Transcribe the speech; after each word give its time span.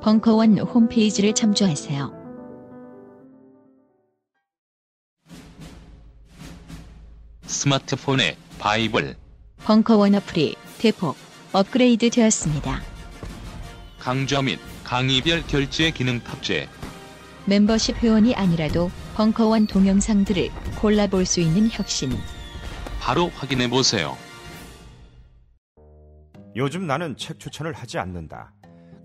벙커원 0.00 0.58
홈페이지를 0.58 1.34
참조하세요. 1.34 2.12
스마트폰에 7.42 8.36
바이블 8.58 9.16
벙커원 9.64 10.14
어플이 10.14 10.54
대폭 10.78 11.16
업그레이드 11.52 12.10
되었습니다. 12.10 12.80
강좌 13.98 14.40
및 14.40 14.60
강의별 14.84 15.46
결제 15.46 15.90
기능 15.90 16.20
탑재 16.20 16.68
멤버십 17.46 17.96
회원이 17.96 18.34
아니라도 18.34 18.90
벙커원 19.16 19.66
동영상들을 19.66 20.50
골라볼 20.80 21.26
수 21.26 21.40
있는 21.40 21.68
혁신. 21.70 22.12
바로 23.00 23.30
확인해 23.30 23.68
보세요. 23.68 24.16
요즘 26.54 26.86
나는 26.86 27.16
책 27.16 27.40
추천을 27.40 27.72
하지 27.72 27.98
않는다. 27.98 28.52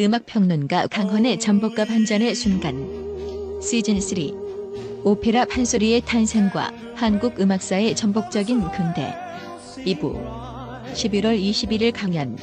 음악 0.00 0.26
평론가 0.26 0.86
강헌의 0.86 1.40
전복과 1.40 1.84
반전의 1.84 2.32
순간. 2.36 3.60
시즌 3.60 4.00
3. 4.00 5.02
오페라 5.02 5.44
판소리의 5.44 6.02
탄생과 6.02 6.72
한국 6.94 7.40
음악사의 7.40 7.96
전복적인 7.96 8.60
근대. 8.70 9.12
2부. 9.78 10.22
11월 10.94 11.36
21일 11.36 11.92
강연. 11.92 12.36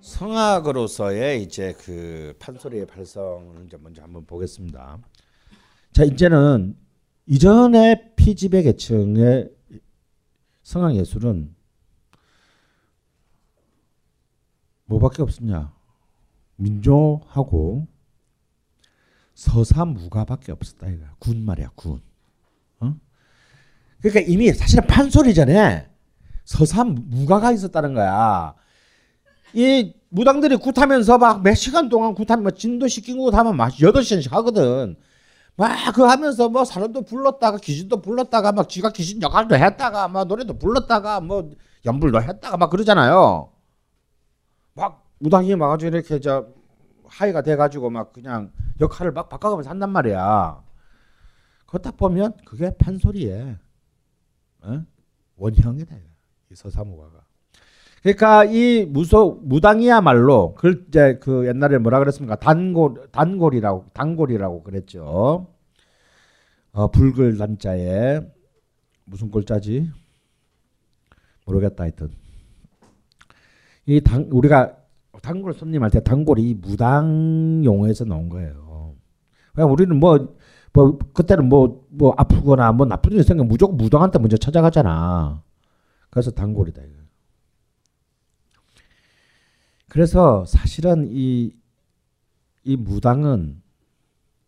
성악으로서의 0.00 1.44
이제 1.44 1.72
그 1.78 2.34
판소리의 2.40 2.88
발성을 2.88 3.64
이제 3.64 3.76
먼저 3.80 4.02
한번 4.02 4.26
보겠습니다. 4.26 4.98
자 5.92 6.02
이제는 6.02 6.74
이전의 7.26 8.14
피지배 8.16 8.64
계층의 8.64 9.59
성악 10.70 10.94
예술은 10.94 11.52
뭐밖에 14.84 15.20
없었냐? 15.20 15.72
민족하고 16.54 17.88
서사무가밖에 19.34 20.52
없었다 20.52 20.86
이거. 20.90 21.06
군 21.18 21.44
말이야 21.44 21.70
군. 21.74 22.00
어? 22.78 22.94
그러니까 24.00 24.20
이미 24.32 24.52
사실은 24.52 24.86
판소리 24.86 25.34
전에 25.34 25.90
서사무가가 26.44 27.50
있었다는 27.50 27.94
거야. 27.94 28.54
이 29.52 29.92
무당들이 30.08 30.54
굿하면서 30.54 31.18
막 31.18 31.42
몇 31.42 31.54
시간 31.56 31.88
동안 31.88 32.14
굿하면 32.14 32.44
뭐 32.44 32.52
진도 32.52 32.86
시키고 32.86 33.28
굿하면 33.32 33.56
막 33.56 33.72
8시간씩 33.72 34.30
하거든. 34.30 34.94
막그 35.60 36.02
하면서 36.02 36.48
뭐 36.48 36.64
사람도 36.64 37.02
불렀다가 37.02 37.58
귀신도 37.58 38.00
불렀다가 38.00 38.52
막 38.52 38.66
지가 38.66 38.90
귀신 38.92 39.20
역할도 39.20 39.56
했다가 39.56 40.08
막 40.08 40.26
노래도 40.26 40.58
불렀다가 40.58 41.20
뭐 41.20 41.50
연불도 41.84 42.22
했다가 42.22 42.56
막 42.56 42.70
그러잖아요. 42.70 43.52
막 44.72 45.06
무당이 45.18 45.52
와가지고 45.52 45.96
이렇게 45.96 46.18
저 46.18 46.46
하이가 47.04 47.42
돼가지고 47.42 47.90
막 47.90 48.14
그냥 48.14 48.52
역할을 48.80 49.12
막 49.12 49.28
바꿔가면서 49.28 49.68
한단 49.68 49.90
말이야. 49.90 50.62
딱 51.82 51.96
보면 51.96 52.36
그게 52.46 52.74
판소리에 52.76 53.58
어? 54.62 54.84
원형이다. 55.36 55.94
이 56.50 56.54
서사무가가. 56.54 57.19
그러니까 58.02 58.44
이 58.44 58.86
무소 58.86 59.40
무당이야말로 59.42 60.54
그 60.56 60.84
이제 60.88 61.18
그 61.20 61.46
옛날에 61.46 61.78
뭐라 61.78 61.98
그랬습니까? 61.98 62.36
단골 62.36 63.08
단골이라고 63.12 63.86
단골이라고 63.92 64.62
그랬죠. 64.62 65.48
어 66.72 66.88
붉을 66.90 67.36
단자에 67.36 68.20
무슨 69.04 69.30
골자지? 69.30 69.90
모르겠다 71.46 71.84
하여튼. 71.84 72.10
이 73.86 74.00
당 74.00 74.28
우리가 74.30 74.76
단골 75.22 75.52
손님할 75.54 75.90
때 75.90 76.02
단골이 76.02 76.54
무당 76.54 77.60
용어에서 77.64 78.04
나온 78.04 78.28
거예요. 78.28 78.94
그냥 79.54 79.70
우리는 79.72 79.98
뭐, 79.98 80.36
뭐, 80.72 80.98
그때는 81.12 81.48
뭐, 81.48 81.84
뭐 81.90 82.14
아프거나 82.16 82.72
뭐 82.72 82.86
나쁜 82.86 83.12
일 83.12 83.24
생기면 83.24 83.48
무조건 83.48 83.76
무당한테 83.76 84.18
먼저 84.20 84.36
찾아가잖아. 84.36 85.42
그래서 86.10 86.30
단골이다. 86.30 86.82
이거. 86.82 86.99
그래서 89.90 90.44
사실은 90.44 91.08
이, 91.10 91.52
이 92.62 92.76
무당은 92.76 93.60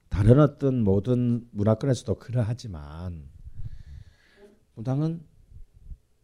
다른 0.08 0.38
어떤 0.38 0.84
모든 0.84 1.44
문화권에서도 1.50 2.14
그러하지만 2.20 3.28
무당은 4.76 5.20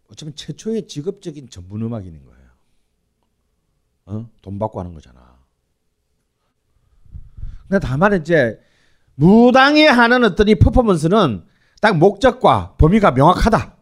어쩌면 0.09 0.37
최초의 0.37 0.87
직업적인 0.87 1.51
전문 1.51 1.83
음악인인 1.83 2.25
거예요. 2.25 2.49
어? 4.07 4.31
돈 4.41 4.57
받고 4.61 4.79
하는 4.79 4.95
거잖아. 4.95 5.37
근데 7.67 7.85
다만 7.85 8.21
이제 8.21 8.61
무당이 9.17 9.83
하는 9.85 10.23
어떤 10.23 10.47
이 10.47 10.55
퍼포먼스는 10.55 11.45
딱 11.81 11.99
목적과 11.99 12.77
범위가 12.77 13.11
명확하다. 13.11 13.77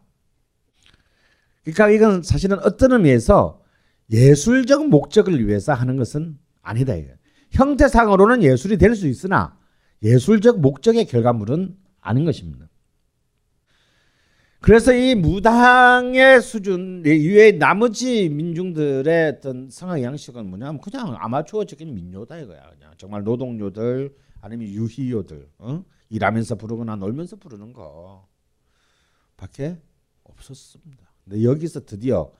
그러니까 1.62 1.90
이건 1.90 2.22
사실은 2.22 2.58
어떤 2.60 2.92
의미에서 2.92 3.65
예술적 4.10 4.88
목적을 4.88 5.46
위해서 5.46 5.72
하는 5.74 5.96
것은 5.96 6.38
아니다. 6.62 6.94
형태상으로는 7.50 8.42
예술이 8.42 8.78
될 8.78 8.94
수 8.94 9.06
있으나 9.06 9.58
예술적 10.02 10.60
목적의 10.60 11.06
결과물은 11.06 11.76
아닌 12.00 12.24
것입니다. 12.24 12.68
그래서 14.60 14.92
이 14.92 15.14
무당의 15.14 16.40
수준 16.42 17.02
이외에 17.06 17.52
나머지 17.52 18.28
민중들의 18.28 19.34
어떤 19.38 19.70
성악 19.70 20.02
양식은 20.02 20.48
뭐냐면 20.48 20.80
그냥 20.80 21.14
아마추어적인 21.18 21.94
민요다 21.94 22.38
이거야. 22.38 22.70
그냥 22.70 22.92
정말 22.96 23.22
노동요들 23.22 24.14
아니면 24.40 24.68
유희요들 24.68 25.48
어? 25.58 25.84
일하면서 26.10 26.56
부르거나 26.56 26.96
놀면서 26.96 27.36
부르는 27.36 27.72
거 27.72 28.26
밖에 29.36 29.76
없었습니다. 30.24 31.04
근데 31.24 31.44
여기서 31.44 31.84
드디어 31.84 32.32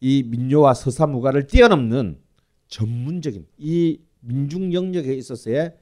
이 0.00 0.22
민요와 0.22 0.74
서사무가를 0.74 1.46
뛰어넘는 1.46 2.20
전문적인 2.68 3.46
이 3.58 4.00
민중 4.20 4.72
영역에 4.72 5.14
있어서의 5.14 5.76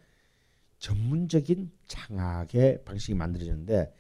전문적인 0.79 1.71
장악의 1.87 2.85
방식이 2.85 3.15
만들어졌는데 3.15 3.93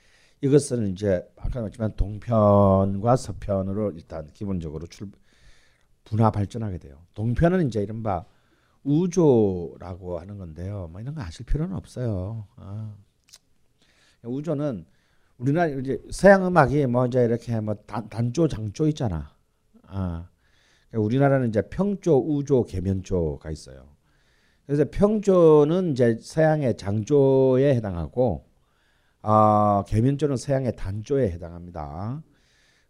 이것은 0.42 0.92
이제 0.92 1.26
아까 1.36 1.60
말했지만 1.60 1.96
동편과 1.96 3.16
서편으로 3.16 3.92
일단 3.92 4.28
기본적으로 4.32 4.86
출 4.86 5.10
분화 6.04 6.30
발전하게 6.30 6.78
돼요. 6.78 7.04
동편은 7.14 7.66
이제 7.68 7.82
이른바 7.82 8.24
우조라고 8.84 10.20
하는 10.20 10.38
건데요. 10.38 10.88
뭐 10.92 11.00
이런 11.00 11.14
거 11.14 11.22
아실 11.22 11.44
필요는 11.44 11.74
없어요. 11.74 12.46
아. 12.56 12.94
우조는 14.22 14.86
우리나라 15.38 15.66
이제 15.66 16.00
서양 16.10 16.46
음악이 16.46 16.86
뭐 16.86 17.06
이제 17.06 17.24
이렇게 17.24 17.60
뭐 17.60 17.74
단, 17.86 18.08
단조 18.08 18.48
장조 18.48 18.86
있잖아. 18.88 19.35
아. 19.88 20.28
우리나라는 20.92 21.48
이제 21.48 21.62
평조, 21.68 22.16
우조, 22.16 22.64
계면조가 22.64 23.50
있어요. 23.50 23.96
그래서 24.66 24.84
평조는 24.90 25.92
이제 25.92 26.18
서양의 26.20 26.76
장조에 26.76 27.74
해당하고 27.74 28.48
아, 29.22 29.84
계면조는 29.88 30.36
서양의 30.36 30.76
단조에 30.76 31.30
해당합니다. 31.30 32.22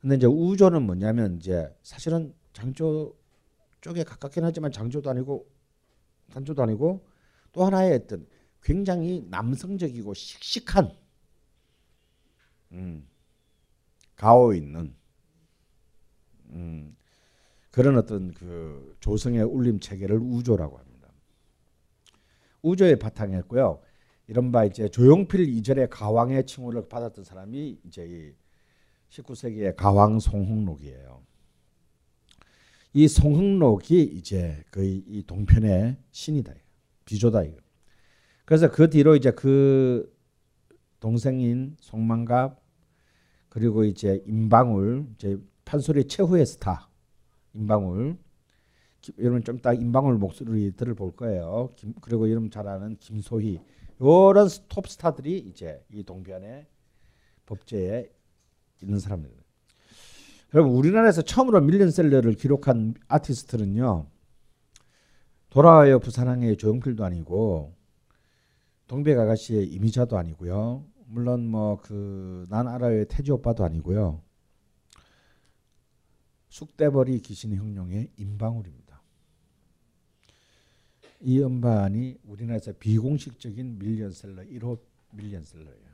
근데 0.00 0.16
이제 0.16 0.26
우조는 0.26 0.82
뭐냐면 0.82 1.36
이제 1.36 1.74
사실은 1.82 2.34
장조 2.52 3.14
쪽에 3.80 4.04
가깝긴 4.04 4.44
하지만 4.44 4.70
장조도 4.70 5.08
아니고 5.10 5.46
단조도 6.32 6.62
아니고 6.62 7.06
또 7.52 7.64
하나의 7.64 7.94
어떤 7.94 8.26
굉장히 8.62 9.24
남성적이고 9.30 10.12
씩씩한 10.12 10.90
음, 12.72 13.08
가오 14.16 14.54
있는 14.54 14.94
음, 16.56 16.96
그런 17.70 17.96
어떤 17.98 18.32
그 18.32 18.96
조성의 19.00 19.42
울림 19.42 19.80
체계를 19.80 20.18
우조라고 20.18 20.78
합니다. 20.78 21.12
우조의 22.62 22.98
바탕이었고요. 22.98 23.80
이른바 24.28 24.64
이제 24.64 24.88
조용필 24.88 25.48
이전에 25.48 25.86
가왕의 25.86 26.46
칭호를 26.46 26.88
받았던 26.88 27.24
사람이 27.24 27.80
이제 27.84 28.34
19세기의 29.10 29.76
가왕 29.76 30.18
송흥록이에요. 30.18 31.22
이 32.94 33.08
송흥록이 33.08 34.02
이제 34.02 34.64
거의 34.70 35.04
이 35.06 35.22
동편의 35.24 35.98
신이다. 36.10 36.54
비조다 37.04 37.44
이거. 37.44 37.58
그래서 38.46 38.70
그 38.70 38.88
뒤로 38.88 39.14
이제 39.16 39.30
그 39.32 40.12
동생인 40.98 41.76
송만갑 41.80 42.60
그리고 43.48 43.84
이제 43.84 44.22
임방울 44.26 45.06
이제 45.14 45.38
판소리 45.66 46.06
최후의 46.06 46.46
스타 46.46 46.88
임방울 47.52 48.16
여러분 49.18 49.44
좀 49.44 49.56
이따 49.58 49.72
임방울 49.72 50.16
목소리 50.16 50.72
들어볼 50.74 51.14
거예요. 51.16 51.72
김, 51.76 51.92
그리고 52.00 52.30
여러분 52.30 52.50
잘 52.50 52.66
아는 52.66 52.96
김소희 52.98 53.60
이런 54.00 54.48
톱 54.68 54.88
스타들이 54.88 55.38
이제 55.38 55.84
이 55.92 56.02
동변의 56.02 56.66
법제에 57.46 58.10
있는 58.82 58.98
사람들. 58.98 59.30
여러분 60.54 60.72
우리나라에서 60.74 61.22
처음으로 61.22 61.60
밀리언셀러를 61.60 62.34
기록한 62.34 62.94
아티스트는요. 63.08 64.06
돌아와요 65.50 65.98
부산항의 66.00 66.56
조용필도 66.56 67.04
아니고 67.04 67.74
동백 68.86 69.18
아가씨의 69.18 69.66
이미자도 69.66 70.16
아니고요. 70.16 70.84
물론 71.08 71.46
뭐 71.48 71.76
그 71.78 72.46
난 72.50 72.68
알아요의 72.68 73.06
태지 73.08 73.32
오빠도 73.32 73.64
아니고요. 73.64 74.22
쑥대벌이 76.56 77.20
귀신 77.20 77.54
혁룡의 77.54 78.08
임방울입니다. 78.16 79.02
이 81.20 81.42
음반이 81.42 82.16
우리나라에서 82.24 82.72
비공식적인 82.78 83.78
밀리언셀러 83.78 84.42
1호 84.44 84.78
밀리언셀러예요. 85.12 85.86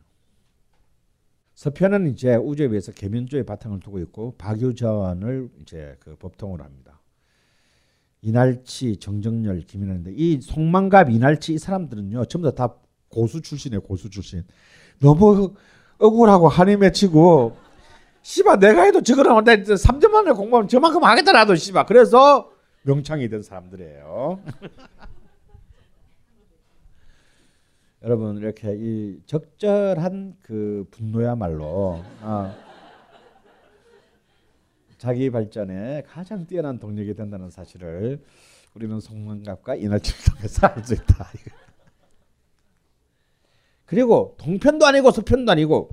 서편은 1.54 2.06
이제 2.06 2.36
우주에 2.36 2.68
비해서 2.68 2.92
계면조의 2.92 3.44
바탕을 3.44 3.80
두고 3.80 3.98
있고 4.00 4.36
박유전을 4.38 5.50
이제 5.62 5.96
그 5.98 6.14
법통으로 6.14 6.62
합니다. 6.62 7.00
이날치, 8.20 8.98
정정열, 8.98 9.62
김인환인데 9.62 10.12
이 10.14 10.40
송만갑, 10.40 11.10
이날치 11.10 11.54
이 11.54 11.58
사람들은요 11.58 12.26
전부 12.26 12.54
다 12.54 12.76
고수 13.08 13.42
출신이에요. 13.42 13.80
고수 13.80 14.10
출신. 14.10 14.44
너무 15.00 15.54
억울하고 15.98 16.46
한이 16.46 16.76
맺히고 16.76 17.71
씨발 18.22 18.58
내가 18.60 18.82
해도 18.84 19.02
저거는 19.02 19.44
나 19.44 19.56
3년 19.56 20.08
만에 20.10 20.30
공부하면 20.32 20.68
저만큼 20.68 21.02
하겠다라도 21.02 21.56
씨발 21.56 21.86
그래서 21.86 22.50
명창이 22.82 23.28
된 23.28 23.42
사람들이에요. 23.42 24.40
여러분 28.02 28.36
이렇게 28.38 28.74
이 28.76 29.20
적절한 29.26 30.36
그 30.42 30.86
분노야말로 30.90 32.02
어, 32.20 32.54
자기 34.98 35.30
발전에 35.30 36.02
가장 36.08 36.46
뛰어난 36.46 36.78
동력이 36.80 37.14
된다는 37.14 37.50
사실을 37.50 38.20
우리는 38.74 38.98
송문갑과 39.00 39.76
이날치를 39.76 40.34
통해서 40.34 40.66
알 40.66 40.84
수 40.84 40.94
있다. 40.94 41.28
그리고 43.84 44.34
동편도 44.38 44.86
아니고 44.86 45.10
서편도 45.10 45.52
아니고 45.52 45.90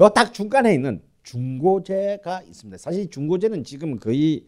요 0.00 0.08
딱 0.10 0.34
중간에 0.34 0.74
있는 0.74 1.02
중고제가 1.26 2.42
있습니다. 2.42 2.78
사실 2.78 3.10
중고제는 3.10 3.64
지금 3.64 3.98
거의 3.98 4.46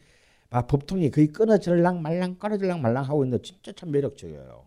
아, 0.51 0.67
법통이 0.67 1.11
거의 1.11 1.27
끊어질랑 1.27 2.01
말랑 2.01 2.37
끊어질랑 2.39 2.81
말랑 2.81 3.05
하고 3.05 3.25
있는데 3.25 3.43
진짜 3.43 3.73
참 3.73 3.91
매력적이에요. 3.91 4.67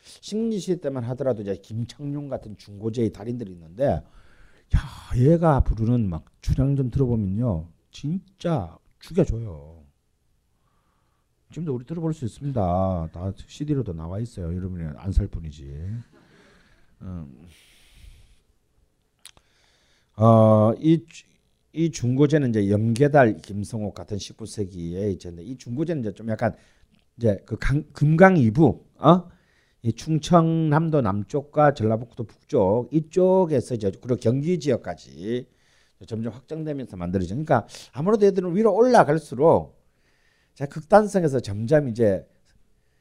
식민지 0.00 0.60
시대 0.60 0.80
때만 0.80 1.04
하더라도 1.04 1.42
이제 1.42 1.56
김창룡 1.56 2.28
같은 2.28 2.56
중고제의 2.56 3.12
달인들이 3.12 3.50
있는데 3.52 3.84
야 3.84 4.80
얘가 5.16 5.60
부르는 5.60 6.08
막 6.08 6.24
주량전 6.40 6.90
들어보면요 6.90 7.68
진짜 7.90 8.78
죽여줘요. 9.00 9.82
지금도 11.50 11.74
우리 11.74 11.84
들어볼 11.84 12.14
수 12.14 12.24
있습니다. 12.24 13.08
다 13.12 13.32
CD로도 13.36 13.94
나와 13.94 14.20
있어요. 14.20 14.54
여러분이 14.54 14.84
안 14.96 15.12
살 15.12 15.26
뿐이지. 15.26 15.64
음. 17.02 17.46
어, 20.16 20.72
이, 20.78 21.04
이 21.72 21.90
중고제는 21.90 22.50
이제 22.50 22.70
염계달 22.70 23.38
김성옥 23.38 23.94
같은 23.94 24.16
19세기에 24.16 25.12
이제 25.12 25.32
이 25.40 25.56
중고제는 25.56 26.02
이제 26.02 26.12
좀 26.12 26.28
약간 26.30 26.54
이제 27.16 27.38
그 27.44 27.56
강, 27.58 27.84
금강 27.92 28.36
이북, 28.38 28.84
어? 28.96 29.28
이 29.82 29.92
충청남도 29.92 31.02
남쪽과 31.02 31.74
전라북도 31.74 32.24
북쪽 32.24 32.92
이쪽에서 32.92 33.74
이제 33.76 33.92
그리고 34.02 34.16
경기 34.16 34.58
지역까지 34.58 35.46
점점 36.06 36.32
확장되면서 36.32 36.96
만들어져. 36.96 37.34
그러니까 37.34 37.66
아무래도 37.92 38.26
애들은 38.26 38.56
위로 38.56 38.74
올라갈수록 38.74 39.78
자 40.54 40.66
극단성에서 40.66 41.40
점점 41.40 41.88
이제 41.88 42.26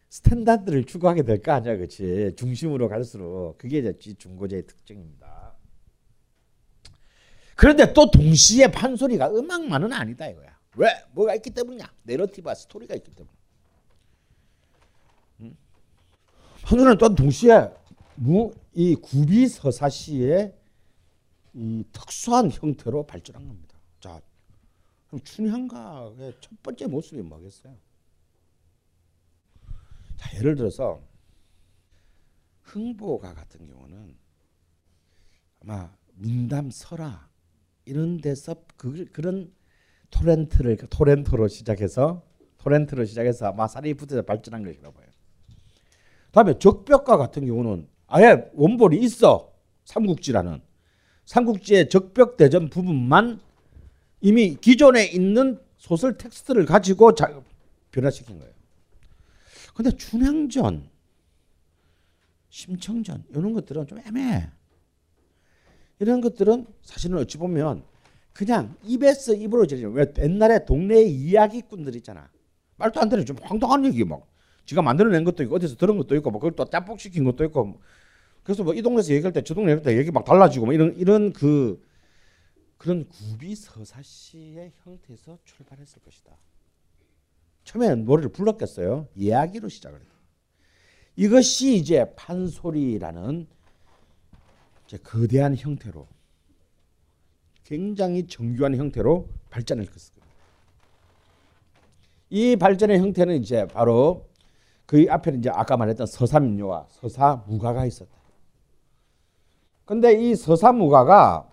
스탠다드를 0.09 0.83
추구하게 0.85 1.23
될 1.23 1.41
거 1.41 1.51
아니야, 1.53 1.75
그렇지? 1.75 2.33
중심으로 2.37 2.89
갈수록 2.89 3.57
그게 3.57 3.79
이제 3.79 3.93
중고제의 4.17 4.67
특징입니다. 4.67 5.36
그런데 7.57 7.91
또 7.91 8.09
동시에 8.11 8.67
판소리가 8.67 9.31
음악만은 9.31 9.91
아니다 9.91 10.27
이거야. 10.27 10.55
왜? 10.75 10.89
뭐가 11.11 11.33
있기 11.35 11.49
때문이냐? 11.49 11.91
내러티브와 12.03 12.53
스토리가 12.53 12.93
있기 12.95 13.09
때문에. 13.11 13.35
음? 15.39 15.57
판소리는 16.61 16.97
또 16.99 17.15
동시에 17.15 17.71
이 18.75 18.95
구비 18.95 19.47
서사시의 19.47 20.55
이 21.55 21.83
특수한 21.91 22.51
형태로 22.51 23.07
발전한 23.07 23.47
겁니다. 23.47 23.75
자, 23.99 24.21
그럼 25.07 25.23
춘향가의 25.23 26.35
첫 26.39 26.61
번째 26.61 26.85
모습이 26.85 27.23
뭐겠어요? 27.23 27.75
자, 30.17 30.37
예를 30.37 30.55
들어서 30.55 31.01
흥보가 32.61 33.33
같은 33.33 33.65
경우는 33.65 34.15
아마 35.63 35.91
민담 36.13 36.69
설화 36.69 37.27
이런 37.87 38.19
데서 38.19 38.55
그, 38.75 39.05
그런 39.11 39.51
토렌트를 40.11 40.77
토렌토로 40.89 41.47
시작해서 41.47 42.23
토렌트로 42.57 43.05
시작해서 43.05 43.53
마사리 43.53 43.93
부터 43.93 44.21
발전한 44.21 44.63
것이라고 44.63 44.93
봐요. 44.93 45.07
다음에 46.31 46.57
적벽가 46.59 47.17
같은 47.17 47.45
경우는 47.45 47.87
아예 48.07 48.49
원본이 48.53 48.99
있어 48.99 49.53
삼국지라는 49.85 50.61
삼국지의 51.25 51.89
적벽 51.89 52.37
대전 52.37 52.69
부분만 52.69 53.39
이미 54.21 54.55
기존에 54.55 55.05
있는 55.05 55.59
소설 55.77 56.17
텍스트를 56.17 56.65
가지고 56.65 57.13
자, 57.13 57.41
변화시킨 57.91 58.39
거예요. 58.39 58.53
근데 59.73 59.91
춘향전, 59.91 60.89
심청전 62.49 63.25
이런 63.29 63.53
것들은 63.53 63.87
좀 63.87 63.99
애매해. 63.99 64.49
이런 65.99 66.21
것들은 66.21 66.65
사실은 66.83 67.17
어찌 67.17 67.37
보면 67.37 67.83
그냥 68.33 68.75
입에서 68.83 69.33
입으로 69.33 69.65
들리는 69.65 69.91
왜 69.93 70.05
옛날에 70.19 70.63
동네 70.65 71.01
이야기꾼들 71.01 71.95
있잖아. 71.97 72.29
말도 72.77 72.99
안 73.01 73.09
되는 73.09 73.25
좀 73.25 73.35
황당한 73.41 73.83
얘기 73.85 74.03
막 74.03 74.27
지가 74.65 74.81
만들어낸 74.81 75.23
것도 75.23 75.41
있고 75.43 75.55
어디서 75.55 75.75
들은 75.75 75.97
것도 75.97 76.15
있고 76.17 76.29
뭐 76.29 76.39
그걸 76.39 76.55
또 76.55 76.65
짬뽕 76.69 76.97
시킨 76.97 77.23
것도 77.23 77.43
있고 77.45 77.79
그래서 78.43 78.63
뭐 78.63 78.73
이 78.75 78.81
동네에서 78.81 79.13
얘기할 79.13 79.33
때 79.33 79.41
저 79.41 79.53
동네 79.55 79.71
얘기할 79.71 79.83
때 79.83 79.97
얘기 79.97 80.11
막 80.11 80.23
달라지고 80.23 80.65
뭐 80.67 80.73
이런 80.73 80.95
이런 80.97 81.33
그 81.33 81.81
그런 82.77 83.07
구비 83.09 83.55
서사시의 83.55 84.71
형태에서 84.83 85.39
출발했을 85.43 86.01
것이다. 86.03 86.31
처음에는 87.63 88.05
노래를 88.05 88.29
불렀겠어요. 88.31 89.07
이야기로 89.15 89.67
시작을 89.67 89.99
했다. 89.99 90.11
이것이 91.15 91.75
이제 91.75 92.05
판소리라는 92.15 93.47
거대한 94.95 95.55
형태로 95.57 96.07
굉장히 97.63 98.25
정교한 98.27 98.75
형태로 98.77 99.27
발전을 99.49 99.83
했습니다. 99.83 100.25
이 102.29 102.55
발전의 102.55 102.99
형태는 102.99 103.35
이제 103.41 103.67
바로 103.67 104.29
그 104.85 105.05
앞에는 105.09 105.39
이제 105.39 105.49
아까 105.49 105.75
말했던 105.75 106.07
서사민요와 106.07 106.87
서사무가가 106.89 107.85
있었다. 107.85 108.11
근데 109.83 110.13
이 110.13 110.35
서사무가가 110.35 111.51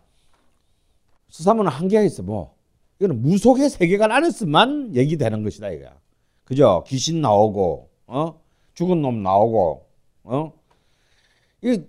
서사무는 1.31 1.71
한계가 1.71 2.03
있어 2.03 2.23
뭐 2.23 2.57
이거는 3.01 3.23
무속의 3.23 3.71
세계관 3.71 4.13
안에서만 4.13 4.95
얘기되는 4.95 5.43
것이다 5.43 5.71
이거야. 5.71 5.99
그죠? 6.45 6.85
귀신 6.87 7.21
나오고 7.21 7.91
어 8.07 8.41
죽은 8.75 9.03
놈 9.03 9.23
나오고 9.23 9.89
어 10.25 10.65
이 11.65 11.83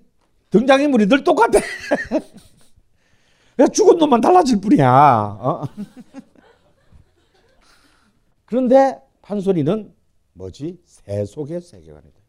등장인물이 0.55 1.07
늘 1.07 1.24
똑같아. 1.24 1.59
왜 3.57 3.67
죽은 3.67 3.97
놈만 3.97 4.21
달라질 4.21 4.62
뿐이야. 4.62 4.89
어? 4.89 5.67
그런데 8.45 8.97
판소리는 9.21 9.93
뭐지? 10.33 10.79
세속의 10.85 11.59
세계관이다. 11.59 12.19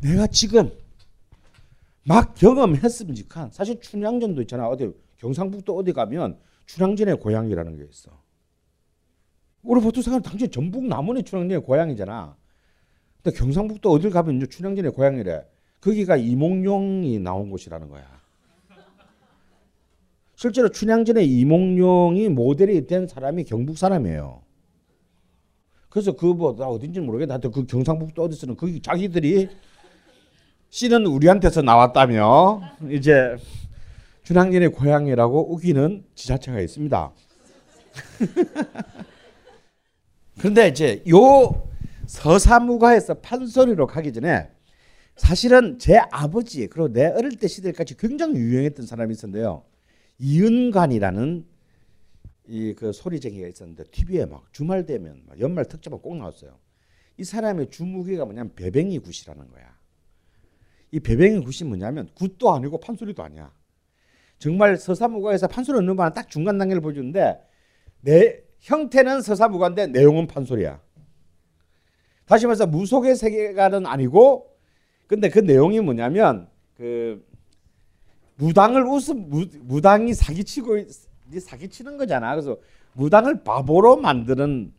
내가 0.00 0.26
지금 0.28 0.72
막 2.04 2.34
경험했음직한 2.34 3.50
사실 3.50 3.80
춘향전도 3.80 4.40
있잖아. 4.42 4.68
어디 4.68 4.90
경상북도 5.18 5.76
어디 5.76 5.92
가면 5.92 6.38
춘향전의 6.66 7.20
고향이라는 7.20 7.76
게 7.76 7.84
있어. 7.84 8.10
우리 9.62 9.80
보통 9.80 10.02
생각하면 10.02 10.22
당연히 10.22 10.50
전북 10.50 10.86
남원이 10.86 11.24
춘향전의 11.24 11.64
고향이잖아. 11.64 12.36
근데 13.22 13.38
경상북도 13.38 13.90
어딜 13.90 14.10
가면 14.10 14.48
춘향전의 14.48 14.92
고향이래. 14.92 15.51
거기가 15.82 16.16
이몽룡이 16.16 17.18
나온 17.18 17.50
곳이라는 17.50 17.88
거야. 17.88 18.06
실제로 20.36 20.70
춘향전의 20.70 21.26
이몽룡이 21.26 22.28
모델이 22.30 22.86
된 22.86 23.06
사람이 23.06 23.44
경북 23.44 23.78
사람이에요. 23.78 24.42
그래서 25.88 26.12
그뭐나 26.12 26.68
어딘지 26.68 27.00
모르겠다. 27.00 27.34
하여튼 27.34 27.50
그 27.50 27.66
경상북도 27.66 28.22
어디서는 28.22 28.56
거기 28.56 28.80
자기들이 28.80 29.48
씨는 30.70 31.06
우리한테서 31.06 31.62
나왔다며 31.62 32.62
이제 32.90 33.36
춘향전의 34.22 34.70
고향이라고 34.70 35.52
우기는 35.52 36.04
지자체가 36.14 36.60
있습니다. 36.60 37.12
그런데 40.38 40.68
이제 40.68 41.02
요 41.10 41.68
서사무가에서 42.06 43.14
판소리로 43.14 43.86
가기 43.86 44.12
전에 44.12 44.48
사실은 45.22 45.78
제 45.78 45.98
아버지 46.10 46.66
그리고 46.66 46.92
내 46.92 47.06
어릴 47.06 47.36
때 47.36 47.46
시대까지 47.46 47.96
굉장히 47.96 48.40
유행했던 48.40 48.86
사람이 48.86 49.12
있었는데요. 49.12 49.64
이은관이라는 50.18 51.46
이 52.48 52.74
그 52.74 52.92
소리쟁이가 52.92 53.46
있었는데 53.46 53.84
TV에 53.92 54.26
막 54.26 54.52
주말 54.52 54.84
되면 54.84 55.22
막 55.26 55.38
연말 55.38 55.64
특집으로 55.66 56.00
꼭 56.00 56.16
나왔어요. 56.16 56.58
이 57.18 57.22
사람의 57.22 57.70
주무기가 57.70 58.24
뭐냐면 58.24 58.52
배뱅이 58.56 58.98
굿이라는 58.98 59.48
거야. 59.48 59.78
이 60.90 60.98
배뱅이 60.98 61.38
굿이 61.44 61.68
뭐냐면 61.68 62.08
굿도 62.16 62.52
아니고 62.52 62.80
판소리도 62.80 63.22
아니야. 63.22 63.52
정말 64.40 64.76
서사무가에서 64.76 65.46
판소리 65.46 65.76
넣는 65.78 65.94
바는 65.94 66.14
딱 66.14 66.28
중간 66.28 66.58
단계를 66.58 66.82
보여주는데 66.82 67.40
내 68.00 68.42
형태는 68.58 69.22
서사무가인데 69.22 69.86
내용은 69.86 70.26
판소리야. 70.26 70.82
다시 72.26 72.46
말해서 72.46 72.66
무속의 72.66 73.14
세계관은 73.14 73.86
아니고 73.86 74.51
근데 75.12 75.28
그 75.28 75.40
내용이 75.40 75.78
뭐냐면 75.80 76.48
그 76.74 77.22
무당을 78.36 78.86
웃음 78.86 79.28
무, 79.28 79.44
무당이 79.60 80.14
사기치고 80.14 80.86
사기치는 81.38 81.98
거잖아. 81.98 82.30
그래서 82.30 82.56
무당을 82.94 83.44
바보로 83.44 83.98
만드는 83.98 84.72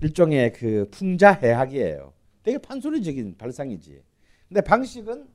일종의 0.00 0.54
그 0.54 0.88
풍자해학이에요. 0.90 2.14
되게 2.42 2.56
판소리적인 2.56 3.36
발상이지. 3.36 4.02
근데 4.48 4.62
방식은 4.62 5.28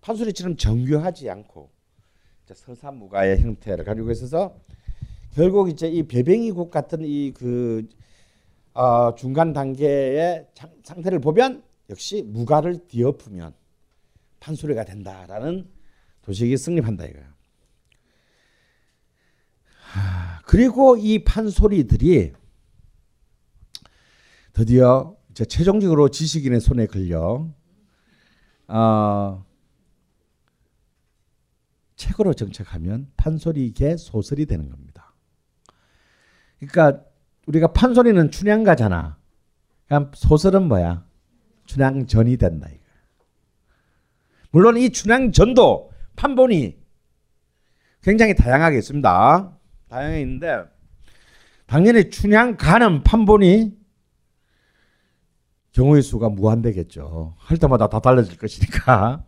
판소리처럼 0.00 0.56
정교하지 0.56 1.30
않고 1.30 1.70
서사무가의 2.52 3.38
형태를 3.38 3.84
가지고 3.84 4.10
있어서 4.10 4.58
결국 5.34 5.70
이제 5.70 5.86
이 5.86 6.02
배뱅이국 6.02 6.72
같은 6.72 7.02
이그 7.04 7.88
어, 8.74 9.14
중간 9.14 9.52
단계의 9.52 10.48
상태를 10.82 11.20
보면 11.20 11.67
역시 11.90 12.22
무가를 12.22 12.86
뒤엎으면 12.88 13.54
판소리가 14.40 14.84
된다라는 14.84 15.70
도식이 16.22 16.56
승립한다 16.56 17.06
이거야. 17.06 17.34
그리고 20.46 20.96
이 20.96 21.24
판소리들이 21.24 22.32
드디어 24.52 25.16
이제 25.30 25.44
최종적으로 25.44 26.08
지식인의 26.08 26.60
손에 26.60 26.86
걸려 26.86 27.48
어, 28.66 29.46
책으로 31.96 32.34
정착하면 32.34 33.10
판소리계 33.16 33.96
소설이 33.96 34.46
되는 34.46 34.68
겁니다. 34.68 35.14
그러니까 36.58 37.04
우리가 37.46 37.72
판소리는 37.72 38.30
춘향가잖아. 38.30 39.18
소설은 40.14 40.68
뭐야? 40.68 41.07
춘향전이 41.68 42.36
된다 42.38 42.66
이거. 42.68 42.82
물론 44.50 44.76
이 44.78 44.90
춘향전도 44.90 45.92
판본이 46.16 46.76
굉장히 48.02 48.34
다양하게 48.34 48.78
있습니다. 48.78 49.58
다양해 49.88 50.20
있는데 50.22 50.64
당연히 51.66 52.10
춘향가는 52.10 53.04
판본이 53.04 53.78
경우의 55.72 56.02
수가 56.02 56.30
무한되겠죠. 56.30 57.36
할 57.36 57.58
때마다 57.58 57.88
다 57.88 58.00
달라질 58.00 58.36
것이니까. 58.38 59.24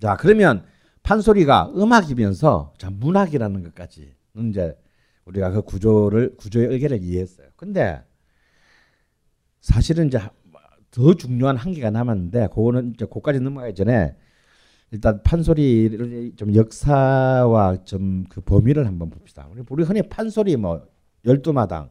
자 0.00 0.16
그러면 0.16 0.66
판소리가 1.04 1.72
음악이면서 1.76 2.74
자 2.76 2.90
문학이라는 2.90 3.62
것까지 3.62 4.14
이제 4.48 4.76
우리가 5.24 5.50
그 5.50 5.62
구조를 5.62 6.36
구조의 6.36 6.66
의견을 6.66 7.00
이해했어요. 7.02 7.48
근데 7.56 8.04
사실은 9.60 10.08
이제 10.08 10.18
더 10.92 11.14
중요한 11.14 11.56
한계가 11.56 11.90
남았는데 11.90 12.48
그거는 12.48 12.92
이제 12.94 13.06
거까지 13.06 13.40
넘어가기 13.40 13.74
전에 13.74 14.14
일단 14.92 15.22
판소리를 15.22 16.32
좀 16.36 16.54
역사와 16.54 17.84
좀 17.84 18.26
그 18.28 18.40
범위를 18.42 18.86
한번 18.86 19.10
봅시다. 19.10 19.48
우리 19.50 19.62
우리 19.68 19.84
흔히 19.84 20.02
판소리 20.02 20.56
뭐 20.56 20.86
열두 21.24 21.52
마당, 21.52 21.90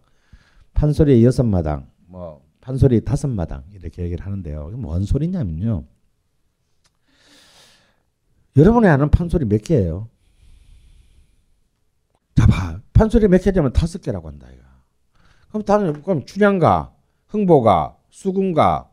판소리 0.73 1.25
여섯 1.25 1.43
마당, 1.43 1.89
뭐 2.07 2.45
판소리 2.61 3.03
다섯 3.03 3.27
마당 3.27 3.63
이렇게 3.73 4.03
얘기를 4.03 4.23
하는데요. 4.25 4.69
이게 4.69 4.77
뭔 4.77 5.03
소리냐면요. 5.03 5.83
여러분이 8.55 8.87
아는 8.87 9.09
판소리 9.09 9.45
몇 9.45 9.63
개예요? 9.63 10.09
자, 12.35 12.45
봐. 12.45 12.79
판소리 12.93 13.27
몇 13.27 13.41
개냐면 13.41 13.73
다섯 13.73 14.01
개라고 14.01 14.27
한다. 14.27 14.47
이거. 14.53 14.61
그럼 15.49 15.63
다른 15.63 16.01
그럼 16.03 16.25
춘향가, 16.25 16.93
흥보가, 17.27 17.97
수군가, 18.09 18.90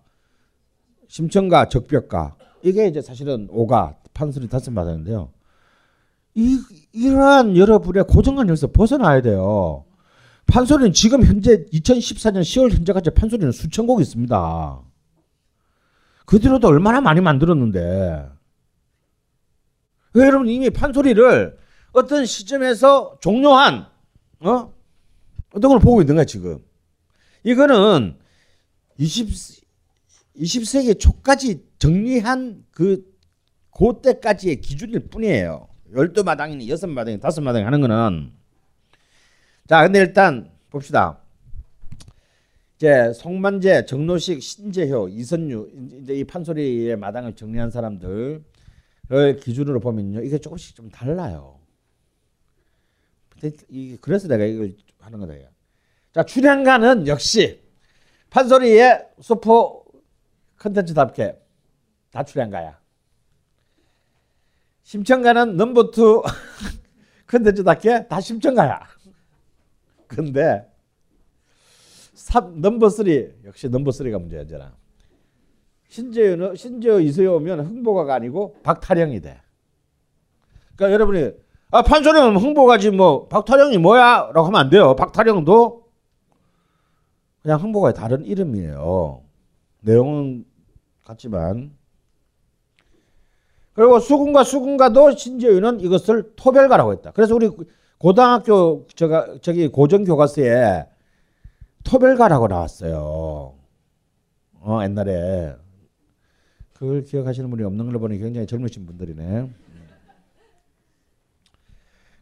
심청가, 1.09 1.69
적벽가 1.69 2.37
이게 2.63 2.87
이제 2.87 3.03
사실은 3.03 3.49
오가 3.51 3.97
판소리 4.15 4.49
다섯 4.49 4.71
마당인데요. 4.71 5.33
이 6.35 6.59
이러한 6.93 7.57
여러분의 7.57 8.05
고정관념에서 8.05 8.69
벗어나야 8.69 9.23
돼요. 9.23 9.85
판소리는 10.47 10.93
지금 10.93 11.25
현재 11.25 11.65
2014년 11.67 12.41
10월 12.41 12.73
현재까지 12.73 13.11
판소리는 13.11 13.51
수천 13.53 13.87
곡 13.87 14.01
있습니다. 14.01 14.83
그 16.27 16.39
뒤로도 16.39 16.69
얼마나 16.69 17.01
많이 17.01 17.21
만들었는데. 17.21 18.29
여러분 20.17 20.49
이미 20.49 20.71
판소리를 20.71 21.59
어떤 21.93 22.27
시점에서 22.27 23.19
종료한 23.21 23.87
어? 24.41 24.75
어떤 25.55 25.71
걸 25.71 25.81
보고 25.81 26.01
있는 26.01 26.17
거야 26.17 26.25
지금. 26.25 26.59
이거는 27.45 28.19
20 28.99 29.29
20세기 30.39 30.99
초까지 30.99 31.65
정리한 31.79 32.65
그 32.71 33.05
그때까지의 33.71 34.61
기준일 34.61 35.09
뿐이에요. 35.09 35.69
열두 35.93 36.25
마당이니 36.25 36.69
여섯 36.69 36.87
마당이 36.87 37.21
다섯 37.21 37.41
마당이 37.41 37.65
하는 37.65 37.81
거는 37.81 38.33
자 39.67 39.83
근데 39.83 40.01
일단 40.01 40.51
봅시다. 40.71 41.21
이제 42.77 43.13
송만재, 43.13 43.87
정노식, 43.87 44.43
신재효, 44.43 45.09
이선유 45.09 45.71
이제 46.03 46.15
이 46.15 46.25
판소리의 46.25 46.97
마당을 46.97 47.35
정리한 47.35 47.71
사람들을 47.71 48.43
기준으로 49.43 49.81
보면요 49.81 50.23
이게 50.23 50.39
조금씩 50.39 50.77
좀 50.77 50.91
달라요. 50.91 51.59
그래서 54.01 54.29
내가 54.29 54.45
이걸 54.45 54.75
하는 54.99 55.21
거다. 55.21 55.35
자 56.13 56.23
춘향가는 56.25 57.07
역시 57.07 57.61
판소리의 58.31 59.07
소포 59.21 59.78
컨텐츠답게 60.59 61.39
다 62.11 62.23
춘향가야. 62.23 62.79
심청가는 64.83 65.57
number 65.57 65.91
two 65.91 66.23
컨텐츠답게 67.29 68.09
다 68.09 68.21
심청가야. 68.21 68.81
근데 70.07 70.67
3, 72.15 72.61
number 72.61 72.89
3 72.89 73.07
역시 73.45 73.69
number 73.69 73.91
3가 73.91 74.19
문제잖아. 74.19 74.75
신재효는 75.89 76.57
신재효 76.57 77.01
이선유 77.01 77.37
오면 77.37 77.61
흥보가가 77.61 78.15
아니고 78.15 78.57
박타령이 78.63 79.21
돼. 79.21 79.41
그러니까 80.77 80.93
여러분이 80.95 81.33
아 81.71 81.83
판소리는 81.83 82.37
흥보가지 82.37 82.91
뭐 82.91 83.29
박타령이 83.29 83.79
뭐야라고 83.79 84.47
하면 84.47 84.61
안 84.61 84.71
돼요. 84.71 84.97
박타령도 84.97 85.87
그냥 87.43 87.61
흥보가의 87.61 87.95
다른 87.95 88.25
이름이에요. 88.25 89.23
내용은 89.81 90.45
같지만 91.05 91.77
그리고 93.73 94.01
수군과 94.01 94.43
수군가도 94.45 95.13
신재유는 95.13 95.81
이것을 95.81 96.33
토별가라고 96.35 96.93
했다. 96.93 97.13
그래서 97.13 97.35
우리 97.35 97.49
고등학교 97.99 98.87
저가 98.89 99.39
저기 99.41 99.69
고전 99.69 100.05
교과서에 100.05 100.87
토별가라고 101.85 102.49
나왔어요. 102.49 103.55
어 104.61 104.81
옛날에 104.83 105.55
그걸 106.75 107.03
기억하시는 107.03 107.49
분이 107.51 107.63
없는 107.63 107.87
걸 107.87 107.99
보니 107.99 108.19
굉장히 108.19 108.47
젊으신 108.47 108.87
분들이네. 108.87 109.51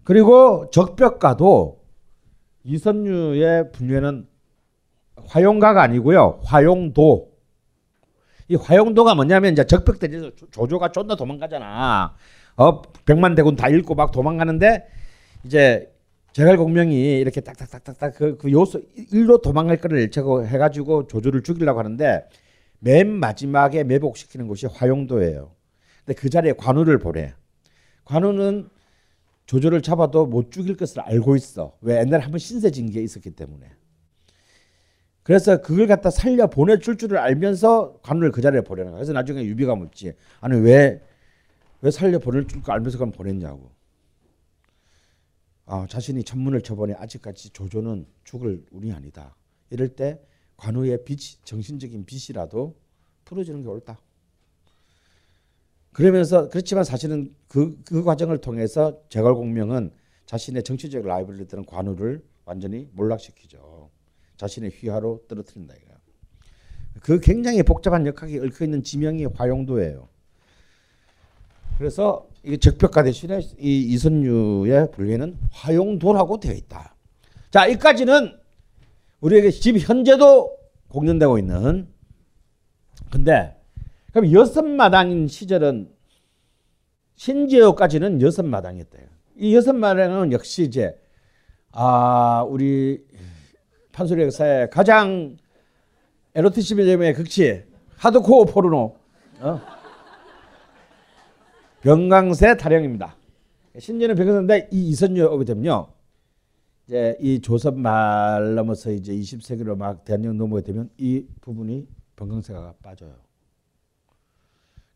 그리고 0.04 0.70
적벽가도 0.70 1.80
이선유의 2.64 3.72
분류에는 3.72 4.28
화용가가 5.26 5.82
아니고요. 5.82 6.40
화용도. 6.44 7.35
이 8.48 8.54
화용도가 8.54 9.14
뭐냐면 9.14 9.52
이제 9.52 9.64
적벽대에서 9.64 10.30
조조가 10.50 10.92
쫓나 10.92 11.16
도망가잖아. 11.16 12.14
어, 12.56 12.82
백만 13.04 13.34
대군 13.34 13.56
다 13.56 13.68
잃고 13.68 13.94
막 13.94 14.12
도망가는데 14.12 14.86
이제 15.44 15.92
제갈공명이 16.32 17.18
이렇게 17.18 17.40
딱딱딱딱딱 17.40 18.14
그, 18.14 18.36
그 18.36 18.52
요소 18.52 18.80
일로 19.12 19.38
도망갈 19.38 19.78
거를 19.78 19.98
일차고 20.00 20.46
해가지고 20.46 21.06
조조를 21.06 21.42
죽이려고 21.42 21.78
하는데 21.78 22.28
맨 22.78 23.08
마지막에 23.08 23.84
매복시키는 23.84 24.46
곳이 24.46 24.66
화용도예요. 24.66 25.52
근데 26.04 26.20
그 26.20 26.28
자리에 26.30 26.52
관우를 26.52 26.98
보내. 26.98 27.34
관우는 28.04 28.68
조조를 29.46 29.80
잡아도 29.82 30.26
못 30.26 30.50
죽일 30.52 30.76
것을 30.76 31.00
알고 31.00 31.36
있어. 31.36 31.76
왜 31.80 31.98
옛날에 32.00 32.22
한번 32.22 32.38
신세 32.38 32.70
진 32.70 32.90
게 32.90 33.02
있었기 33.02 33.30
때문에. 33.30 33.66
그래서 35.26 35.61
그걸 35.61 35.88
갖다 35.88 36.09
살려 36.09 36.47
보내줄 36.47 36.99
줄을 36.99 37.18
알면서 37.18 37.99
관우를 38.00 38.30
그 38.30 38.40
자리에 38.40 38.61
보내는 38.61 38.92
거야. 38.92 38.99
그래서 38.99 39.12
나중에 39.12 39.45
유비가 39.45 39.75
묻지. 39.75 40.12
아니 40.41 40.56
왜, 40.60 41.02
왜 41.80 41.91
살려 41.91 42.21
보낼 42.21 42.47
줄 42.47 42.62
알면서 42.65 42.97
그럼 42.97 43.10
보냈냐고. 43.10 43.73
아, 45.65 45.84
자신이 45.91 46.23
천문을 46.23 46.60
쳐보니 46.60 46.95
아직까지 46.95 47.50
조조는 47.50 48.06
죽을 48.23 48.65
운이 48.71 48.93
아니다. 48.93 49.34
이럴 49.71 49.89
때 49.89 50.21
관우의 50.58 51.04
빛, 51.04 51.45
정신적인 51.45 52.06
빛이라도 52.06 52.76
풀어주는 53.25 53.62
게 53.62 53.69
옳다. 53.69 53.99
그러면서 55.93 56.49
그렇지만 56.50 56.84
사실은 56.84 57.34
그, 57.49 57.76
그 57.84 58.04
과정을 58.04 58.39
통해서 58.39 59.02
제갈공명은 59.08 59.91
자신의 60.26 60.62
정치적 60.62 61.04
라이벌이 61.04 61.49
되는 61.49 61.65
관우를 61.65 62.23
완전히 62.45 62.89
몰락시키죠. 62.93 63.85
자신의 64.36 64.70
휘하로 64.70 65.25
떨어뜨린다 65.28 65.75
이거. 65.75 65.86
그 67.00 67.20
굉장히 67.20 67.62
복잡한 67.62 68.06
역학이 68.06 68.38
얽혀 68.38 68.64
있는 68.64 68.82
지명이 68.82 69.26
화용도예요. 69.26 70.08
그래서 71.78 72.26
이게 72.42 72.56
적벽가 72.56 73.02
대신에 73.02 73.40
이 73.58 73.80
이선유의 73.92 74.92
분류에는 74.92 75.36
화용도라고 75.50 76.40
되어 76.40 76.54
있다. 76.54 76.94
자, 77.50 77.68
여기까지는 77.70 78.36
우리에게 79.20 79.50
지금 79.50 79.80
현재도 79.80 80.56
공연되고 80.88 81.38
있는 81.38 81.88
근데 83.10 83.56
그럼 84.12 84.32
여섯 84.32 84.62
마당인 84.62 85.28
시절은 85.28 85.90
신재호까지는 87.16 88.22
여섯 88.22 88.44
마당이었대요. 88.44 89.06
이 89.36 89.54
여섯 89.54 89.75
마당은 89.75 90.32
역시 90.32 90.64
이제 90.64 90.99
아 91.72 92.44
우리 92.49 93.04
판소리 93.97 94.25
역사의 94.25 94.69
가장 94.69 95.39
에로티시즘의 96.35 97.15
극치 97.15 97.65
하드코어 97.97 98.45
포르노 98.45 98.95
어? 99.41 99.61
병강세 101.80 102.59
타령입니다. 102.59 103.17
신재는 103.78 104.15
병강세인데 104.17 104.69
이 104.71 104.91
이선유 104.91 105.25
오게 105.25 105.47
되면요. 105.47 105.89
이제 106.87 107.17
이 107.21 107.41
조선 107.41 107.80
말 107.80 108.54
넘어서 108.54 108.91
이제 108.91 109.15
20세기로 109.15 109.78
막 109.78 110.04
대한민국 110.04 110.37
넘어게 110.37 110.63
되면 110.63 110.91
이 110.99 111.25
부분이 111.41 111.89
병강세가 112.17 112.75
빠져요. 112.82 113.15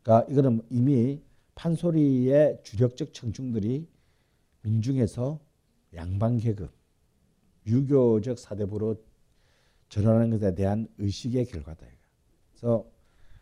그러니까 0.03 0.31
이거는 0.31 0.61
이미 0.69 1.23
판소리의 1.55 2.59
주력적 2.61 3.15
청중들이 3.15 3.87
민중에서 4.61 5.39
양반 5.95 6.37
계급, 6.37 6.71
유교적 7.65 8.39
사대부로 8.39 8.95
전환하는 9.89 10.31
것에 10.31 10.55
대한 10.55 10.87
의식의 10.97 11.45
결과다. 11.45 11.85
그래서 12.51 12.85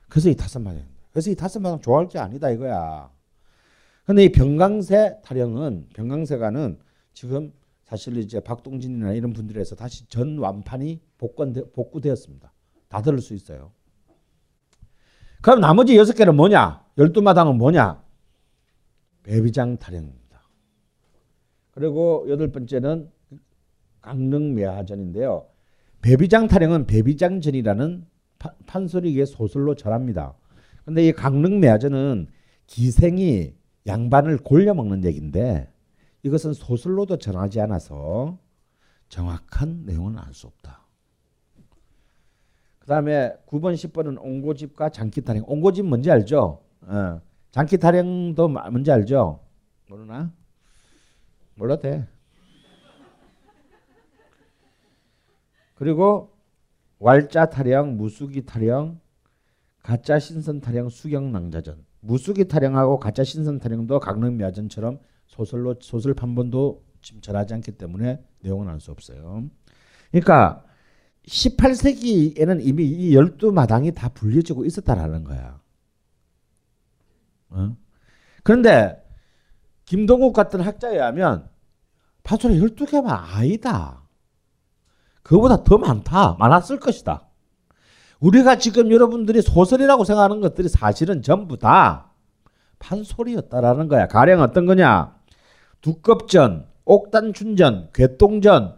그래서 0.08 0.30
이 0.30 0.36
다섯 0.36 0.60
마당. 0.60 0.84
그래서 1.12 1.30
이 1.30 1.36
다섯 1.36 1.60
마당 1.60 1.80
좋아할 1.80 2.08
게 2.08 2.20
아니다 2.20 2.50
이거야. 2.50 3.12
근데 4.06 4.26
이 4.26 4.32
병강세 4.32 5.22
타령은 5.24 5.90
병강세가는 5.94 6.80
지금 7.14 7.54
사실 7.84 8.18
이제 8.18 8.40
박동진이나 8.40 9.14
이런 9.14 9.34
분들에서 9.34 9.76
다시 9.76 10.08
전 10.08 10.38
완판이 10.38 11.02
복권 11.18 11.54
복구되었습니다. 11.74 12.52
다 12.88 13.02
들을 13.02 13.20
수 13.20 13.34
있어요. 13.34 13.72
그럼 15.42 15.62
나머지 15.62 15.96
여섯 15.96 16.14
개는 16.14 16.36
뭐냐? 16.36 16.86
열두 16.98 17.22
마당은 17.22 17.58
뭐냐? 17.58 18.04
배비장 19.24 19.78
타령입니다. 19.78 20.42
그리고 21.72 22.26
여덟 22.30 22.52
번째는 22.52 23.12
강릉매화전인데요. 24.02 25.46
배비장 26.02 26.48
타령은 26.48 26.88
배비장전이라는 26.88 28.06
판소리의 28.68 29.26
소설로 29.26 29.76
전합니다. 29.76 30.34
근데 30.86 31.08
이 31.08 31.12
강릉매화전은 31.12 32.28
기생이 32.68 33.54
양반을 33.86 34.38
골려먹는 34.38 35.04
얘기인데 35.06 35.72
이것은 36.24 36.54
소설로도 36.54 37.18
전하지 37.18 37.60
않아서 37.62 38.38
정확한 39.10 39.84
내용은 39.86 40.18
알 40.18 40.34
수 40.34 40.48
없다. 40.48 40.86
그 42.80 42.88
다음에 42.88 43.34
9번, 43.48 43.74
10번은 43.76 44.18
옹고집과 44.20 44.90
장기타령. 44.90 45.44
옹고집 45.48 45.86
뭔지 45.86 46.10
알죠? 46.10 46.64
어. 46.82 47.22
장기타령도 47.52 48.48
뭔지 48.48 48.92
알죠? 48.92 49.42
모르나? 49.90 50.32
몰라도 51.56 51.82
돼. 51.82 52.08
그리고 55.80 56.36
왈자 57.00 57.46
타령, 57.46 57.96
무수기 57.96 58.46
타령, 58.46 59.00
가짜 59.82 60.20
신선 60.20 60.60
타령, 60.60 60.90
수경 60.90 61.32
낭자전. 61.32 61.86
무수기 62.02 62.50
타령하고 62.50 63.00
가짜 63.00 63.24
신선 63.24 63.60
타령도 63.60 64.02
강릉 64.02 64.36
미아전처럼 64.36 65.00
소설로 65.26 65.76
소설 65.80 66.14
판본도 66.14 66.84
지금 67.02 67.22
전하지 67.22 67.54
않기 67.54 67.72
때문에 67.78 68.22
내용은 68.42 68.68
알 68.68 68.82
수 68.82 68.92
없어요. 68.92 69.50
그러니까 70.12 70.66
18세기에는 71.26 72.60
이미 72.62 72.86
이 72.86 73.16
열두 73.16 73.54
마당이 73.54 73.94
다 73.94 74.10
분리지고 74.10 74.66
있었다라는 74.66 75.24
거야. 75.24 75.62
어? 77.52 77.78
그런데 78.44 79.02
김동욱 79.86 80.34
같은 80.34 80.60
학자에 80.60 80.96
의하면 80.96 81.50
판소리 82.24 82.60
12개만 82.60 83.08
아니다. 83.08 83.99
그보다 85.30 85.64
더 85.64 85.78
많다. 85.78 86.38
많았을 86.40 86.80
것이다. 86.80 87.28
우리가 88.20 88.58
지금 88.58 88.92
여러분들이 88.92 89.44
소설이라고 89.44 90.04
생각하는 90.04 90.42
것들이 90.42 90.68
사실은 90.70 91.22
전부 91.22 91.60
다 91.60 92.14
판소리였다라는 92.80 93.90
거야. 93.90 94.08
가령 94.08 94.42
어떤 94.42 94.66
거냐? 94.66 95.20
두껍전, 95.82 96.66
옥단춘전, 96.84 97.90
괴똥전. 97.94 98.76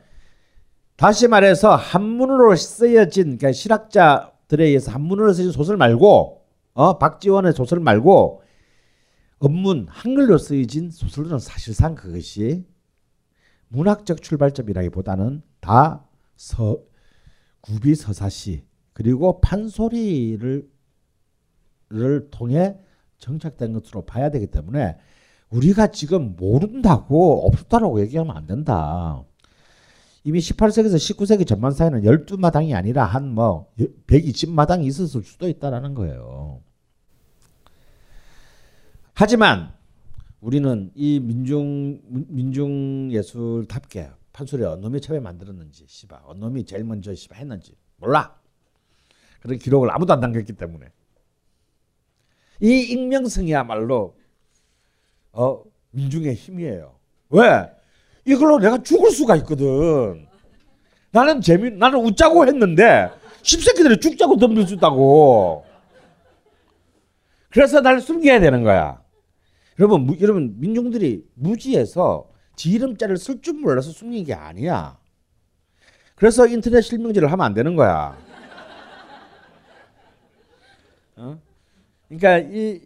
다시 0.97 1.29
말해서 1.29 1.73
한문으로 1.73 2.53
쓰여진 2.57 3.37
그러니까 3.37 3.53
실학자들에 3.53 4.65
의해서 4.65 4.91
한문으로 4.91 5.31
쓰여진 5.31 5.53
소설 5.53 5.77
말고 5.77 6.43
어 6.73 6.97
박지원의 6.97 7.53
소설 7.53 7.79
말고 7.79 8.43
언문 9.39 9.87
한글로 9.89 10.37
쓰여진 10.37 10.91
소설은 10.91 11.39
사실상 11.39 11.95
그것이 11.95 12.65
문학적 13.69 14.21
출발점이라기보다는 14.21 15.43
다 15.61 16.10
서, 16.41 16.79
구비 17.61 17.93
서사시 17.93 18.65
그리고 18.93 19.39
판소리를 19.41 20.69
를 21.89 22.29
통해 22.31 22.79
정착된 23.17 23.73
것으로 23.73 24.05
봐야 24.05 24.31
되기 24.31 24.47
때문에 24.47 24.97
우리가 25.49 25.87
지금 25.87 26.37
모른다고 26.37 27.45
없었다라고 27.45 27.99
얘기하면 27.99 28.35
안 28.35 28.47
된다. 28.47 29.25
이미 30.23 30.39
18세기에서 30.39 30.95
19세기 30.95 31.45
전반 31.45 31.73
사이에는 31.73 32.03
12마당이 32.03 32.73
아니라 32.73 33.03
한 33.03 33.33
뭐 33.35 33.73
120마당이 34.07 34.85
있었을 34.85 35.23
수도 35.23 35.49
있다라는 35.49 35.93
거예요. 35.93 36.61
하지만 39.13 39.73
우리는 40.39 40.91
이 40.95 41.19
민중 41.19 41.99
민중 42.29 43.11
예술답게 43.11 44.11
판소리 44.41 44.63
어놈이 44.63 45.01
처음에 45.01 45.19
만들었는지 45.19 45.85
씨바 45.87 46.23
어놈이 46.25 46.65
제일 46.65 46.83
먼저 46.83 47.13
씨바 47.13 47.35
했는지 47.35 47.75
몰라. 47.97 48.35
그런 49.39 49.57
기록을 49.57 49.91
아무도 49.91 50.13
안 50.13 50.19
남겼기 50.19 50.53
때문에 50.53 50.87
이 52.59 52.81
익명성이야말로 52.91 54.17
어 55.33 55.63
민중의 55.91 56.33
힘이에요. 56.33 56.95
왜? 57.29 57.71
이걸로 58.25 58.59
내가 58.59 58.81
죽을 58.81 59.11
수가 59.11 59.35
있거든. 59.37 60.27
나는 61.11 61.41
재미 61.41 61.69
나는 61.71 61.99
웃자고 61.99 62.47
했는데 62.47 63.11
십새끼들이 63.43 63.99
죽자고 63.99 64.37
덤빌 64.37 64.67
수 64.67 64.73
있다고. 64.75 65.65
그래서 67.49 67.81
나를 67.81 68.01
숨겨야 68.01 68.39
되는 68.39 68.63
거야. 68.63 69.03
여러분, 69.79 70.05
무, 70.05 70.17
여러분 70.21 70.55
민중들이 70.59 71.27
무지해서 71.33 72.30
지 72.55 72.71
이름자를 72.71 73.17
쓸 73.17 73.41
줄 73.41 73.55
몰라서 73.55 73.91
숨긴 73.91 74.23
게 74.25 74.33
아니야. 74.33 74.97
그래서 76.15 76.47
인터넷 76.47 76.81
실명제를 76.81 77.31
하면 77.31 77.45
안 77.45 77.53
되는 77.53 77.75
거야. 77.75 78.17
어? 81.15 81.39
그러니까 82.07 82.37
이 82.39 82.81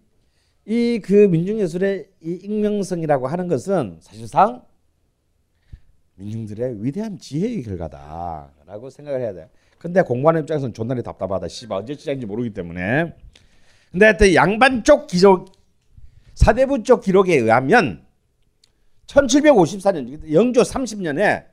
이 0.67 0.99
그 1.04 1.13
민중예술의 1.28 2.10
이 2.21 2.32
익명성이라고 2.43 3.28
하는 3.28 3.47
것은 3.47 3.99
사실상 4.01 4.63
민중들의 6.15 6.84
위대한 6.84 7.19
지혜의 7.19 7.62
결과다라고 7.63 8.89
생각을 8.89 9.21
해야 9.21 9.34
돼. 9.34 9.49
근데 9.78 10.01
공부하는 10.01 10.41
입장에서는 10.41 10.73
존나리 10.73 11.04
답답하다. 11.04 11.47
씨발 11.49 11.80
언제 11.80 11.93
시작인지 11.93 12.25
모르기 12.25 12.51
때문에. 12.51 13.13
근데 13.91 14.34
양반 14.34 14.84
쪽 14.84 15.06
기록 15.06 15.51
사대부 16.34 16.82
쪽 16.84 17.01
기록에 17.01 17.36
의하면 17.36 18.05
1754년 19.08 20.32
영조 20.32 20.62
30년에 20.62 21.46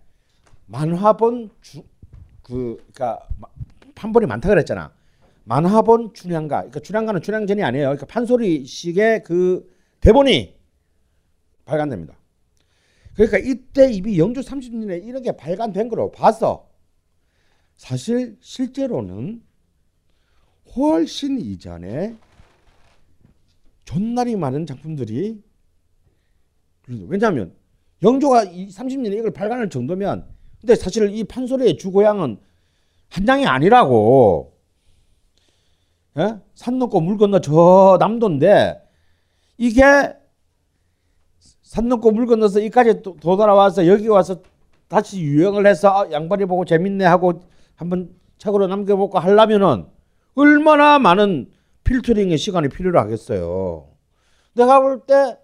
만화본 0.66 1.50
주, 1.60 1.82
그 2.42 2.76
그러니까 2.92 3.26
판본이 3.94 4.26
많다 4.26 4.48
그랬잖아. 4.48 4.92
만화본 5.44 6.14
춘향가. 6.14 6.56
그러니까 6.58 6.80
춘향가는 6.80 7.20
춘향전이 7.20 7.62
아니에요. 7.62 7.86
그러니까 7.86 8.06
판소리식의 8.06 9.24
그 9.24 9.70
대본이 10.00 10.56
발간됩니다. 11.64 12.16
그러니까 13.14 13.38
이때 13.38 13.90
이미 13.90 14.18
영주 14.18 14.40
30년에 14.40 15.04
이런 15.04 15.22
게 15.22 15.32
발간된 15.32 15.88
거로 15.88 16.10
봐서 16.10 16.70
사실 17.74 18.36
실제로는 18.40 19.42
훨씬 20.74 21.38
이전에 21.38 22.16
존나리 23.84 24.36
많은 24.36 24.64
작품들이 24.64 25.42
왜냐하면 26.88 27.54
영조가 28.02 28.44
30년에 28.44 29.18
이걸 29.18 29.30
발간할 29.30 29.70
정도면 29.70 30.26
근데 30.60 30.74
사실 30.74 31.10
이 31.14 31.24
판소리의 31.24 31.76
주고향은 31.76 32.38
한장이 33.08 33.46
아니라고 33.46 34.52
예? 36.18 36.38
산 36.54 36.78
넘고 36.78 37.00
물 37.00 37.16
건너 37.16 37.40
저 37.40 37.96
남도인데 38.00 38.82
이게 39.58 39.82
산 41.40 41.88
넘고 41.88 42.10
물 42.10 42.26
건너서 42.26 42.60
이까지 42.60 43.02
도, 43.02 43.16
돌아와서 43.20 43.86
여기 43.86 44.08
와서 44.08 44.42
다시 44.88 45.22
유행을 45.22 45.66
해서 45.66 45.88
아, 45.88 46.10
양반이 46.10 46.44
보고 46.44 46.64
재밌네 46.64 47.04
하고 47.04 47.42
한번 47.76 48.14
책으로 48.38 48.66
남겨보고 48.66 49.18
하려면은 49.18 49.86
얼마나 50.34 50.98
많은 50.98 51.50
필터링의 51.84 52.36
시간이 52.36 52.68
필요하겠어요. 52.68 53.88
내가 54.54 54.80
볼 54.80 55.06
때 55.06 55.38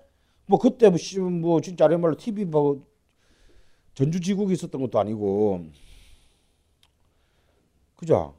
뭐 0.48 0.58
그때 0.58 0.88
뭐, 0.88 0.98
뭐 1.30 1.60
진짜 1.60 1.84
아말로 1.84 2.16
TV 2.16 2.46
뭐 2.46 2.86
전주지국이 3.94 4.54
있었던 4.54 4.80
것도 4.80 4.98
아니고 4.98 5.66
그죠? 7.96 8.34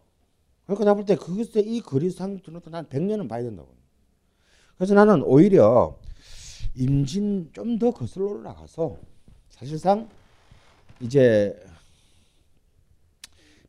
그러니까 0.66 0.86
내가 0.86 0.96
볼때 0.96 1.16
그것에 1.16 1.60
이 1.60 1.82
거리상 1.82 2.42
들어도 2.42 2.70
난 2.70 2.86
100년은 2.86 3.30
봐야 3.30 3.44
된다고. 3.44 3.76
그래서 4.76 4.94
나는 4.96 5.22
오히려 5.24 6.00
임진 6.76 7.52
좀 7.54 7.78
더 7.78 7.92
거슬러 7.92 8.28
올라가서 8.28 8.98
사실상 9.50 10.10
이제 11.02 11.62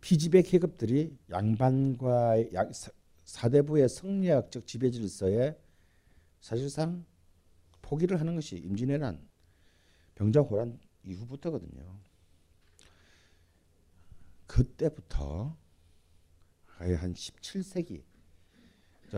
피지배 0.01 0.43
계급들이 0.43 1.19
양반과 1.31 2.37
사대부의 3.25 3.89
성리학적 3.89 4.67
지배 4.67 4.91
질서에 4.91 5.59
사실상 6.41 7.05
포기를 7.91 8.21
하는 8.21 8.37
것이 8.37 8.57
임진왜란 8.57 9.21
병자호란 10.15 10.79
이후부터거든요. 11.03 11.99
그때부터 14.47 15.57
거의 16.67 16.95
한 16.95 17.15
17세기 17.15 18.05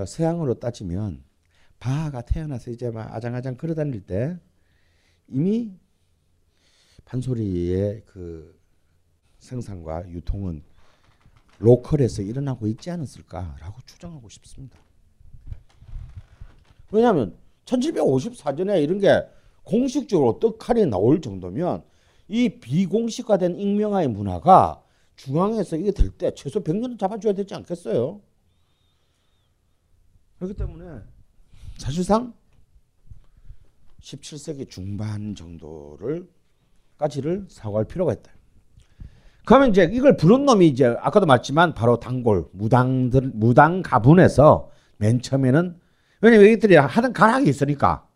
서양으로 0.07 0.55
따지면 0.55 1.23
바하가 1.81 2.23
태어나서 2.23 2.71
이제 2.71 2.91
막 2.91 3.13
아장아장 3.13 3.59
걸어다닐 3.59 4.07
때 4.07 4.41
이미 5.29 5.77
판소리의 7.05 8.05
그 8.07 8.59
생산과 9.39 10.09
유통은 10.09 10.63
로컬에서 11.59 12.23
일어나고 12.23 12.67
있지 12.69 12.91
않았을까라고 12.91 13.83
추정하고 13.83 14.31
싶습니다. 14.31 14.79
왜냐하면 16.91 17.41
1754년에 17.64 18.83
이런 18.83 18.98
게 18.98 19.22
공식적으로 19.64 20.38
떡하니 20.40 20.87
나올 20.87 21.20
정도면 21.20 21.85
이 22.29 22.48
비공식화된 22.61 23.59
익명화의 23.59 24.09
문화가 24.09 24.83
중앙에서 25.16 25.77
이게 25.77 25.90
될 25.92 26.11
때 26.11 26.35
최소 26.35 26.62
100년은 26.62 26.98
잡아줘야 26.98 27.33
되지 27.33 27.55
않겠어요? 27.55 28.20
그렇기 30.38 30.55
때문에 30.55 31.01
사실상 31.79 32.35
17세기 34.01 34.68
중반 34.68 35.35
정도를 35.35 36.29
까지를 36.98 37.46
사고할 37.48 37.85
필요가 37.85 38.12
있다. 38.12 38.33
그러면 39.44 39.70
이제 39.70 39.88
이걸 39.92 40.16
부른 40.16 40.44
놈이 40.44 40.68
이제 40.68 40.87
아까도 41.01 41.27
말했지만 41.27 41.75
바로 41.75 41.98
단골 41.98 42.48
무당들 42.53 43.33
무당 43.35 43.83
가문에서 43.83 44.70
맨 44.98 45.20
처음에는 45.20 45.81
왜냐면 46.23 46.49
이들이 46.51 46.77
하는 46.77 47.13
가락이 47.13 47.49
있으니까 47.51 48.07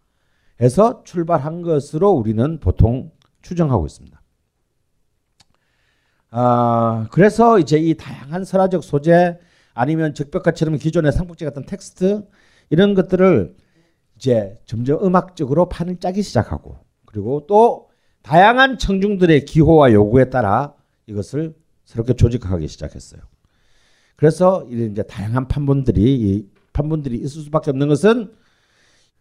해서 0.60 1.02
출발한 1.04 1.60
것으로 1.60 2.12
우리는 2.12 2.60
보통 2.60 3.10
추정하고 3.42 3.84
있습니다. 3.84 4.22
아 6.30 7.08
그래서 7.10 7.58
이제 7.58 7.78
이 7.78 7.94
다양한 7.94 8.44
설화적 8.44 8.82
소재 8.82 9.38
아니면 9.74 10.14
적벽가처럼 10.14 10.78
기존의 10.78 11.12
삼국지 11.12 11.44
같은 11.44 11.66
텍스트 11.66 12.26
이런 12.70 12.94
것들을 12.94 13.54
이제 14.16 14.56
점점 14.64 15.04
음악적으로 15.04 15.68
판을 15.68 15.98
짜기 15.98 16.22
시작하고 16.22 16.78
그리고 17.04 17.46
또 17.46 17.90
다양한 18.22 18.78
청중들의 18.78 19.44
기호와 19.44 19.92
요구에 19.92 20.30
따라 20.30 20.74
이것을 21.06 21.54
새롭게 21.84 22.14
조직하기 22.14 22.66
시작했어요. 22.66 23.20
그래서 24.16 24.66
이제 24.70 25.02
다양한 25.02 25.48
판본들이 25.48 26.48
판본들이 26.76 27.16
있을 27.16 27.42
수밖에 27.42 27.70
없는 27.70 27.88
것은 27.88 28.36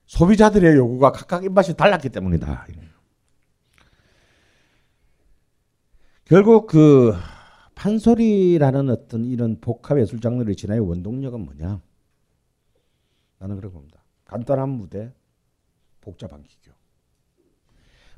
소비자들의 0.07 0.75
요구가 0.75 1.11
각각 1.13 1.45
입맛이 1.45 1.73
달랐기 1.75 2.09
때문이다. 2.09 2.67
결국 6.25 6.67
그 6.67 7.13
판소리라는 7.75 8.89
어떤 8.89 9.25
이런 9.25 9.59
복합 9.61 9.99
예술 9.99 10.19
장르를 10.19 10.55
진화의 10.55 10.81
원동력은 10.81 11.39
뭐냐? 11.45 11.81
나는 13.39 13.55
그렇게 13.55 13.73
봅니다. 13.73 14.03
간단한 14.25 14.69
무대, 14.69 15.13
복잡한 16.01 16.43
기교. 16.43 16.71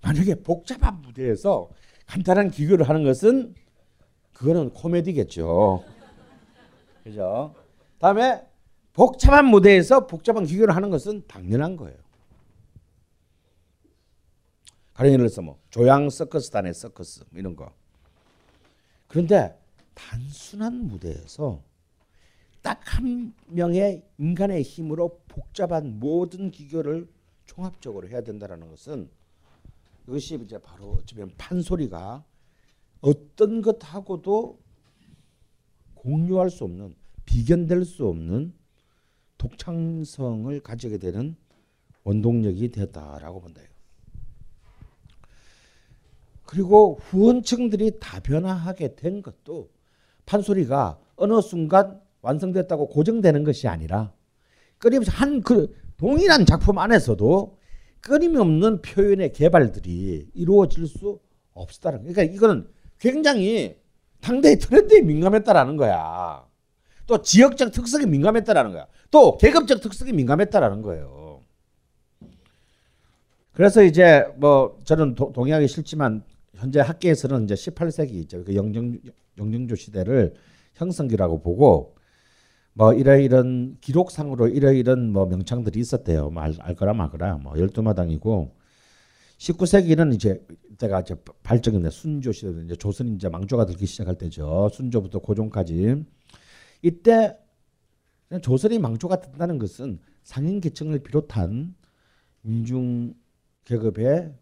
만약에 0.02 0.41
복잡한 0.41 1.02
무대에서 1.02 1.69
간단한 2.08 2.50
기교를 2.50 2.88
하는 2.88 3.04
것은 3.04 3.54
그거는 4.34 4.71
코미디겠죠. 4.71 5.84
그죠? 7.04 7.56
다음에 8.00 8.47
복잡한 8.98 9.46
무대에서 9.46 10.08
복잡한 10.08 10.46
기교를 10.46 10.76
하는 10.76 10.90
것은 10.90 11.28
당연한 11.28 11.76
거예요. 11.76 11.96
가령 14.96 15.14
예를 15.14 15.28
들어서 15.28 15.44
뭐 15.44 15.60
조양 15.70 16.10
서커스단의 16.10 16.74
서커스 16.74 17.26
뭐 17.30 17.40
이런 17.40 17.56
거. 17.56 17.72
그런데 19.08 19.56
단순한 19.94 20.88
무대에서 20.88 21.62
딱 22.64 22.82
한 22.98 23.36
명의 23.46 24.04
인간의 24.18 24.64
힘으로 24.64 25.22
복잡한 25.28 26.00
모든 26.00 26.50
기교를 26.50 27.08
종합적으로 27.46 28.08
해야 28.08 28.22
된다라는 28.22 28.68
것은 28.70 29.10
이것이 30.08 30.40
이제 30.44 30.58
바로 30.58 30.94
어쩌면 30.94 31.32
판소리가 31.38 32.26
어떤 33.02 33.62
것하고도 33.62 34.60
공유할 35.94 36.50
수 36.50 36.64
없는 36.64 36.96
비견될 37.26 37.86
수 37.86 38.08
없는 38.08 38.54
독창성을 39.38 40.60
가지게 40.62 40.97
되는 40.97 41.36
원동력이 42.04 42.71
되었다라고 42.71 43.41
본다. 43.41 43.62
그리고 46.45 46.97
후원층들이 47.02 48.00
다변화하게 48.00 48.95
된 48.95 49.21
것도 49.21 49.69
판소리가 50.26 51.00
어느 51.17 51.41
순간 51.41 52.02
완성됐다고 52.21 52.88
고정되는 52.88 53.43
것이 53.43 53.67
아니라 53.67 54.13
끊임없이 54.78 55.12
한 55.12 55.41
그 55.41 55.76
동일한 55.97 56.45
작품 56.45 56.78
안에서도 56.78 57.58
끊임없는 58.02 58.82
표현의 58.82 59.34
개발들이 59.34 60.30
이루어질 60.34 60.88
수 60.88 61.19
없다는 61.54 62.00
그러니까 62.04 62.23
이거는 62.23 62.69
굉장히 63.00 63.78
당대의 64.21 64.60
트렌드에 64.60 65.02
민감했다라는 65.02 65.76
거야. 65.78 66.45
또 67.08 67.21
지역적 67.21 67.71
특성에 67.71 68.06
민감했다라는 68.06 68.71
거야. 68.71 68.88
또 69.12 69.38
계급적 69.38 69.82
특성에 69.82 70.12
민감했다라는 70.12 70.82
거예요. 70.82 71.41
그래서 73.54 73.84
이제 73.84 74.26
뭐 74.38 74.78
저는 74.84 75.15
도, 75.15 75.32
동의하기 75.32 75.67
싫지만 75.67 76.24
현재 76.54 76.80
학계에서는 76.80 77.46
이제 77.46 77.56
18세기 77.56 78.12
있죠. 78.22 78.43
그 78.43 78.56
영정 78.56 78.98
영정조 79.38 79.76
시대를 79.76 80.34
형성기라고 80.76 81.41
보고 81.41 81.96
뭐 82.74 82.93
이러이런 82.93 83.78
기록상으로 83.82 84.50
이러이런 84.50 85.12
뭐 85.12 85.26
명창들이 85.26 85.80
있었대요. 85.80 86.30
뭐 86.30 86.43
알, 86.43 86.54
알거나 86.60 86.93
말거나 86.93 87.38
뭐 87.38 87.58
열두 87.58 87.82
마당이고 87.82 88.56
19세기는 89.39 90.13
이제 90.13 90.46
때가 90.78 91.02
이제 91.02 91.15
발전인데 91.41 91.89
순조 91.89 92.32
시대 92.32 92.52
이제 92.63 92.76
조선 92.76 93.15
이제 93.15 93.30
망조가 93.30 93.65
들기 93.65 93.88
시작할 93.88 94.15
때죠. 94.15 94.70
순조부터 94.72 95.20
고종까지 95.20 96.06
이때 96.84 97.36
조선이 98.42 98.80
망조가 98.80 99.22
된다는 99.22 99.58
것은 99.58 100.00
상인 100.24 100.60
계층을 100.60 101.00
비롯한 101.00 101.76
민중 102.42 103.13
계급의 103.63 104.34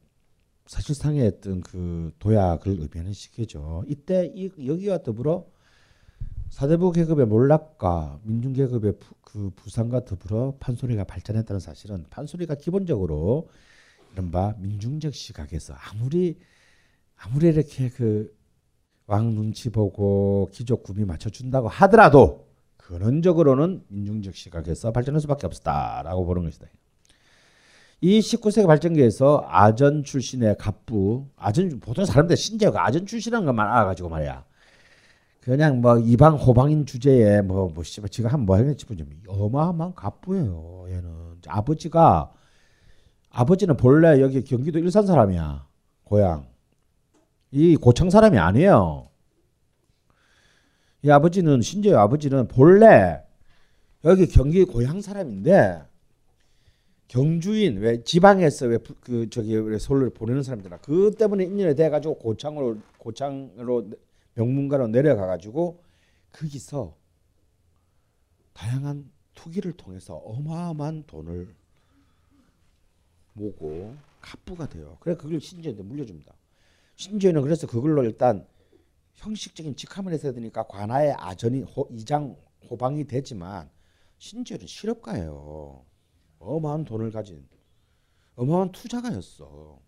사실상의 0.66 1.28
어떤 1.28 1.62
그 1.62 2.12
도약을 2.20 2.80
의미하는 2.80 3.14
시기죠. 3.14 3.84
이때 3.88 4.32
이 4.34 4.50
여기와 4.66 5.04
더불어 5.04 5.48
사대부 6.50 6.92
계급의 6.92 7.28
몰락과 7.28 8.22
민중 8.24 8.54
계급의 8.54 9.00
부, 9.00 9.16
그 9.22 9.52
부상과 9.56 10.06
더불어 10.06 10.56
판소리가 10.60 11.04
발전했다는 11.04 11.60
사실은 11.60 12.06
판소리가 12.10 12.56
기본적으로 12.56 13.50
이른바 14.14 14.56
민중적 14.60 15.14
시각에서 15.14 15.76
아무리 15.76 16.40
아무리 17.16 17.48
이렇게 17.48 17.90
그 17.90 18.36
왕 19.08 19.36
눈치 19.36 19.70
보고 19.70 20.50
귀족 20.52 20.84
구미 20.84 21.06
맞춰준다고 21.06 21.68
하더라도 21.68 22.45
근원적으로는 22.88 23.84
민중적 23.88 24.36
시각에서 24.36 24.92
발전할 24.92 25.20
수밖에 25.22 25.48
없었다라고 25.48 26.26
보는 26.26 26.44
것이다. 26.44 26.68
이 28.02 28.20
19세기 28.20 28.68
발전기에서 28.68 29.46
아전 29.48 30.04
출신의 30.04 30.58
갑부, 30.60 31.26
아전 31.36 31.80
보통 31.80 32.06
사람들 32.06 32.38
신재가 32.38 32.86
아전 32.86 33.08
출신이라는 33.08 33.46
것만 33.46 33.68
알아가지고 33.68 34.10
말이야. 34.10 34.46
그냥 35.42 35.82
뭐 35.82 35.98
이방 35.98 36.36
호방인 36.36 36.86
주제에 36.86 37.42
뭐뭐 37.42 37.72
뭐, 37.74 37.84
씨발 37.84 38.10
지가 38.10 38.30
한뭐 38.30 38.56
하겠지 38.56 38.82
싶은 38.82 38.98
어마어마한 39.28 39.96
갑부예요. 39.96 40.86
얘는 40.90 41.42
아버지가 41.48 42.32
아버지는 43.32 43.78
본래 43.78 44.22
여기 44.22 44.44
경기도 44.44 44.78
일산 44.80 45.06
사람이야. 45.06 45.68
고향. 46.04 46.48
이 47.52 47.76
고창 47.78 48.10
사람이 48.10 48.38
아니에요. 48.38 49.08
이 51.06 51.12
아버지는 51.12 51.62
신재의 51.62 51.96
아버지는 51.96 52.48
본래 52.48 53.22
여기 54.04 54.26
경기 54.26 54.66
고향 54.66 55.02
사람인데 55.02 55.84
경주인 57.08 57.78
왜 57.78 58.04
지방에서 58.04 58.66
왜 58.66 58.80
그 59.02 59.30
저기 59.30 59.56
왜 59.56 59.78
서울을 59.78 60.10
보내는 60.10 60.42
사람들아 60.42 60.78
그 60.78 61.14
때문에 61.16 61.44
인연이 61.44 61.76
돼 61.76 61.90
가지고 61.92 62.16
고창으로 62.16 62.80
고창으로 62.98 63.92
명문가로 64.34 64.88
내려가 64.88 65.28
가지고 65.28 65.80
거기서 66.32 66.96
다양한 68.54 69.08
투기를 69.36 69.74
통해서 69.74 70.16
어마어마한 70.16 71.04
돈을 71.06 71.54
모고 73.34 73.96
갑부가 74.22 74.68
돼요. 74.68 74.98
그래 75.02 75.16
그걸 75.16 75.40
신재한테 75.40 75.84
물려줍니다. 75.84 76.34
신재는 76.96 77.44
그래서 77.44 77.68
그걸로 77.68 78.04
일단 78.04 78.48
형식적인 79.16 79.76
직함을 79.76 80.14
해서 80.14 80.32
되니까 80.32 80.64
관아의 80.64 81.14
아전이 81.14 81.64
호, 81.64 81.88
이장 81.92 82.36
호방이 82.70 83.06
되지만 83.06 83.70
신재는 84.18 84.68
실업가예요. 84.68 85.86
어마한 86.40 86.86
돈을 86.86 87.12
가진 87.12 87.48
어마한 88.36 88.72
투자가였어. 88.72 89.80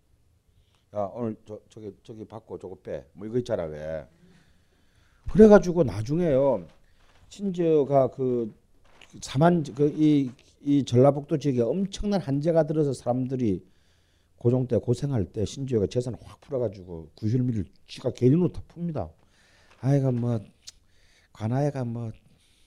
야 0.94 1.00
오늘 1.14 1.36
저 1.46 1.60
저기 1.68 1.94
저기 2.02 2.24
받고 2.24 2.58
저거 2.58 2.76
빼. 2.76 3.06
뭐 3.12 3.26
이거 3.26 3.38
있잖아 3.38 3.64
왜. 3.64 4.06
그래가지고 5.30 5.84
나중에요. 5.84 6.66
신재가 7.28 8.10
그 8.12 8.54
사만 9.20 9.62
그이 9.62 10.30
이 10.62 10.84
전라북도 10.84 11.38
지역에 11.38 11.60
엄청난 11.60 12.20
한재가 12.20 12.66
들어서 12.66 12.92
사람들이 12.92 13.64
고종 14.36 14.66
때 14.66 14.78
고생할 14.78 15.26
때 15.26 15.44
신주가 15.44 15.86
재산을 15.86 16.18
확 16.22 16.40
풀어가지고 16.40 17.10
구실미를 17.14 17.66
지가 17.86 18.12
개인으로 18.12 18.52
다 18.52 18.62
풉니다. 18.68 19.10
아이가 19.80 20.10
뭐 20.10 20.40
관아이가 21.32 21.84
뭐 21.84 22.12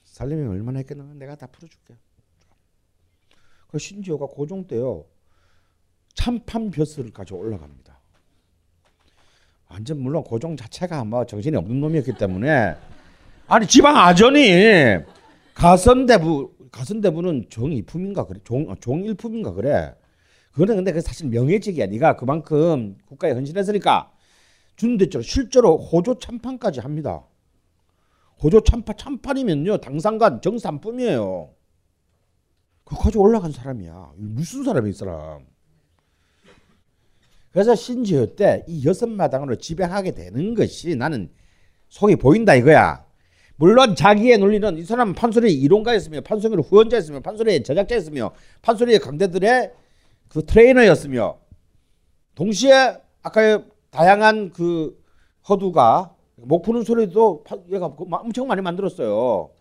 살림이 0.03 0.47
얼마나 0.47 0.79
했겠는 0.79 1.17
내가 1.19 1.35
다 1.35 1.47
풀어줄게. 1.47 1.95
그 3.67 3.79
신지호가 3.79 4.27
고종 4.27 4.67
때요 4.67 5.05
참판 6.13 6.71
벼슬을 6.71 7.11
가지고 7.11 7.39
올라갑니다. 7.39 7.99
완전 9.69 9.99
물론 9.99 10.23
고종 10.23 10.57
자체가 10.57 11.05
뭐 11.05 11.25
정신이 11.25 11.55
없는 11.55 11.79
놈이었기 11.79 12.13
때문에. 12.17 12.75
아니 13.47 13.67
지방 13.67 13.97
아전이 13.97 14.99
가선대부 15.53 16.69
가선대부는 16.71 17.47
정일품인가 17.49 18.25
그래? 18.25 18.39
종 18.43 18.69
어, 18.69 18.75
종일품인가 18.79 19.51
그래? 19.53 19.93
그거는 20.51 20.75
근데 20.75 20.91
그 20.91 21.01
사실 21.01 21.27
명예직이야. 21.29 21.87
네가 21.87 22.15
그만큼 22.17 22.97
국가에 23.05 23.31
헌신했으니까 23.31 24.11
준대죠. 24.81 25.21
실제로 25.21 25.77
호조 25.77 26.17
참판까지 26.17 26.79
합니다. 26.79 27.23
호조 28.41 28.61
참판 28.61 28.97
참판이면요 28.97 29.77
당상관 29.77 30.41
정산품이에요. 30.41 31.51
그까지 32.85 33.19
올라간 33.19 33.51
사람이야. 33.51 34.13
무슨 34.17 34.63
사람이 34.63 34.89
이 34.89 34.93
사람? 34.93 35.45
그래서 37.51 37.75
신지효 37.75 38.35
때 38.35 38.63
이 38.67 38.83
여섯 38.87 39.07
마당으로 39.07 39.57
지배하게 39.57 40.15
되는 40.15 40.55
것이 40.55 40.95
나는 40.95 41.31
속이 41.89 42.15
보인다 42.15 42.55
이거야. 42.55 43.05
물론 43.57 43.95
자기의 43.95 44.39
논리는 44.39 44.77
이 44.79 44.83
사람은 44.83 45.13
판소리의 45.13 45.53
이론가였으며 45.61 46.21
판소리의 46.21 46.63
후원자였으며 46.63 47.19
판소리의 47.19 47.61
제작자였으며 47.61 48.31
판소리의 48.63 48.97
강대들의 48.97 49.73
그 50.27 50.43
트레이너였으며 50.43 51.37
동시에 52.33 52.97
아까 53.21 53.63
다양한 53.91 54.51
그 54.51 55.01
허두가 55.47 56.15
목 56.35 56.63
푸는 56.63 56.83
소리도 56.83 57.43
얘가 57.69 57.93
그 57.95 58.05
엄청 58.09 58.47
많이 58.47 58.61
만들었어요. 58.61 59.51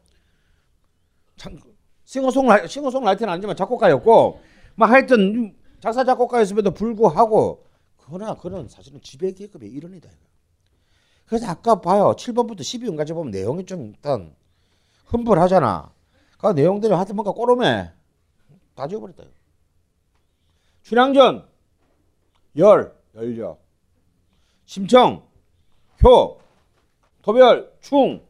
싱어송라이 2.05 2.69
싱어송라이터는 2.69 3.35
아니지만 3.35 3.57
작곡가였고 3.57 4.41
막 4.77 4.91
하여튼 4.91 5.57
작사 5.81 6.05
작곡가였음에도 6.05 6.73
불구하고 6.73 7.67
그러나 7.97 8.35
그는 8.35 8.69
사실은 8.69 9.01
지배 9.03 9.33
계급의 9.33 9.71
일원이다. 9.71 10.09
그래서 11.27 11.47
아까 11.49 11.81
봐요. 11.81 12.15
7번부터 12.17 12.61
12번까지 12.61 13.15
보면 13.15 13.31
내용이 13.31 13.65
좀 13.65 13.87
일단 13.87 14.35
흠불하잖아. 15.07 15.93
그 16.39 16.47
내용들이 16.49 16.93
하여튼 16.93 17.15
뭔가 17.15 17.33
꼬름해. 17.33 17.93
다 18.75 18.89
지워버렸다. 18.89 19.25
춘향전 20.83 21.49
열 22.57 22.97
열려 23.15 23.59
심청 24.71 25.27
효 26.05 26.39
도별 27.23 27.77
충. 27.81 28.25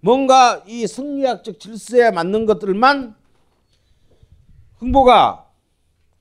뭔가 0.00 0.64
이 0.66 0.84
성리학적 0.84 1.60
질서에 1.60 2.10
맞는 2.10 2.44
것들만 2.44 3.14
흥보가 4.78 5.48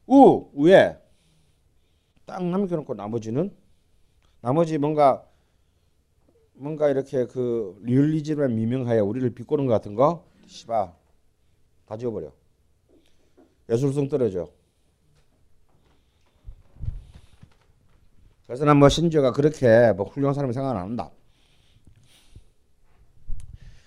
우 0.05 0.51
우에 0.53 1.01
딱 2.27 2.45
남겨놓고 2.45 2.93
나머지는 2.93 3.55
나머지 4.41 4.77
뭔가 4.77 5.27
뭔가 6.53 6.89
이렇게 6.89 7.25
그 7.25 7.75
리얼리즘을 7.81 8.49
미명하여 8.49 9.03
우리를 9.03 9.27
비꼬는 9.33 9.65
것 9.65 9.73
같은 9.73 9.95
거 9.95 10.27
씨바 10.45 10.93
다 11.87 11.97
지워버려. 11.97 12.31
예술성 13.67 14.09
떨어져 14.09 14.51
그래서 18.47 18.65
난 18.65 18.79
뭐 18.79 18.89
신지어가 18.89 19.31
그렇게 19.33 19.91
뭐 19.93 20.07
훌륭한 20.07 20.33
사람이 20.33 20.53
생각 20.53 20.71
안 20.71 20.77
한다 20.77 21.11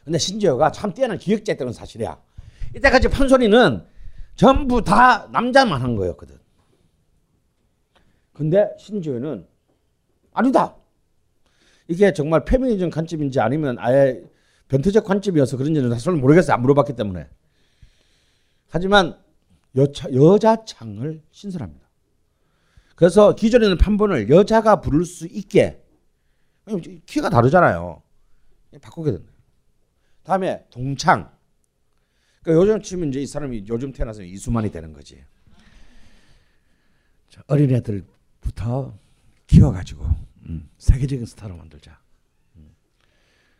근데 0.04 0.18
신지어가 0.18 0.70
참 0.70 0.92
뛰어난 0.94 1.18
기획자였다는 1.18 1.72
사실이야 1.72 2.20
이때까지 2.76 3.08
판소리는 3.08 3.84
전부 4.36 4.82
다 4.84 5.26
남자만 5.32 5.82
한 5.82 5.96
거였거든 5.96 6.38
근데 8.32 8.68
신지어는 8.78 9.46
아니다 10.32 10.76
이게 11.88 12.12
정말 12.12 12.44
페미니즘 12.44 12.90
관점인지 12.90 13.40
아니면 13.40 13.76
아예 13.80 14.22
변태적 14.68 15.04
관점이어서 15.04 15.56
그런지는 15.56 15.90
사실 15.90 16.12
모르겠어요. 16.12 16.54
안 16.54 16.62
물어봤기 16.62 16.94
때문에. 16.94 17.26
하지만 18.68 19.18
여자 19.76 20.64
창을 20.64 21.20
신설합니다. 21.32 21.89
그래서 23.00 23.34
기존에는 23.34 23.78
판본을 23.78 24.28
여자가 24.28 24.82
부를 24.82 25.06
수 25.06 25.26
있게 25.26 25.82
키가 27.06 27.30
다르잖아요. 27.30 28.02
바꾸게 28.82 29.12
된다. 29.12 29.32
다음에 30.22 30.66
동창. 30.68 31.30
그러니까 32.42 32.62
요즘 32.62 32.82
치면 32.82 33.08
이제 33.08 33.22
이 33.22 33.26
사람이 33.26 33.64
요즘 33.70 33.90
태어나서 33.92 34.22
이수만이 34.22 34.70
되는 34.70 34.92
거지. 34.92 35.24
어린애들부터 37.46 38.94
키워가지고 39.46 40.04
음, 40.50 40.68
세계적인 40.76 41.24
스타로 41.24 41.56
만들자. 41.56 41.98
음. 42.56 42.68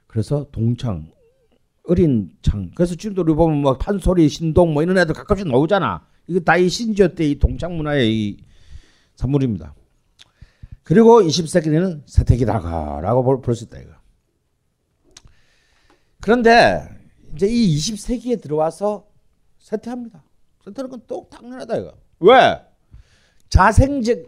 그래서 0.07 0.47
동창, 0.53 1.11
어린 1.85 2.37
창. 2.43 2.71
그래서 2.75 2.95
지금도 2.95 3.23
우리 3.23 3.33
보면 3.33 3.63
뭐 3.63 3.79
판소리, 3.79 4.29
신동 4.29 4.75
뭐 4.75 4.83
이런 4.83 4.99
애들 4.99 5.15
가끔씩 5.15 5.49
나오잖아. 5.49 6.07
이거 6.27 6.41
다 6.41 6.59
이 6.59 6.69
신지어 6.69 7.09
때 7.15 7.25
이 7.25 7.39
동창 7.39 7.75
문화의 7.79 8.15
이 8.15 8.50
산물입니다. 9.21 9.75
그리고 10.83 11.21
20세기에는 11.21 12.03
세택이다가라고 12.07 13.41
볼 13.43 13.55
수 13.55 13.65
있다 13.65 13.79
이거. 13.79 13.93
그런데 16.21 16.89
이제 17.35 17.47
이 17.47 17.77
20세기에 17.77 18.41
들어와서 18.41 19.07
세퇴합니다. 19.59 20.25
세퇴는 20.65 20.91
건 20.91 21.01
또 21.07 21.29
당연하다 21.31 21.77
이거. 21.77 21.99
왜? 22.21 22.61
자생적 23.49 24.19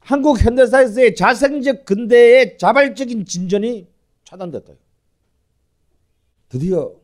한국 0.00 0.40
현대사에서의 0.40 1.14
자생적 1.14 1.84
근대의 1.84 2.58
자발적인 2.58 3.24
진전이 3.24 3.88
차단됐다. 4.24 4.72
드디어 6.48 6.94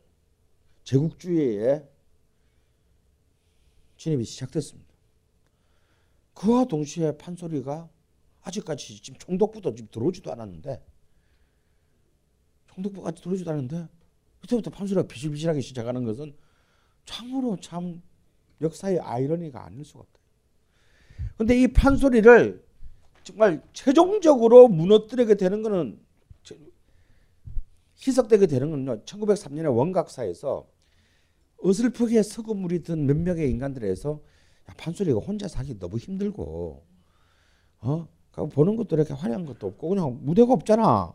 제국주의에 0.85 1.85
진입이 3.97 4.25
시작됐습니다. 4.25 4.84
그와 6.35 6.65
동시에 6.65 7.17
판소리가 7.17 7.89
아직까지 8.43 9.01
지금 9.01 9.19
총독부도 9.19 9.75
지금 9.75 9.89
들어오지도 9.91 10.31
않았는데 10.33 10.85
총독부까지 12.69 13.23
들어오지도 13.23 13.51
않았는데 13.51 13.89
그때부터 14.41 14.71
판소리가 14.71 15.07
비실비실하게 15.07 15.61
시작하는 15.61 16.05
것은 16.05 16.37
참으로 17.07 17.57
참 17.61 18.03
역사의 18.61 19.01
아이러니가 19.01 19.65
아닐 19.65 19.85
수가 19.85 20.01
없다. 20.01 20.21
근데 21.37 21.61
이 21.61 21.69
판소리를 21.69 22.65
정말 23.23 23.63
최종적으로 23.73 24.69
무너뜨리게 24.69 25.37
되는 25.37 25.63
것은 25.63 26.01
희석되게 28.07 28.47
되는 28.47 28.71
건요. 28.71 29.03
1903년에 29.05 29.75
원각사에서 29.75 30.69
어슬프게 31.63 32.23
서구물이 32.23 32.83
든 32.83 33.07
몇 33.07 33.17
명의 33.17 33.51
인간들에서 33.51 34.11
야, 34.13 34.21
판소리가 34.77 35.21
혼자 35.21 35.49
사기 35.49 35.79
너무 35.79 35.99
힘들고 35.99 36.85
어? 37.81 38.09
보는 38.53 38.77
것도 38.77 38.97
이렇게 38.97 39.15
화려한 39.15 39.45
것도 39.47 39.67
없고 39.69 39.91
그냥 39.91 40.19
무대가 40.23 40.53
없잖아. 40.53 41.13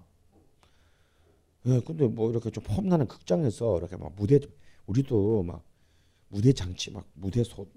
예, 1.66 1.82
근데 1.82 2.08
뭐 2.08 2.30
이렇게 2.30 2.50
좀 2.50 2.64
폼나는 2.64 3.08
극장에서 3.08 3.78
이렇게 3.78 3.98
막 3.98 4.14
무대 4.16 4.40
우리도 4.86 5.44
막 5.44 5.64
무대 6.30 6.54
장치 6.54 6.92
막 6.92 7.06
무대 7.14 7.44
소 7.44 7.68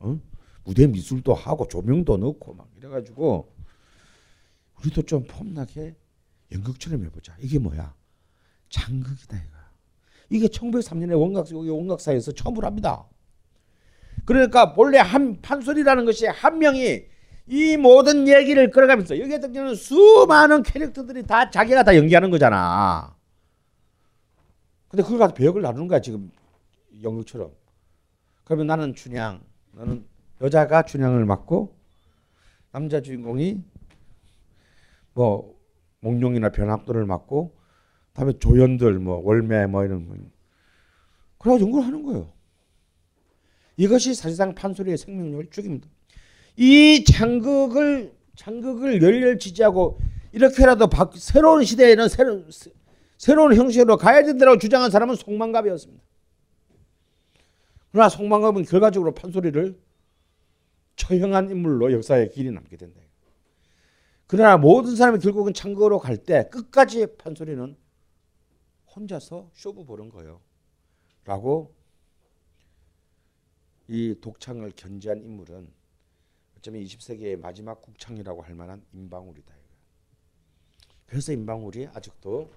어? 0.00 0.20
무대 0.64 0.86
미술도 0.86 1.34
하고 1.34 1.68
조명도 1.68 2.16
넣고 2.16 2.54
막 2.54 2.68
이래가지고 2.76 3.52
우리도 4.80 5.02
좀 5.02 5.24
폼나게 5.24 5.96
연극처럼 6.52 7.04
해보자. 7.04 7.36
이게 7.40 7.58
뭐야? 7.58 7.94
장극이다 8.68 9.36
이거. 9.36 9.58
이게 10.30 10.46
1903년에 10.46 11.18
원각 11.18 11.50
원각사에서 11.52 12.32
처음으로 12.32 12.66
합니다. 12.66 13.08
그러니까 14.28 14.74
본래 14.74 14.98
한 14.98 15.40
판소리라는 15.40 16.04
것이 16.04 16.26
한 16.26 16.58
명이 16.58 17.06
이 17.46 17.76
모든 17.78 18.28
얘기를 18.28 18.70
끌어가면서 18.70 19.18
여기에 19.18 19.40
등장하는 19.40 19.74
수많은 19.74 20.62
캐릭터들이 20.62 21.22
다 21.22 21.48
자기가 21.48 21.82
다 21.82 21.96
연기하는 21.96 22.30
거잖아. 22.30 23.16
근데 24.88 25.02
그걸 25.02 25.18
가지고 25.18 25.38
배역을 25.38 25.62
나누는 25.62 25.88
거야 25.88 26.02
지금 26.02 26.30
연극처럼. 27.02 27.52
그러면 28.44 28.66
나는 28.66 28.94
춘향, 28.94 29.40
너는 29.72 30.06
여자가 30.42 30.82
춘향을 30.82 31.24
맡고 31.24 31.74
남자 32.70 33.00
주인공이 33.00 33.64
뭐 35.14 35.58
몽룡이나 36.00 36.50
변학도를 36.50 37.06
맡고 37.06 37.56
다음에 38.12 38.34
조연들 38.34 38.98
뭐 38.98 39.22
월매 39.24 39.68
뭐 39.68 39.86
이런 39.86 40.06
거 40.06 40.16
그래가 41.38 41.58
연구를 41.62 41.86
하는 41.86 42.02
거예요. 42.02 42.37
이것이 43.78 44.14
사실상 44.14 44.54
판소리의 44.54 44.98
생명력을 44.98 45.48
죽입니다. 45.50 45.88
이 46.56 47.04
장극을 47.04 48.12
장극을 48.36 49.00
열렬 49.02 49.38
지지하고 49.38 50.00
이렇게라도 50.32 50.88
바, 50.88 51.10
새로운 51.14 51.64
시대에는 51.64 52.08
새로운 52.08 52.50
새로운 53.16 53.54
형식으로 53.54 53.96
가야 53.96 54.24
된다고 54.24 54.58
주장한 54.58 54.90
사람은 54.90 55.14
송만갑이었습니다. 55.14 56.02
그러나 57.90 58.08
송만갑은 58.08 58.64
결과적으로 58.64 59.14
판소리를 59.14 59.78
처형한 60.96 61.50
인물로 61.50 61.92
역사에 61.92 62.28
길이 62.28 62.50
남게 62.50 62.76
된다. 62.76 63.00
그러나 64.26 64.56
모든 64.58 64.94
사람이 64.94 65.20
결국은 65.20 65.54
창고로 65.54 66.00
갈 66.00 66.18
때 66.18 66.48
끝까지 66.50 67.06
판소리는 67.16 67.76
혼자서 68.94 69.50
쇼부 69.54 69.86
보는 69.86 70.10
거예요. 70.10 70.40
라고 71.24 71.74
이 73.88 74.14
독창을 74.20 74.72
견지한 74.76 75.22
인물은 75.22 75.66
어쩌면 76.58 76.82
20세기의 76.82 77.40
마지막 77.40 77.80
국창이라고 77.80 78.42
할 78.42 78.54
만한 78.54 78.84
임방울이다. 78.92 79.54
그래서 81.06 81.32
임방울이 81.32 81.88
아직도 81.94 82.50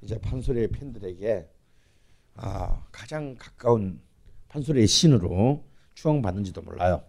이제 0.00 0.18
판소리의 0.18 0.68
팬들에게 0.68 1.50
아, 2.36 2.86
가장 2.90 3.34
가까운 3.38 4.00
판소리의 4.48 4.86
신으로 4.86 5.62
추앙받는지도 5.94 6.62
몰라요. 6.62 7.02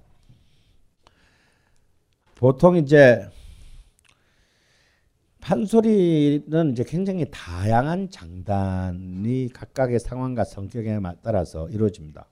보통 2.35 2.75
이제 2.75 3.29
판소리는 5.39 6.71
이제 6.71 6.83
굉장히 6.83 7.25
다양한 7.31 8.09
장단이 8.09 9.49
각각의 9.53 9.99
상황과 9.99 10.43
성격에 10.43 10.99
따라서 11.21 11.69
이루어집니다. 11.69 12.27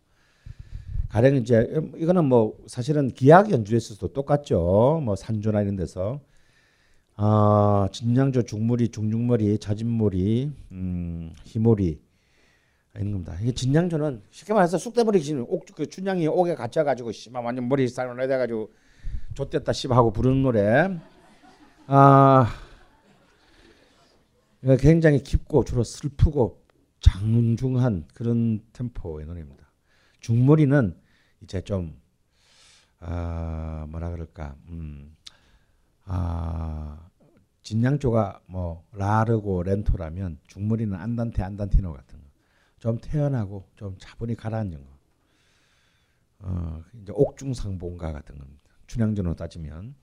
가령 1.16 1.38
이제 1.38 1.66
이거는 1.96 2.26
뭐 2.26 2.58
사실은 2.68 3.08
기악 3.08 3.50
연주에서도 3.50 4.06
똑같죠. 4.12 5.00
뭐 5.02 5.16
산조나 5.16 5.62
이런 5.62 5.78
데서 5.78 6.20
어, 7.16 7.88
진양조 7.90 8.42
중물이 8.44 8.90
중중머리 8.90 9.60
자진머리 9.60 10.52
음, 10.74 11.32
희머리 11.46 12.02
이런 12.96 13.12
겁니다. 13.14 13.38
이게 13.42 13.54
진양조는 13.54 14.24
쉽게 14.30 14.52
말해서 14.52 14.78
쑥대머리 14.78 15.24
지금 15.24 15.46
옥그 15.48 15.88
춘향이 15.88 16.28
옥에 16.28 16.54
갇혀 16.54 16.84
가지고 16.84 17.14
씨발 17.14 17.46
완전 17.46 17.70
머리 17.70 17.88
삶을 17.88 18.18
내다 18.18 18.38
가지고 18.38 18.74
좆됐다 19.36 19.72
씨발 19.72 19.98
하고 19.98 20.12
부르는 20.12 20.44
노래. 20.44 21.00
아 21.88 22.54
굉장히 24.80 25.24
깊고 25.24 25.64
주로 25.64 25.86
슬프고 25.86 26.62
장중한 27.00 28.10
그런 28.14 28.60
템포의 28.74 29.28
노래입니다. 29.28 29.72
중머리는 30.20 31.05
이제 31.46 31.62
좀 31.62 32.02
아, 33.00 33.86
뭐라 33.90 34.10
그럴까, 34.10 34.56
음, 34.70 35.16
아, 36.06 37.08
진양조가 37.62 38.42
뭐 38.48 38.84
라르고 38.94 39.64
렌토라면 39.64 40.40
중머리는 40.48 40.96
안단테 40.98 41.44
안단티노 41.44 41.94
같은 41.94 42.20
거, 42.20 42.26
좀 42.80 42.98
태연하고 43.00 43.70
좀 43.76 43.96
차분히 44.00 44.36
가라앉은 44.36 44.84
거. 44.84 44.96
어, 46.40 46.84
이제 47.02 47.12
옥중상봉가 47.16 48.12
같은 48.12 48.38
겁니다. 48.38 48.62
춘향전으로 48.88 49.36
따지면. 49.36 49.96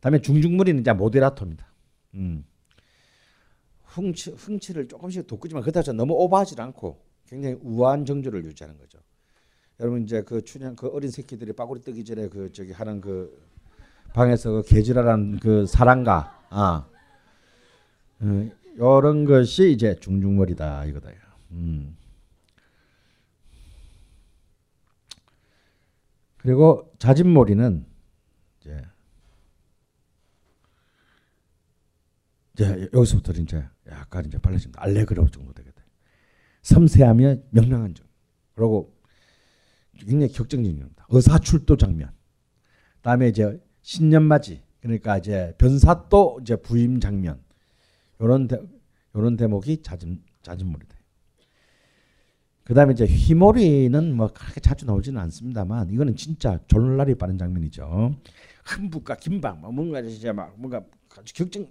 다음에 0.00 0.20
중중머리는 0.20 0.80
이제 0.80 0.92
모데라토입니다. 0.92 1.66
음. 2.14 2.44
흥치, 3.82 4.30
흥치를 4.30 4.88
조금씩 4.88 5.26
돋구지만 5.26 5.62
그렇다고 5.62 5.92
너무 5.92 6.14
오버하지 6.14 6.58
않고 6.58 7.04
굉장히 7.26 7.56
우아한 7.60 8.04
정조를 8.06 8.44
유지하는 8.44 8.78
거죠. 8.78 8.98
여러분 9.82 10.04
이제 10.04 10.22
그 10.22 10.42
춘향 10.44 10.76
그 10.76 10.86
어린 10.86 11.10
새끼들이 11.10 11.52
빠구리 11.52 11.80
뜨기 11.80 12.04
전에 12.04 12.28
그 12.28 12.52
저기 12.52 12.70
하는 12.70 13.00
그 13.00 13.36
방에서 14.14 14.52
그 14.52 14.62
개질하는 14.62 15.40
그 15.40 15.66
사랑가 15.66 16.46
아 16.50 16.86
음, 18.20 18.52
이런 18.76 19.24
것이 19.24 19.72
이제 19.72 19.96
중중머리다 19.96 20.84
이거다. 20.84 21.10
음. 21.50 21.96
그리고 26.36 26.92
자진머리는 27.00 27.84
이제 28.60 28.82
이제 32.52 32.88
여기서부터 32.94 33.32
이제 33.32 33.64
약간 33.88 34.26
이제 34.26 34.38
빨라집니다. 34.38 34.80
알레그로 34.80 35.28
정도 35.28 35.52
되겠다. 35.52 35.82
섬세하며 36.62 37.36
명랑한 37.50 37.96
정. 37.96 38.06
그리고 38.54 38.91
굉장히 39.98 40.32
격정적인 40.32 40.78
겁니다. 40.78 41.06
의사출도 41.10 41.76
장면. 41.76 42.10
다음에 43.02 43.28
이제 43.28 43.60
신년맞이 43.82 44.62
그러니까 44.80 45.18
이제 45.18 45.54
변사또 45.58 46.38
이제 46.42 46.56
부임 46.56 47.00
장면. 47.00 47.42
요런 48.20 48.48
대, 48.48 48.60
요런 49.14 49.36
대목이 49.36 49.82
잦은 49.82 50.22
잦은물이다. 50.42 50.96
그다음에 52.64 52.92
이제 52.92 53.04
휘몰이는 53.04 54.14
뭐 54.14 54.28
그렇게 54.32 54.60
자주 54.60 54.86
나오지는 54.86 55.20
않습니다만 55.20 55.90
이거는 55.90 56.14
진짜 56.14 56.60
졸라리 56.68 57.16
빠른 57.16 57.36
장면이죠. 57.36 58.16
흥북과 58.64 59.16
김방 59.16 59.60
뭐 59.60 59.72
뭔가 59.72 60.00
진짜 60.02 60.32
막 60.32 60.54
뭔가 60.56 60.84
아주 61.18 61.34
격정 61.34 61.66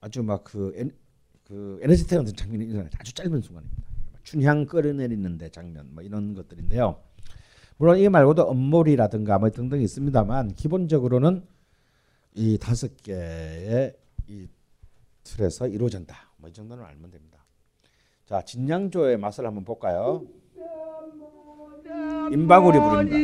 아주 0.00 0.22
막그 0.22 0.90
그 1.44 1.78
에너지 1.82 2.06
태우는 2.06 2.34
장면이 2.34 2.88
아주 2.98 3.14
짧은 3.14 3.40
순간입니다. 3.40 3.95
춘향 4.26 4.66
끌어내리는데 4.66 5.50
장면 5.50 5.88
뭐 5.92 6.02
이런 6.02 6.34
것들인데요. 6.34 6.96
물론 7.78 7.96
이 7.98 8.08
말고도 8.08 8.42
엄몰이라든가 8.42 9.38
뭐 9.38 9.50
등등 9.50 9.80
있습니다만 9.80 10.54
기본적으로는 10.54 11.44
이 12.34 12.58
다섯 12.58 12.90
개의 13.02 13.94
이 14.26 14.48
틀에서 15.22 15.68
이루어진다. 15.68 16.16
뭐 16.38 16.50
이 16.50 16.52
정도는 16.52 16.84
알면 16.84 17.10
됩니다. 17.12 17.38
자 18.26 18.42
진양조의 18.42 19.16
맛을 19.18 19.46
한번 19.46 19.64
볼까요? 19.64 20.24
임바구리 22.32 22.78
부릅니다. 22.80 23.16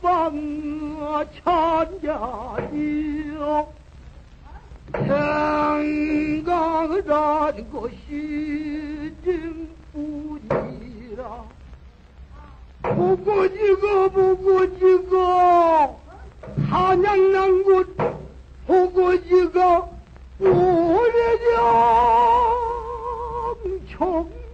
청마구방 0.00 1.28
천자리요 1.44 3.40
생각이란 6.52 7.70
것이 7.70 9.14
등뿐이라. 9.92 11.20
보고 12.82 13.48
지고 13.48 14.10
보고 14.10 14.78
지고 14.78 16.00
한양난 16.68 17.62
곳 17.62 17.94
보고 18.66 19.22
지고 19.22 19.94
오래전 20.40 21.60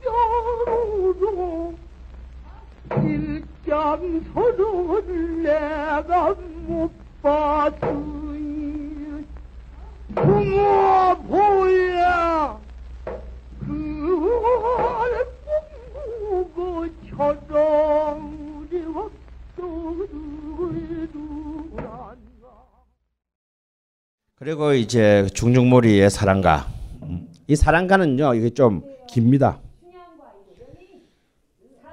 청년으로 0.05 1.75
일장서를 3.65 5.43
내가 5.43 6.35
못 6.67 6.91
봤으니 7.23 9.25
부모 10.15 11.17
보야 11.29 12.59
그 13.61 13.67
그리고 24.39 24.75
이제 24.75 25.27
중중몰이의 25.33 26.11
사랑가. 26.11 26.67
음. 27.03 27.27
이 27.49 27.57
사랑가는요 27.57 28.35
이게 28.35 28.51
좀 28.51 28.83
깁니다. 29.09 29.59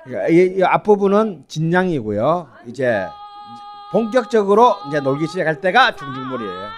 그러니까 0.04 0.28
이, 0.30 0.58
이 0.58 0.64
앞부분은 0.64 1.46
진양이고요. 1.48 2.50
이제 2.68 3.08
본격적으로 3.92 4.76
이제 4.88 5.00
놀기 5.00 5.28
시작할 5.28 5.62
때가 5.62 5.96
중중몰이에요. 5.96 6.70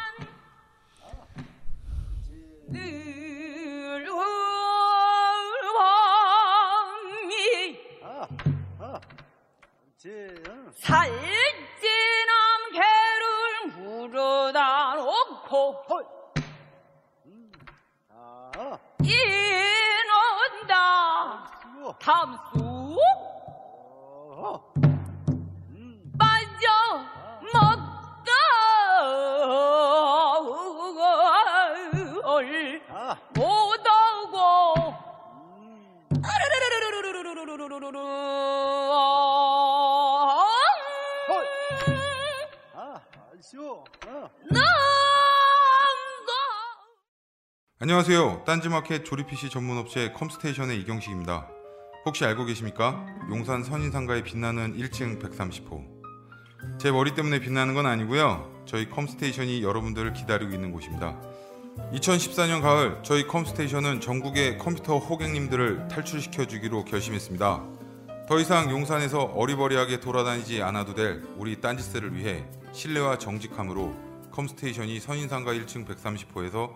늘왕이 6.45 7.79
살찐한 10.75 11.21
개를 12.73 13.77
물어다 13.77 14.95
놓고 14.95 15.83
이는다 17.25 18.79
담수. 22.05 22.97
빠져 26.19 26.67
먹다 27.51 28.31
을 32.37 32.81
못하고. 33.33 34.93
안녕하세요. 47.79 48.43
딴지마켓 48.45 49.05
조립 49.05 49.25
PC 49.25 49.49
전문 49.49 49.79
업체 49.79 50.11
컴스테이션의 50.11 50.79
이경식입니다. 50.81 51.54
혹시 52.05 52.23
알고 52.23 52.45
계십니까? 52.45 53.03
용산 53.29 53.63
선인상가에 53.63 54.21
빛나는 54.21 54.77
1층 54.77 55.19
130호. 55.19 55.83
제 56.77 56.91
머리 56.91 57.15
때문에 57.15 57.39
빛나는 57.39 57.73
건 57.73 57.87
아니고요. 57.87 58.63
저희 58.67 58.87
컴스테이션이 58.91 59.63
여러분들을 59.63 60.13
기다리고 60.13 60.53
있는 60.53 60.71
곳입니다. 60.71 61.19
2014년 61.93 62.61
가을 62.61 62.99
저희 63.01 63.25
컴스테이션은 63.25 64.01
전국의 64.01 64.59
컴퓨터 64.59 64.99
호객님들을 64.99 65.87
탈출시켜 65.87 66.45
주기로 66.45 66.85
결심했습니다. 66.85 67.63
더 68.29 68.39
이상 68.39 68.69
용산에서 68.69 69.23
어리버리하게 69.23 69.99
돌아다니지 69.99 70.61
않아도 70.61 70.93
될 70.93 71.23
우리 71.37 71.59
딴지스를 71.59 72.15
위해 72.15 72.45
신뢰와 72.71 73.17
정직함으로 73.17 73.95
컴스테이션이 74.31 74.99
선인상가 74.99 75.53
1층 75.53 75.87
130호에서 75.87 76.75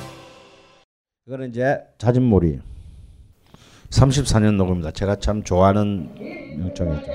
이거는 1.31 1.47
이제 1.47 1.79
자진몰이 1.97 2.59
34년 3.89 4.55
녹음입니다. 4.57 4.91
제가 4.91 5.15
참 5.15 5.43
좋아하는 5.43 6.09
해 6.91 7.11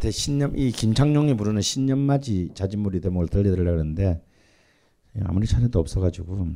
여러분한테 0.00 0.10
신념 0.10 0.56
이 0.56 0.72
김창룡이 0.72 1.36
부르는 1.36 1.60
신념맞이 1.60 2.50
자진몰이 2.54 3.00
대목을 3.00 3.28
들려드리려고 3.28 3.78
하는데 3.78 4.24
아무리 5.24 5.46
차례도 5.46 5.78
없어가지고 5.78 6.48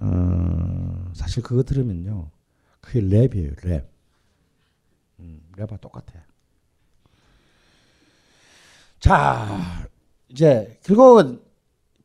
어, 0.00 1.12
사실 1.14 1.42
그거 1.42 1.62
들으면요 1.62 2.30
그게 2.80 3.00
랩이에요 3.00 3.64
랩. 3.64 3.88
음, 5.20 5.40
랩과 5.56 5.80
똑같아. 5.80 6.12
자 9.00 9.88
이제 10.28 10.78
결국은 10.84 11.40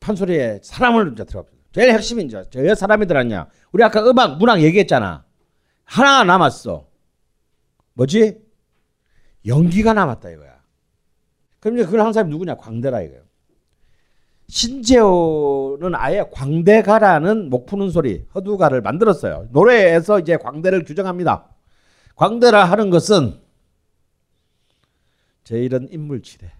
판소리에 0.00 0.60
사람을 0.62 1.12
이제 1.12 1.24
들어가 1.24 1.48
제일 1.72 1.92
핵심이 1.92 2.24
이제 2.24 2.42
왜 2.56 2.74
사람이 2.74 3.06
들었냐? 3.06 3.48
우리 3.72 3.84
아까 3.84 4.02
음악 4.08 4.38
문학 4.38 4.62
얘기했잖아. 4.62 5.24
하나 5.84 6.24
남았어. 6.24 6.88
뭐지 7.94 8.49
연기가 9.46 9.92
남았다 9.92 10.30
이거야. 10.30 10.60
그럼 11.60 11.76
이제 11.76 11.84
그걸 11.84 12.00
한 12.00 12.12
사람이 12.12 12.30
누구냐? 12.30 12.56
광대라 12.56 13.02
이거예요. 13.02 13.22
신재호는 14.48 15.94
아예 15.94 16.24
광대가라는 16.32 17.50
목 17.50 17.66
푸는 17.66 17.90
소리, 17.90 18.26
허두가를 18.34 18.80
만들었어요. 18.80 19.48
노래에서 19.52 20.18
이제 20.18 20.36
광대를 20.36 20.84
규정합니다. 20.84 21.46
광대라 22.16 22.64
하는 22.64 22.90
것은 22.90 23.40
제 25.44 25.58
이런 25.58 25.88
인물치래. 25.90 26.50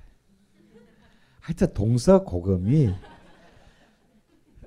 하여튼 1.40 1.74
동서고금이 1.74 2.94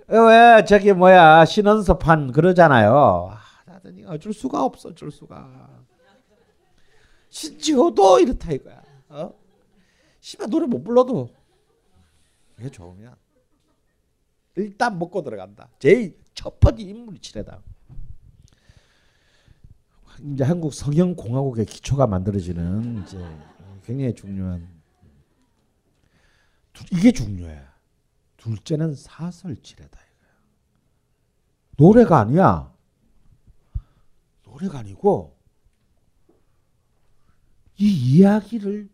왜 0.07 0.65
저기 0.65 0.91
뭐야 0.91 1.45
신원섭한 1.45 2.31
그러잖아요. 2.31 3.31
아, 3.31 3.79
어쩔 4.07 4.33
수가 4.33 4.63
없어, 4.63 4.89
어쩔 4.89 5.09
수가. 5.09 5.72
신지호도 7.33 8.19
이렇다 8.19 8.51
이거야. 8.51 8.83
어? 9.09 9.33
씨발 10.19 10.49
노래 10.51 10.67
못 10.67 10.83
불러도 10.83 11.29
이게 12.59 12.69
좋으면 12.69 13.15
일단 14.55 14.99
먹고 14.99 15.23
들어간다. 15.23 15.67
제일 15.79 16.21
첫 16.35 16.59
번째 16.59 16.83
인물이 16.83 17.19
치레다. 17.19 17.59
이제 20.31 20.43
한국 20.43 20.75
성형 20.75 21.15
공화국의 21.15 21.65
기초가 21.65 22.05
만들어지는 22.05 23.01
이제 23.03 23.17
굉장히 23.83 24.13
중요한 24.13 24.69
이게 26.91 27.11
중요해. 27.11 27.63
둘째는 28.37 28.93
사설치레다 28.93 29.99
이거야. 29.99 30.31
노래가 31.77 32.19
아니야. 32.19 32.71
노래가 34.43 34.79
아니고 34.79 35.32
이 37.77 38.17
이야기를 38.17 38.89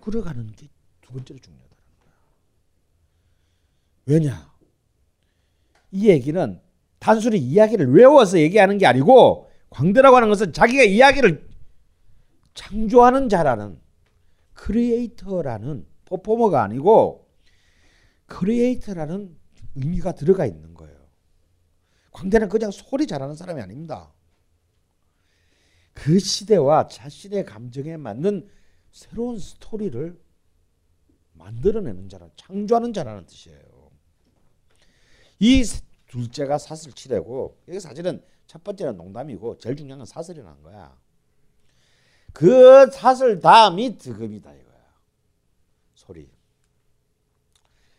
끌어가는 0.00 0.52
게 0.52 0.68
두 1.12 1.12
번째로 1.12 1.38
중요하다는 1.40 1.76
거야. 2.00 2.12
왜냐? 4.06 4.52
이 5.90 6.08
얘기는 6.08 6.60
단순히 6.98 7.38
이야기를 7.38 7.92
외워서 7.92 8.38
얘기하는 8.38 8.78
게 8.78 8.86
아니고 8.86 9.50
광대라고 9.68 10.16
하는 10.16 10.28
것은 10.28 10.52
자기가 10.52 10.84
이야기를 10.84 11.48
창조하는 12.54 13.28
자라는 13.28 13.78
크리에이터라는 14.54 15.86
퍼포머가 16.06 16.62
아니고 16.62 17.28
크리에이터라는 18.26 19.36
의미가 19.74 20.12
들어가 20.12 20.46
있는 20.46 20.74
거예요. 20.74 20.96
광대는 22.12 22.48
그냥 22.48 22.70
소리 22.70 23.06
잘하는 23.06 23.34
사람이 23.34 23.60
아닙니다. 23.60 24.11
그 25.94 26.18
시대와 26.18 26.88
자신의 26.88 27.44
감정에 27.44 27.96
맞는 27.96 28.48
새로운 28.90 29.38
스토리를 29.38 30.20
만들어내는 31.32 32.08
자라, 32.08 32.28
창조하는 32.36 32.92
자라는 32.92 33.26
뜻이에요. 33.26 33.90
이 35.38 35.62
둘째가 36.06 36.58
사설치레고 36.58 37.62
이게 37.68 37.80
사실은 37.80 38.22
첫 38.46 38.62
번째는 38.62 38.96
농담이고 38.96 39.58
제일 39.58 39.76
중요한 39.76 39.98
건 39.98 40.06
사설이라는 40.06 40.62
거야. 40.62 40.96
그 42.32 42.90
사슬 42.90 43.40
다음이 43.40 43.98
득음이다 43.98 44.54
이거야. 44.54 44.94
소리. 45.94 46.30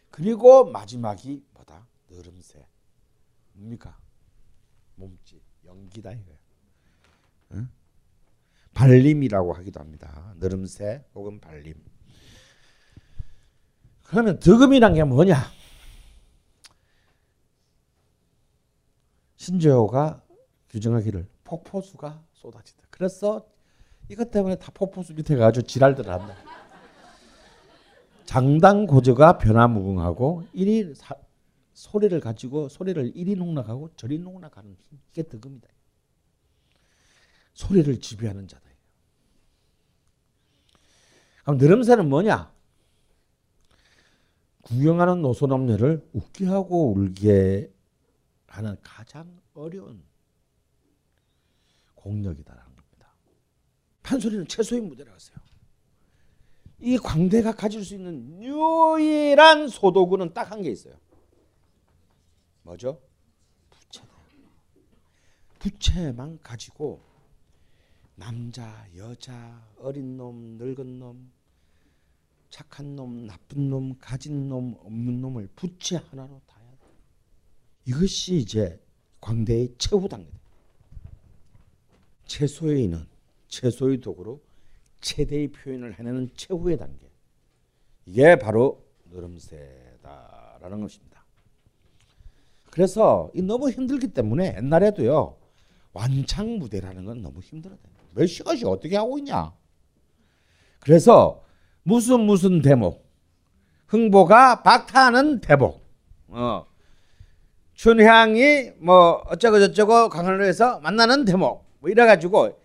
그리고 0.09 0.65
마지막이 0.65 1.43
뭐다? 1.53 1.87
느름새. 2.09 2.67
뭡니까? 3.53 3.97
몸짓, 4.95 5.41
연기다 5.65 6.11
이거야. 6.11 6.37
응? 7.53 7.69
발림이라고 8.83 9.53
하기도 9.53 9.79
합니다. 9.79 10.33
느름새 10.39 11.05
혹은 11.15 11.39
발림. 11.39 11.73
그러면 14.03 14.39
득음이란 14.39 14.93
게 14.93 15.03
뭐냐? 15.03 15.37
신조어가 19.37 20.21
규정하기를 20.69 21.27
폭포수가 21.45 22.23
쏟아진다. 22.33 22.83
그래서 22.89 23.47
이것 24.09 24.31
때문에 24.31 24.57
다 24.57 24.69
폭포수 24.73 25.13
밑에 25.13 25.37
가지고 25.37 25.65
지랄들 25.65 26.09
한다. 26.09 26.35
장당 28.25 28.85
고저가 28.85 29.37
변화무궁하고 29.37 30.43
이리 30.53 30.93
사, 30.95 31.15
소리를 31.73 32.19
가지고 32.19 32.67
소리를 32.67 33.13
이리 33.15 33.35
농락하고 33.35 33.91
저리 33.95 34.19
농락하는 34.19 34.75
힘. 34.77 34.99
이게 35.11 35.23
득음이다. 35.23 35.69
소리를 37.53 37.99
지배하는 37.99 38.47
자다. 38.47 38.62
그럼 41.43 41.57
느름새는 41.57 42.09
뭐냐? 42.09 42.51
구경하는 44.61 45.21
노소남녀를 45.21 46.09
웃게 46.13 46.45
하고 46.45 46.93
울게 46.93 47.71
하는 48.47 48.77
가장 48.81 49.39
어려운 49.53 50.03
공력이다라는 51.95 52.75
겁니다. 52.75 53.13
판소리는 54.03 54.47
최소의 54.47 54.81
무대라고 54.81 55.15
했어요. 55.15 55.37
이 56.79 56.97
광대가 56.97 57.53
가질 57.53 57.83
수 57.83 57.93
있는 57.95 58.41
유일한 58.41 59.67
소도구는 59.67 60.33
딱 60.33 60.51
한 60.51 60.61
게 60.61 60.69
있어요. 60.71 60.95
뭐죠? 62.63 63.01
부채다. 63.69 64.07
부채만 65.59 66.39
가지고 66.41 67.01
남자, 68.23 68.87
여자, 68.95 69.61
어린 69.79 70.15
놈, 70.15 70.57
늙은 70.57 70.97
놈, 70.97 71.29
착한 72.49 72.95
놈, 72.95 73.25
나쁜 73.25 73.69
놈, 73.69 73.97
가진 73.99 74.47
놈, 74.47 74.75
없는 74.79 75.19
놈을 75.19 75.49
부채 75.57 75.97
하나로 75.97 76.39
다 76.47 76.57
해야 76.57 76.71
돼. 76.71 76.77
이것이 77.83 78.37
이제 78.37 78.81
광대의 79.19 79.75
최후 79.77 80.07
단계다. 80.07 80.37
최소의 82.25 82.85
인은 82.85 83.05
최소의 83.49 83.99
도구로 83.99 84.41
최대의 85.01 85.49
표현을 85.51 85.99
해내는 85.99 86.29
최후의 86.37 86.77
단계. 86.77 87.11
이게 88.05 88.37
바로 88.37 88.85
느름새다라는 89.11 90.79
것입니다. 90.79 91.25
그래서 92.71 93.29
이 93.35 93.41
너무 93.41 93.69
힘들기 93.69 94.13
때문에 94.13 94.55
옛날에도요 94.59 95.37
완창 95.91 96.57
무대라는 96.57 97.03
건 97.03 97.21
너무 97.21 97.41
힘들어요. 97.41 97.92
몇 98.15 98.25
시간씩 98.25 98.67
어떻게 98.67 98.95
하고 98.97 99.17
있냐? 99.17 99.53
그래서 100.79 101.43
무슨 101.83 102.21
무슨 102.21 102.61
대목, 102.61 103.05
흥보가 103.87 104.63
박타하는 104.63 105.41
대목, 105.41 105.83
어, 106.29 106.65
춘향이 107.73 108.71
뭐 108.79 109.23
어쩌고 109.27 109.59
저쩌고 109.59 110.09
강한로 110.09 110.45
해서 110.45 110.79
만나는 110.81 111.25
대목, 111.25 111.65
뭐 111.79 111.89
이래 111.89 112.05
가지고 112.05 112.59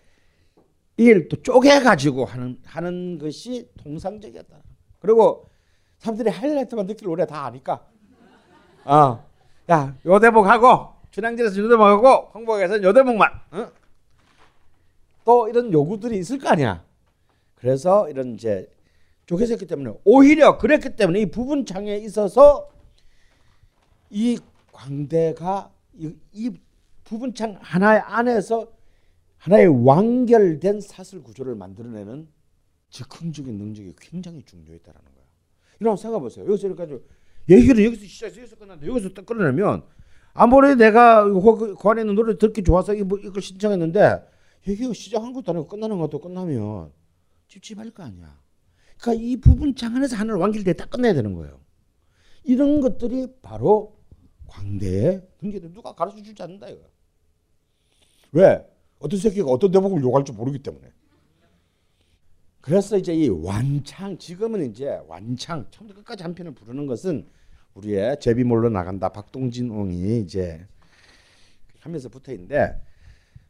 이를 0.97 1.29
또 1.29 1.41
쪼개 1.41 1.79
가지고 1.79 2.25
하는 2.25 2.59
하는 2.65 3.17
것이 3.17 3.69
통상적이었다. 3.81 4.57
그리고 4.99 5.49
사람들이 5.97 6.29
하이라이트만 6.29 6.87
느낄 6.87 7.07
노래 7.07 7.25
다 7.25 7.45
아니까, 7.45 7.85
어, 8.85 9.25
야, 9.71 9.95
요 10.05 10.19
대목하고 10.19 10.93
춘향전에서 11.11 11.61
요 11.61 11.69
대목하고 11.69 12.31
홍보에서 12.33 12.81
요 12.83 12.93
대목만, 12.93 13.31
어? 13.51 13.71
또 15.29 15.47
이런 15.47 15.71
요구들이 15.71 16.17
있을 16.17 16.39
거 16.39 16.49
아니야. 16.49 16.83
그래서 17.53 18.09
이런 18.09 18.33
이제 18.33 18.67
쪼개서 19.27 19.53
했기 19.53 19.67
때문에 19.67 19.93
오히려 20.03 20.57
그랬기 20.57 20.95
때문에 20.95 21.19
이 21.21 21.29
부분 21.29 21.67
창에 21.67 21.97
있어서 21.97 22.67
이 24.09 24.39
광대가 24.71 25.71
이, 25.93 26.11
이 26.31 26.51
부분 27.03 27.35
창 27.35 27.59
하나 27.61 28.03
안에서 28.17 28.71
하나의 29.37 29.67
완결된 29.67 30.81
사슬 30.81 31.21
구조를 31.21 31.53
만들어내는 31.53 32.27
즉흥적인 32.89 33.55
능력이 33.55 33.93
굉장히 34.01 34.41
중요했다라는 34.41 35.05
거야. 35.13 35.25
이런 35.79 35.95
생각해 35.95 36.23
보세요. 36.23 36.45
여기서 36.45 36.65
이렇게 36.65 36.97
얘기를 37.49 37.85
여기서 37.85 38.03
시작해서 38.03 38.41
여기서 38.41 38.55
끝났는데 38.55 38.89
여기서 38.89 39.09
딱 39.09 39.27
끊어내면 39.27 39.83
아무리 40.33 40.75
내가 40.75 41.23
그 41.25 41.87
안에 41.87 42.01
있는 42.01 42.15
노래 42.15 42.35
듣기 42.35 42.63
좋아서 42.63 42.95
이걸 42.95 43.39
신청했는데 43.39 44.38
얘기가 44.67 44.93
시작한 44.93 45.33
것도 45.33 45.51
아니고 45.51 45.67
끝나는 45.67 45.97
것도 45.97 46.19
끝나면 46.19 46.91
찝찝할 47.47 47.91
거 47.91 48.03
아니야. 48.03 48.39
그러니까 48.99 49.23
이 49.23 49.37
부분 49.37 49.75
장안에서 49.75 50.15
하나를 50.15 50.39
완결돼 50.39 50.73
딱 50.73 50.89
끝내야 50.89 51.13
되는 51.13 51.33
거예요. 51.33 51.59
이런 52.43 52.81
것들이 52.81 53.27
바로 53.41 53.97
광대의 54.47 55.27
등기들 55.37 55.73
누가 55.73 55.93
가르쳐 55.93 56.21
주지 56.21 56.41
않는다 56.41 56.67
이거. 56.69 56.81
왜? 58.31 58.65
어떤 58.99 59.19
새끼가 59.19 59.49
어떤 59.49 59.71
대목을 59.71 60.01
욕할 60.01 60.25
줄 60.25 60.35
모르기 60.35 60.59
때문에. 60.59 60.91
그래서 62.61 62.97
이제 62.97 63.13
이 63.13 63.29
완창 63.29 64.17
지금은 64.17 64.69
이제 64.69 65.01
완창 65.07 65.65
처음부터 65.71 66.01
끝까지 66.01 66.23
한 66.23 66.35
편을 66.35 66.53
부르는 66.53 66.85
것은 66.87 67.27
우리의 67.73 68.19
제비몰로 68.19 68.69
나간다 68.69 69.09
박동진 69.09 69.71
옹이 69.71 70.19
이제 70.19 70.67
하면서 71.79 72.09
붙어 72.09 72.33
있는데 72.33 72.81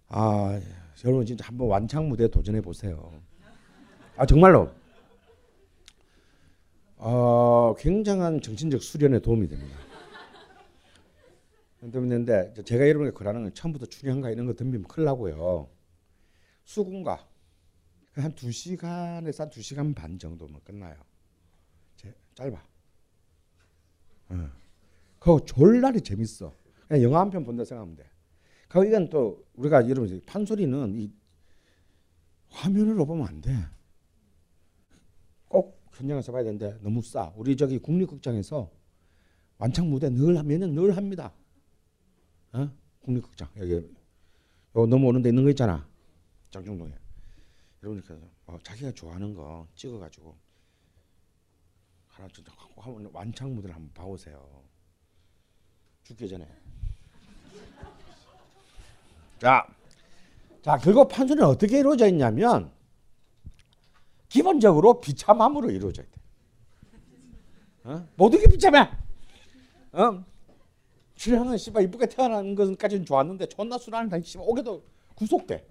아 0.07 0.59
여러분 1.05 1.25
진짜 1.25 1.45
한번 1.45 1.67
완창 1.69 2.09
무대 2.09 2.27
도전해 2.27 2.61
보세요. 2.61 3.21
아 4.17 4.25
정말로 4.25 4.69
어, 6.97 7.73
굉장한 7.77 8.41
정신적 8.41 8.83
수련에 8.83 9.19
도움이 9.19 9.47
됩니다. 9.47 9.77
때문인데 11.79 12.55
제가 12.65 12.89
여러분에게 12.89 13.15
그러는 13.15 13.43
건 13.43 13.53
처음부터 13.53 13.85
출연가 13.85 14.29
이런 14.31 14.45
거 14.45 14.53
덤비면 14.53 14.87
큰일 14.89 15.05
나고요. 15.05 15.69
수군가 16.65 17.25
한 18.15 18.33
2시간에서 18.35 19.39
한 19.39 19.49
2시간 19.49 19.95
반 19.95 20.19
정도면 20.19 20.59
끝나요. 20.65 20.95
제, 21.95 22.13
짧아. 22.35 22.61
어. 24.29 24.49
그거 25.19 25.39
졸라리 25.45 26.01
재밌어. 26.01 26.53
그냥 26.89 27.03
영화 27.03 27.21
한 27.21 27.29
편 27.29 27.45
본다 27.45 27.63
생각하면 27.63 27.95
돼. 27.95 28.03
그 28.69 28.85
이건 28.85 29.09
또 29.09 29.45
우리가 29.55 29.89
여러분 29.89 30.21
판소리는 30.25 30.95
이 30.95 31.11
화면으로 32.49 33.05
보면 33.05 33.27
안 33.27 33.41
돼. 33.41 33.51
꼭 35.47 35.81
현장에서 35.91 36.31
봐야 36.31 36.43
되는데 36.43 36.77
너무 36.81 37.01
싸. 37.01 37.33
우리 37.35 37.57
저기 37.57 37.79
국립극장에서 37.79 38.71
완창 39.57 39.89
무대 39.89 40.09
늘 40.09 40.37
하면은 40.37 40.73
늘 40.75 40.95
합니다. 40.95 41.33
어? 42.53 42.69
국립극장 43.01 43.49
여기 43.57 43.73
요 43.73 44.85
넘어오는 44.85 45.23
데 45.23 45.29
있는 45.29 45.43
거 45.43 45.49
있잖아. 45.49 45.87
장중동에. 46.51 46.93
여러분께서 47.81 48.19
어, 48.45 48.59
자기가 48.61 48.91
좋아하는 48.91 49.33
거 49.33 49.67
찍어가지고 49.75 50.37
하나 52.07 52.27
진짜 52.29 52.51
한번 52.75 53.09
완창 53.13 53.55
무대를 53.55 53.75
한번 53.75 53.91
봐보세요. 53.93 54.63
죽기 56.03 56.29
전에. 56.29 56.47
자, 59.39 59.65
자 60.61 60.77
그리고 60.77 61.07
판소리는 61.07 61.47
어떻게 61.47 61.79
이루어져 61.79 62.07
있냐면 62.07 62.71
기본적으로 64.27 64.99
비참함으로 65.01 65.71
이루어져야 65.71 66.05
돼. 66.05 66.11
어? 67.85 68.07
모든 68.15 68.39
게 68.39 68.47
비참해. 68.47 68.89
어? 69.91 70.23
출향은 71.15 71.57
씨발 71.57 71.83
이쁘게 71.83 72.05
태어난 72.07 72.55
것까지는 72.55 73.05
좋았는데 73.05 73.47
존나 73.47 73.77
다니 73.77 74.23
씨발 74.23 74.45
오게도 74.47 74.83
구속돼. 75.15 75.65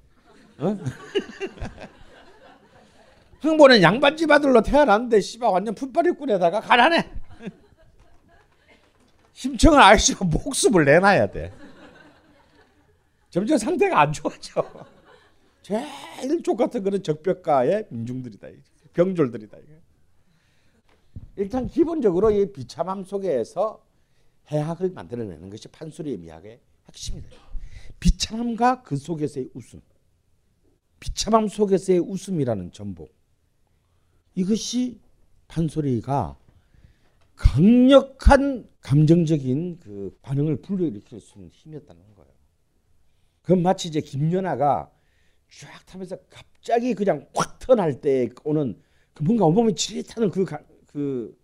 어? 0.58 0.76
흥보는 3.40 3.80
양반집 3.82 4.30
아들로 4.30 4.62
태어났는데 4.62 5.20
씨발 5.20 5.50
완전 5.50 5.74
풋바리꾼에다가 5.74 6.60
가난해. 6.60 7.08
심청은 9.32 9.78
아저씨가 9.78 10.24
목숨을 10.24 10.84
내놔야 10.84 11.30
돼. 11.30 11.52
점점 13.30 13.58
상태가 13.58 14.00
안 14.00 14.12
좋아져. 14.12 14.64
제일 15.62 16.42
족같은 16.42 16.82
그런 16.82 17.02
적벽가의 17.02 17.86
민중들이다. 17.90 18.48
병졸들이다. 18.94 19.58
일단 21.36 21.66
기본적으로 21.66 22.30
이 22.30 22.50
비참함 22.52 23.04
속에서 23.04 23.84
해학을 24.48 24.90
만들어내는 24.90 25.50
것이 25.50 25.68
판소리의 25.68 26.18
미학의 26.18 26.58
핵심이다. 26.88 27.28
비참함과 28.00 28.82
그 28.82 28.96
속에서의 28.96 29.50
웃음. 29.54 29.80
비참함 31.00 31.48
속에서의 31.48 32.00
웃음이라는 32.00 32.72
전복. 32.72 33.14
이것이 34.34 35.00
판소리가 35.48 36.36
강력한 37.36 38.68
감정적인 38.80 39.78
그 39.78 40.18
반응을 40.22 40.60
불러일으킬 40.60 41.20
수 41.20 41.38
있는 41.38 41.50
힘이었다는 41.52 42.02
거예요. 42.16 42.17
그 43.48 43.54
마치 43.54 43.88
이제 43.88 44.02
김연아가 44.02 44.92
쫙 45.48 45.86
타면서 45.86 46.18
갑자기 46.28 46.92
그냥 46.92 47.26
확 47.34 47.58
턴할 47.60 48.02
때 48.02 48.28
오는 48.44 48.78
그 49.14 49.22
뭔가 49.22 49.46
온몸이 49.46 49.74
지릿하는 49.74 50.30
그, 50.30 50.44
가, 50.44 50.60
그 50.86 51.34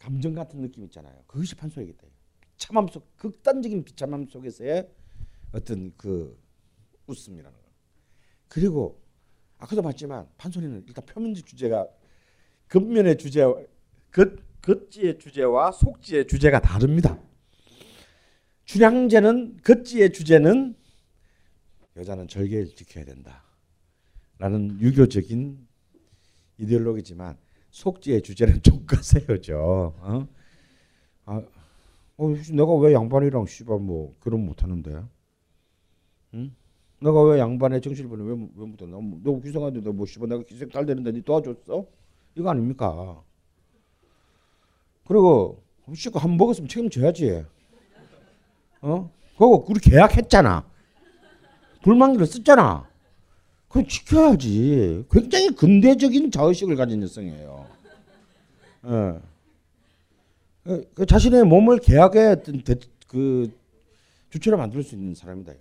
감정 0.00 0.34
같은 0.34 0.60
느낌 0.60 0.82
있잖아요. 0.86 1.14
그것이 1.28 1.54
판소리겠다. 1.54 2.08
참함 2.56 2.88
속 2.88 3.16
극단적인 3.18 3.84
비참함 3.84 4.26
속에서의 4.26 4.90
어떤 5.52 5.92
그 5.96 6.36
웃음이라는 7.06 7.56
거. 7.56 7.64
그리고 8.48 9.00
아까도 9.58 9.82
봤지만 9.82 10.28
판소리는 10.38 10.84
일단 10.88 11.06
표면적 11.06 11.46
주제가 11.46 11.86
겉면의 12.68 13.16
주제 13.16 13.44
겉 14.10 14.60
겉지의 14.62 15.20
주제와 15.20 15.70
속지의 15.70 16.26
주제가 16.26 16.60
다릅니다. 16.60 17.16
춘향제는 18.64 19.58
겉지의 19.62 20.12
주제는 20.12 20.79
여자는 21.96 22.28
절개를 22.28 22.74
지켜야 22.74 23.04
된다. 23.04 23.42
라는 24.38 24.80
유교적인 24.80 25.66
이데올로기지만 26.58 27.36
속지의 27.70 28.22
주제는 28.22 28.62
족가세요죠. 28.64 29.94
어? 29.98 30.28
아, 31.26 31.42
어, 32.16 32.28
내가 32.52 32.74
왜 32.76 32.92
양반이랑 32.92 33.46
씨발 33.46 33.78
뭐 33.78 34.14
결혼 34.22 34.46
못 34.46 34.62
하는데? 34.62 35.04
응? 36.34 36.54
내가 37.00 37.22
왜 37.24 37.38
양반의 37.38 37.80
정신을 37.80 38.10
왜왜 38.10 38.34
못해? 38.34 38.86
너, 38.86 39.00
너 39.22 39.40
기생한테 39.40 39.80
너뭐 39.80 40.06
씨발 40.06 40.28
내가 40.28 40.42
기생 40.42 40.70
잘 40.70 40.84
되는데 40.86 41.12
니 41.12 41.22
도와줬어? 41.22 41.86
이거 42.34 42.50
아닙니까? 42.50 43.22
그리고 45.06 45.62
씨발 45.94 46.22
한 46.22 46.36
먹었으면 46.36 46.68
책임져야지. 46.68 47.44
어? 48.82 49.10
그거 49.32 49.64
우리 49.68 49.80
계약했잖아. 49.80 50.69
불만기를 51.82 52.26
썼잖아. 52.26 52.88
그럼 53.68 53.86
지켜야지. 53.86 55.04
굉장히 55.10 55.48
근대적인 55.50 56.30
자의식을 56.30 56.76
가진 56.76 57.02
여성이에요. 57.02 57.66
예. 58.86 59.20
그, 60.64 60.90
그 60.94 61.06
자신의 61.06 61.44
몸을 61.44 61.78
계약의 61.78 62.26
어떤 62.28 62.62
대, 62.62 62.74
그 63.06 63.50
주체로 64.30 64.56
만들 64.56 64.82
수 64.82 64.94
있는 64.94 65.14
사람이다. 65.14 65.52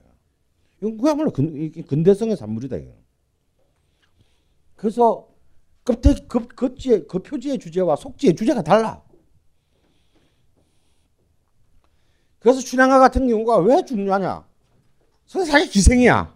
이건 0.82 0.98
그야말로 0.98 1.32
근, 1.32 1.72
근대성의 1.72 2.36
산물이다. 2.38 2.78
이거. 2.78 2.92
그래서 4.76 5.28
겉에 5.86 6.16
겉, 6.28 6.56
겉지의 6.56 7.08
겉표지의 7.08 7.60
주제와 7.60 7.96
속지의 7.96 8.36
주제가 8.36 8.62
달라. 8.62 9.02
그래서 12.40 12.62
춘향아 12.62 13.00
같은 13.00 13.28
경우가 13.28 13.58
왜 13.58 13.84
중요하냐? 13.84 14.49
사실 15.30 15.70
기생이야. 15.70 16.34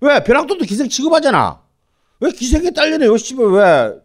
왜? 0.00 0.22
벼락도도 0.22 0.64
기생 0.66 0.88
취급하잖아. 0.88 1.62
왜 2.20 2.30
기생에 2.30 2.70
딸려내요? 2.70 3.16
씨발 3.16 3.46
왜? 3.46 4.00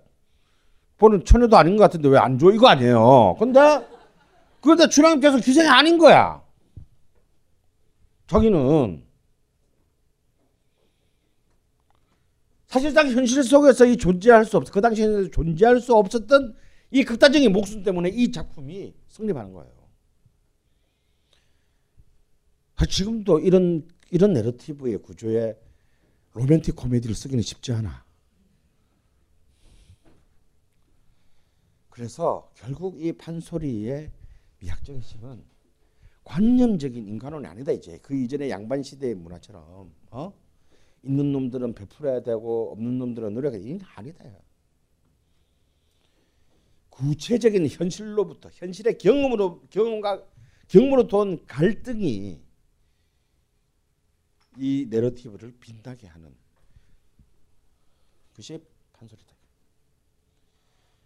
보는 0.98 1.26
처녀도 1.26 1.58
아닌 1.58 1.76
것 1.76 1.84
같은데 1.84 2.08
왜 2.08 2.18
안 2.18 2.38
줘? 2.40 2.52
이거 2.52 2.68
아니에요. 2.68 3.36
근데 3.40 3.60
그런데 4.62 4.88
춘향께서 4.88 5.40
기생이 5.40 5.68
아닌 5.68 5.98
거야. 5.98 6.42
자기는 8.28 9.04
사실상 12.68 13.10
현실 13.10 13.44
속에서 13.44 13.86
이 13.86 13.98
존재할 13.98 14.46
수 14.46 14.56
없어. 14.56 14.72
그 14.72 14.80
당시에는 14.80 15.32
존재할 15.32 15.82
수 15.82 15.94
없었던 15.94 16.56
이 16.92 17.04
극단적인 17.04 17.52
목숨 17.52 17.84
때문에 17.84 18.10
이 18.10 18.32
작품이 18.32 18.94
성립하는 19.10 19.52
거예요. 19.52 19.72
지금도 22.90 23.40
이런 23.40 23.88
이런 24.12 24.34
내러티브의 24.34 25.02
구조에 25.02 25.58
로맨틱 26.34 26.76
코미디를 26.76 27.16
쓰기는 27.16 27.42
쉽지 27.42 27.72
않아. 27.72 28.06
그래서 31.90 32.52
결국 32.56 33.02
이 33.02 33.14
판소리의 33.14 34.12
미학적인 34.60 35.02
힘은 35.02 35.44
관념적인 36.24 37.08
인간론이 37.08 37.48
아니다 37.48 37.72
이제 37.72 37.98
그 38.02 38.16
이전의 38.16 38.50
양반 38.50 38.84
시대의 38.84 39.16
문화처럼 39.16 39.92
어? 40.12 40.34
있는 41.04 41.32
놈들은 41.32 41.74
베풀어야 41.74 42.22
되고 42.22 42.72
없는 42.72 43.00
놈들은 43.00 43.34
노력해야 43.34 43.78
되 43.78 43.86
아니다. 43.96 44.26
구체적인 46.90 47.68
현실로부터 47.68 48.50
현실의 48.52 48.98
경험으로 48.98 49.62
경험과 49.70 50.24
경험으로 50.68 51.08
돈 51.08 51.46
갈등이 51.48 52.51
이 54.58 54.86
내러티브를 54.90 55.58
빛나게 55.60 56.08
하는 56.08 56.36
것이 58.36 58.64
판소리다. 58.94 59.32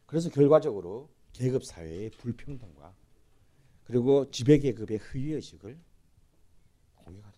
그래서 0.05 0.29
결과적으로 0.29 1.09
계급 1.33 1.63
사회의 1.63 2.09
불평등과 2.11 2.95
그리고 3.85 4.29
지배 4.31 4.57
계급의 4.57 4.97
허위 4.97 5.33
의식을 5.33 5.77
공격하는 6.95 7.37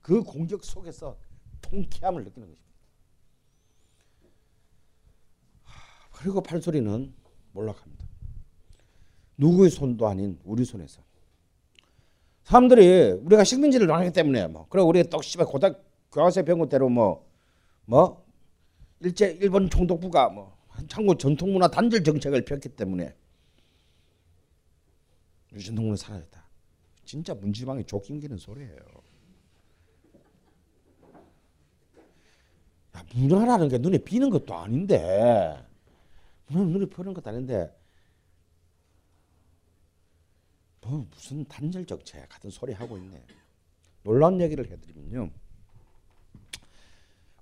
그 0.00 0.22
공격 0.22 0.64
속에서 0.64 1.18
통쾌함을 1.60 2.24
느끼는 2.24 2.48
것입니다. 2.48 2.72
그리고 6.12 6.42
판소리는 6.42 7.14
몰락합니다. 7.52 8.06
누구의 9.36 9.70
손도 9.70 10.06
아닌 10.06 10.38
우리 10.44 10.64
손에서 10.64 11.02
사람들이 12.52 13.12
우리가 13.24 13.44
식민지를 13.44 13.86
당하기 13.86 14.12
때문에 14.12 14.46
뭐 14.46 14.66
그래 14.68 14.82
우리 14.82 15.02
또 15.04 15.22
씨발 15.22 15.46
고등 15.46 15.74
교과서 16.12 16.42
배운 16.42 16.68
대로 16.68 16.90
뭐뭐 16.90 17.24
뭐 17.86 18.26
일제 19.00 19.38
일본 19.40 19.70
총독부가 19.70 20.28
뭐 20.28 20.54
한국 20.90 21.18
전통문화 21.18 21.68
단절 21.68 22.04
정책을 22.04 22.44
폈기 22.44 22.68
때문에 22.68 23.14
전통문화 25.64 25.96
사라졌다. 25.96 26.46
진짜 27.06 27.32
문지방이 27.32 27.84
족긴기는 27.84 28.36
소리예요. 28.36 28.76
야, 32.94 33.04
문화라는 33.14 33.68
게 33.68 33.78
눈에 33.78 33.96
비는 33.96 34.28
것도 34.28 34.54
아닌데 34.54 35.56
문화는 36.48 36.70
눈에 36.70 36.84
보는 36.84 37.14
것도 37.14 37.30
아닌데 37.30 37.74
뭐 40.82 41.06
무슨 41.10 41.44
단절 41.44 41.86
정책 41.86 42.28
같은 42.28 42.50
소리 42.50 42.72
하고 42.72 42.98
있네. 42.98 43.22
놀라운 44.02 44.40
얘기를 44.40 44.68
해드리면요. 44.68 45.30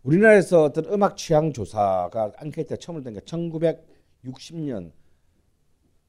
우리나라에서 0.03 0.65
어떤 0.65 0.87
음악 0.87 1.17
취향 1.17 1.53
조사가 1.53 2.33
앙케이트가 2.37 2.77
처음을 2.77 3.03
된게 3.03 3.21
1960년 3.21 4.93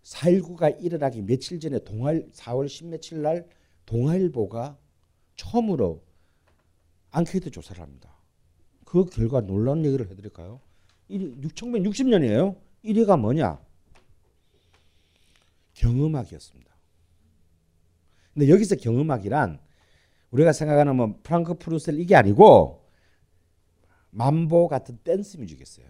4.19가 0.03 0.81
일어나기 0.83 1.21
며칠 1.21 1.59
전에 1.59 1.79
동아일 1.79 2.29
4월 2.31 2.67
10 2.67 2.87
며칠 2.87 3.21
날 3.21 3.47
동아일보가 3.85 4.77
처음으로 5.35 6.03
앙케이트 7.11 7.51
조사를 7.51 7.81
합니다. 7.81 8.15
그 8.85 9.05
결과 9.05 9.41
놀라운 9.41 9.85
얘기를 9.85 10.09
해드릴까요? 10.09 10.61
1960년이에요. 11.09 12.57
1위가 12.85 13.19
뭐냐? 13.19 13.59
경음악이었습니다. 15.73 16.70
근데 18.33 18.49
여기서 18.49 18.75
경음악이란 18.75 19.59
우리가 20.31 20.53
생각하는 20.53 20.95
뭐 20.95 21.19
프랑크 21.23 21.55
푸르셀 21.55 21.99
이게 21.99 22.15
아니고 22.15 22.87
맘보 24.11 24.67
같은 24.67 24.97
댄스 25.03 25.37
뮤직이었어요. 25.37 25.85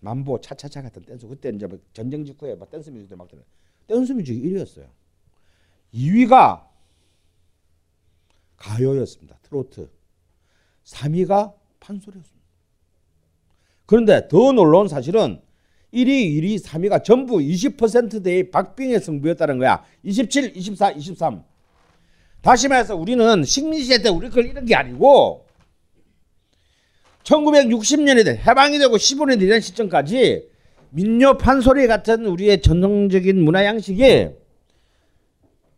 맘보 0.00 0.40
차차차 0.40 0.82
같은 0.82 1.02
댄스 1.02 1.26
그때 1.26 1.50
이제 1.50 1.66
뭐 1.66 1.78
전쟁 1.92 2.24
직후에 2.24 2.54
막 2.56 2.70
댄스 2.70 2.90
뮤직들 2.90 3.16
막 3.16 3.28
들어. 3.28 3.42
댄스 3.86 4.12
뮤직이 4.12 4.42
1위였어요. 4.48 4.88
2위가 5.94 6.68
가요였습니다. 8.56 9.38
트로트. 9.42 9.90
3위가 10.84 11.54
판소리였습니다. 11.80 12.42
그런데 13.86 14.26
더 14.28 14.52
놀라운 14.52 14.88
사실은 14.88 15.42
1위, 15.92 16.40
2위, 16.40 16.62
3위가 16.62 17.04
전부 17.04 17.36
20%대의 17.36 18.50
박빙의 18.50 19.00
승부였다는 19.00 19.58
거야. 19.58 19.84
27, 20.02 20.56
24, 20.56 20.92
23. 20.92 21.44
다시 22.40 22.68
말해서 22.68 22.96
우리는 22.96 23.44
식민시대 23.44 24.02
때 24.02 24.08
우리 24.08 24.28
걸 24.28 24.46
이런 24.46 24.64
게 24.64 24.74
아니고 24.74 25.46
1960년이 27.22 28.24
돼 28.24 28.36
해방이 28.36 28.78
되고 28.78 28.96
15년이 28.96 29.38
되는 29.38 29.60
시점까지 29.60 30.48
민요 30.90 31.38
판소리 31.38 31.86
같은 31.86 32.26
우리의 32.26 32.60
전통적인 32.62 33.42
문화 33.42 33.64
양식이 33.64 34.30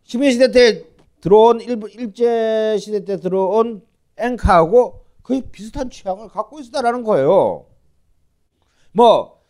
식민시대 0.04 0.50
때 0.52 0.84
들어온 1.20 1.60
일부 1.60 1.88
일제 1.88 2.76
시대 2.78 3.04
때 3.04 3.18
들어온 3.18 3.82
앵카하고 4.16 5.04
거의 5.22 5.42
비슷한 5.52 5.90
취향을 5.90 6.28
갖고 6.28 6.60
있었다라는 6.60 7.02
거예요. 7.02 7.66
뭐 8.92 9.40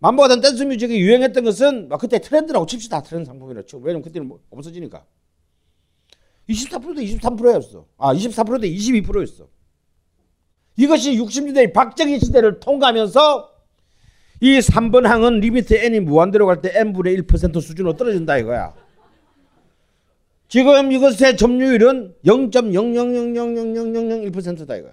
만보 0.00 0.22
같은 0.22 0.40
댄스 0.40 0.62
뮤직이 0.62 1.00
유행했던 1.00 1.42
것은 1.44 1.88
막 1.88 2.00
그때 2.00 2.20
트렌드라고 2.20 2.66
칩시다. 2.66 3.02
트렌드 3.02 3.26
상품이라 3.26 3.62
치 3.62 3.74
왜냐면 3.76 4.02
그때는 4.02 4.28
뭐 4.28 4.38
없어지니까. 4.50 5.04
24%대 6.48 7.04
23%였어. 7.04 7.86
아, 7.98 8.14
24%대 8.14 8.70
22%였어. 8.70 9.48
이것이 10.76 11.18
60년대 11.18 11.72
박정희 11.72 12.20
시대를 12.20 12.60
통과하면서 12.60 13.54
이 14.40 14.60
3번 14.60 15.02
항은 15.02 15.40
limit 15.40 15.74
n이 15.74 15.98
무한대로 15.98 16.46
갈 16.46 16.62
때 16.62 16.70
n분의 16.72 17.22
1% 17.22 17.60
수준으로 17.60 17.96
떨어진다 17.96 18.38
이거야. 18.38 18.72
지금 20.46 20.92
이것의 20.92 21.36
점유율은 21.36 22.14
0.000000001%다 22.24 24.76
이거야. 24.76 24.92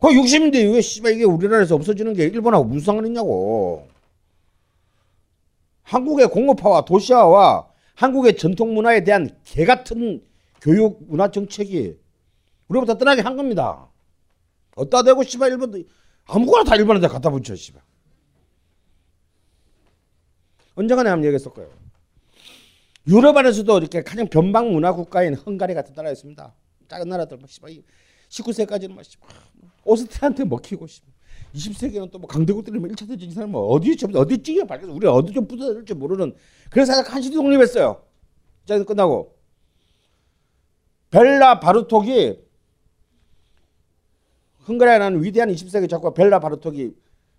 그 0.00 0.08
60인데 0.08 0.54
이게 0.54 0.80
씨발 0.80 1.12
이게 1.12 1.24
우리나라에서 1.24 1.74
없어지는 1.74 2.14
게 2.14 2.24
일본하고 2.24 2.64
무슨 2.64 2.86
상관있냐고. 2.86 3.88
한국의 5.82 6.28
공업화와 6.28 6.84
도시화와 6.84 7.68
한국의 7.94 8.36
전통 8.36 8.74
문화에 8.74 9.04
대한 9.04 9.28
개 9.44 9.64
같은 9.64 10.24
교육 10.62 11.04
문화 11.06 11.30
정책이 11.30 11.98
우리부터 12.68 12.96
떠나게 12.96 13.20
한 13.20 13.36
겁니다. 13.36 13.88
어따 14.76 15.02
대고 15.02 15.22
씨발 15.22 15.50
일본 15.50 15.84
아무거나 16.24 16.64
다 16.64 16.76
일본한테 16.76 17.08
갖다 17.08 17.28
붙여 17.28 17.54
씨발. 17.54 17.82
언젠가 20.76 21.00
한번 21.00 21.24
얘기했을 21.24 21.52
거예요. 21.52 21.70
유럽 23.06 23.36
안에서도 23.36 23.78
이렇게 23.78 24.02
가장 24.02 24.28
변방 24.28 24.72
문화 24.72 24.92
국가인 24.92 25.34
헝가리 25.34 25.74
같은 25.74 25.92
나라가 25.94 26.12
있습니다. 26.12 26.54
작은 26.88 27.08
나라들 27.08 27.36
막 27.36 27.50
씨발 27.50 27.72
19세까지는 28.30 28.94
막 28.94 29.04
씨발 29.04 29.28
오스트리아한테 29.84 30.44
먹히고 30.44 30.86
씨발 30.86 31.10
20세기는 31.54 32.10
또 32.12 32.18
뭐 32.18 32.28
강대국들이 32.28 32.78
뭐 32.78 32.88
1차 32.90 33.08
대전 33.08 33.28
이 33.28 33.32
사람 33.32 33.50
뭐 33.52 33.66
어디 33.68 33.96
좀 33.96 34.14
어디 34.14 34.42
찌개 34.42 34.64
밝혀서 34.64 34.92
우리 34.92 35.06
어디 35.06 35.32
좀 35.32 35.46
부서질지 35.46 35.94
모르는 35.94 36.34
그래서 36.70 37.00
한시 37.02 37.30
독립했어요. 37.30 38.02
자 38.66 38.82
끝나고 38.84 39.36
벨라 41.10 41.58
바르톡이 41.60 42.38
헝가리라는 44.68 45.22
위대한 45.22 45.50
20세기 45.50 45.88
작가 45.88 46.12
벨라 46.14 46.38
바르톡이 46.38 46.94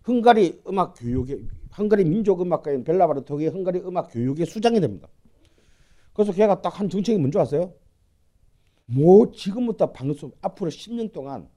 헝가리 0.08 0.62
음악 0.68 0.96
교육의 0.98 1.48
헝가리 1.78 2.04
민족 2.04 2.42
음악가인 2.42 2.84
벨라 2.84 3.08
바르톡이 3.08 3.48
헝가리 3.48 3.80
음악 3.80 4.12
교육의 4.12 4.46
수장이 4.46 4.82
됩니다. 4.82 5.08
그래서 6.14 6.34
걔가 6.34 6.62
딱 6.62 6.80
한 6.80 6.90
정책이 6.90 7.18
뭔지 7.18 7.38
아세요? 7.40 7.74
뭐 8.88 9.32
지금부터 9.32 9.94
방송 9.94 10.32
앞으로 10.42 10.70
10년 10.70 11.14
동안 11.14 11.48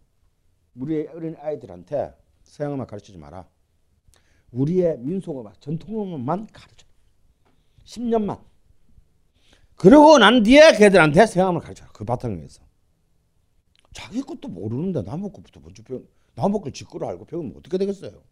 우리 0.74 1.06
어린 1.08 1.36
아이들한테 1.38 2.14
서양음악 2.42 2.88
가르치지 2.88 3.18
마라. 3.18 3.48
우리의 4.50 4.98
민속음악, 4.98 5.60
전통음악만 5.60 6.48
가르쳐. 6.52 6.86
10년만. 7.84 8.40
그러고 9.76 10.18
난 10.18 10.42
뒤에 10.42 10.72
걔들한테 10.76 11.26
서양음악 11.26 11.62
가르쳐. 11.64 11.86
그 11.92 12.04
바탕에서. 12.04 12.62
자기 13.92 14.22
것도 14.22 14.48
모르는데 14.48 15.02
남의 15.02 15.30
것부터 15.32 15.60
먼저 15.60 15.82
배우 15.82 16.04
남의 16.34 16.60
걸 16.60 16.72
직구로 16.72 17.06
알고 17.08 17.26
배우면 17.26 17.54
어떻게 17.56 17.78
되겠어요? 17.78 18.22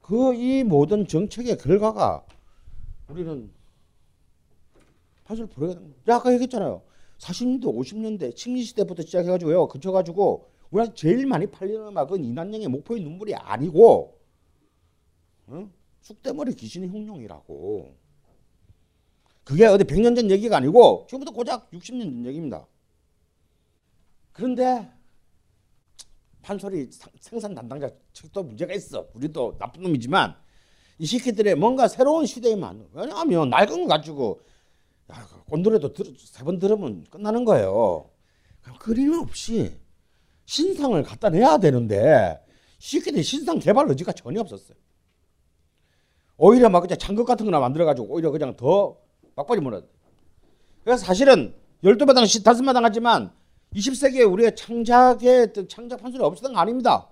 그 0.00 0.34
이 0.34 0.62
모든 0.64 1.06
정책의 1.06 1.58
결과가 1.58 2.24
우리는 3.08 3.52
사실 5.26 5.46
보려야 5.46 5.74
됩니다. 5.74 6.16
아까 6.16 6.32
얘기했잖아요. 6.32 6.82
40년대, 7.18 7.64
50년대, 7.64 8.36
식민시대부터 8.36 9.02
시작해가지고요. 9.02 9.68
그쳐가지고 9.68 10.51
우리가 10.72 10.94
제일 10.94 11.26
많이 11.26 11.46
팔리는 11.46 11.86
음악은 11.88 12.24
이난영의 12.24 12.68
목포의 12.68 13.02
눈물이 13.02 13.34
아니고 13.34 14.18
어? 15.46 15.70
쑥대머리 16.00 16.54
귀신의 16.54 16.88
흉룡이라고. 16.88 17.94
그게 19.44 19.66
어디 19.66 19.84
100년 19.84 20.16
전 20.16 20.30
얘기가 20.30 20.56
아니고 20.56 21.06
지금부터 21.08 21.32
고작 21.32 21.70
60년 21.70 22.00
전 22.02 22.26
얘기입니다. 22.26 22.66
그런데 24.32 24.90
판소리 26.40 26.88
생산 27.20 27.54
담당자 27.54 27.90
측도 28.12 28.42
문제가 28.42 28.72
있어. 28.74 29.06
우리도 29.14 29.58
나쁜 29.58 29.82
놈이지만 29.82 30.34
이 30.98 31.06
새끼들의 31.06 31.54
뭔가 31.56 31.86
새로운 31.86 32.24
시대에만 32.26 32.88
왜냐하면 32.94 33.50
낡은 33.50 33.82
거 33.82 33.88
가지고 33.88 34.40
곤노래도 35.48 35.92
세 36.16 36.44
번 36.44 36.58
들으면 36.58 37.04
끝나는 37.10 37.44
거예요. 37.44 38.08
끊임없이 38.78 39.76
신상을 40.44 41.02
갖다 41.02 41.30
내야 41.30 41.58
되는데 41.58 42.40
시키들 42.78 43.22
신상 43.22 43.58
개발 43.58 43.88
의지가 43.88 44.12
전혀 44.12 44.40
없었어요. 44.40 44.76
오히려 46.36 46.68
막 46.68 46.80
그냥 46.80 46.98
창극 46.98 47.26
같은 47.26 47.46
거나 47.46 47.60
만들어가지고 47.60 48.08
오히려 48.08 48.30
그냥 48.30 48.56
더 48.56 48.98
막바지 49.36 49.60
몰아. 49.60 49.82
그래서 50.84 51.04
사실은 51.04 51.54
12마당, 51.84 52.24
15마당 52.24 52.82
하지만 52.82 53.32
20세기에 53.74 54.30
우리의 54.30 54.54
창작의 54.56 55.52
창작 55.68 56.00
판소리 56.00 56.22
없었던 56.22 56.52
거 56.52 56.58
아닙니다. 56.58 57.08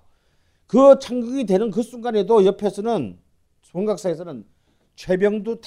그 0.66 0.98
창극이 1.00 1.46
되는 1.46 1.70
그 1.70 1.82
순간에도 1.82 2.44
옆에서는 2.44 3.18
송각사에서는 3.62 4.44
최병두 4.96 5.60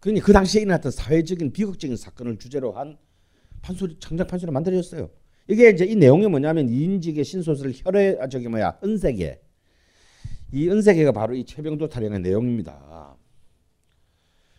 그러니 0.00 0.20
그 0.20 0.32
당시에 0.32 0.62
일어났던 0.62 0.92
사회적인 0.92 1.52
비극적인 1.52 1.96
사건을 1.96 2.38
주제로 2.38 2.72
한 2.72 2.96
판소리 3.62 3.98
창작 3.98 4.28
판소리 4.28 4.50
만들어졌어요. 4.52 5.10
이게 5.48 5.70
이제 5.70 5.84
이 5.84 5.96
내용이 5.96 6.26
뭐냐면 6.28 6.68
이인직의 6.68 7.24
신소설 7.24 7.72
혈의 7.74 8.18
아 8.20 8.28
저기 8.28 8.48
뭐야 8.48 8.78
은세계 8.84 9.40
이 10.52 10.68
은세계가 10.68 11.12
바로 11.12 11.34
이 11.34 11.44
최병도 11.44 11.88
타령의 11.88 12.20
내용입니다. 12.20 13.16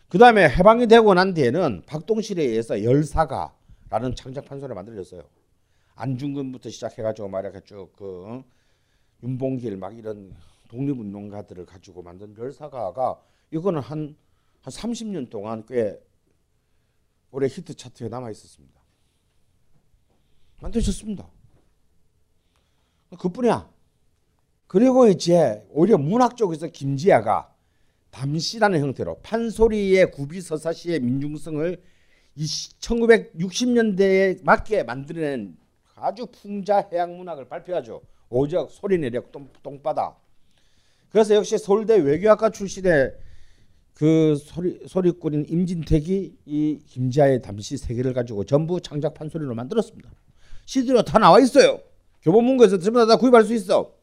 그 0.09 0.17
다음에 0.17 0.49
해방이 0.49 0.87
되고 0.87 1.13
난 1.13 1.33
뒤에는 1.33 1.83
박동실에 1.85 2.43
의해서 2.43 2.83
열사가라는 2.83 4.15
창작 4.15 4.45
판소리가 4.45 4.75
만들어졌어요. 4.75 5.23
안중근부터 5.95 6.69
시작해가지고 6.69 7.29
말이야 7.29 7.59
쭉그 7.61 8.43
윤봉길 9.23 9.77
막 9.77 9.97
이런 9.97 10.35
독립운동가들을 10.69 11.65
가지고 11.65 12.01
만든 12.01 12.35
열사가가 12.37 13.21
이거는 13.51 13.81
한, 13.81 14.15
한 14.61 14.71
30년 14.73 15.29
동안 15.29 15.63
꽤 15.67 16.01
오래 17.31 17.47
히트 17.47 17.75
차트에 17.75 18.09
남아 18.09 18.31
있었습니다. 18.31 18.80
만드셨습니다. 20.61 21.27
그뿐이야. 23.19 23.69
그리고 24.67 25.07
이제 25.07 25.65
오히려 25.69 25.97
문학 25.97 26.37
쪽에서 26.37 26.67
김지아가 26.67 27.53
담시라는 28.11 28.79
형태로 28.79 29.19
판소리의 29.21 30.11
구비서사시의 30.11 31.01
민중성을 31.01 31.81
1960년대에 32.37 34.43
맞게 34.43 34.83
만들어낸 34.83 35.57
아주 35.95 36.25
풍자 36.27 36.87
해양 36.91 37.17
문학을 37.17 37.47
발표하죠. 37.47 38.01
오적, 38.29 38.71
소리 38.71 38.97
내력, 38.97 39.31
똥, 39.31 39.49
똥바다. 39.61 40.15
그래서 41.09 41.35
역시 41.35 41.57
서울대 41.57 41.97
외교학과 41.97 42.49
출신의 42.49 43.13
그 43.93 44.35
소리, 44.37 44.79
소리꾼인 44.87 45.47
임진택이 45.49 46.37
이 46.45 46.79
김지아의 46.87 47.41
담시 47.41 47.77
세계를 47.77 48.13
가지고 48.13 48.45
전부 48.45 48.79
창작 48.79 49.13
판소리로 49.13 49.53
만들었습니다. 49.53 50.09
CD로 50.65 51.03
다 51.03 51.19
나와 51.19 51.39
있어요. 51.39 51.79
교보문고에서 52.21 52.77
전부 52.79 53.05
다 53.05 53.15
구입할 53.17 53.43
수 53.43 53.53
있어. 53.53 53.93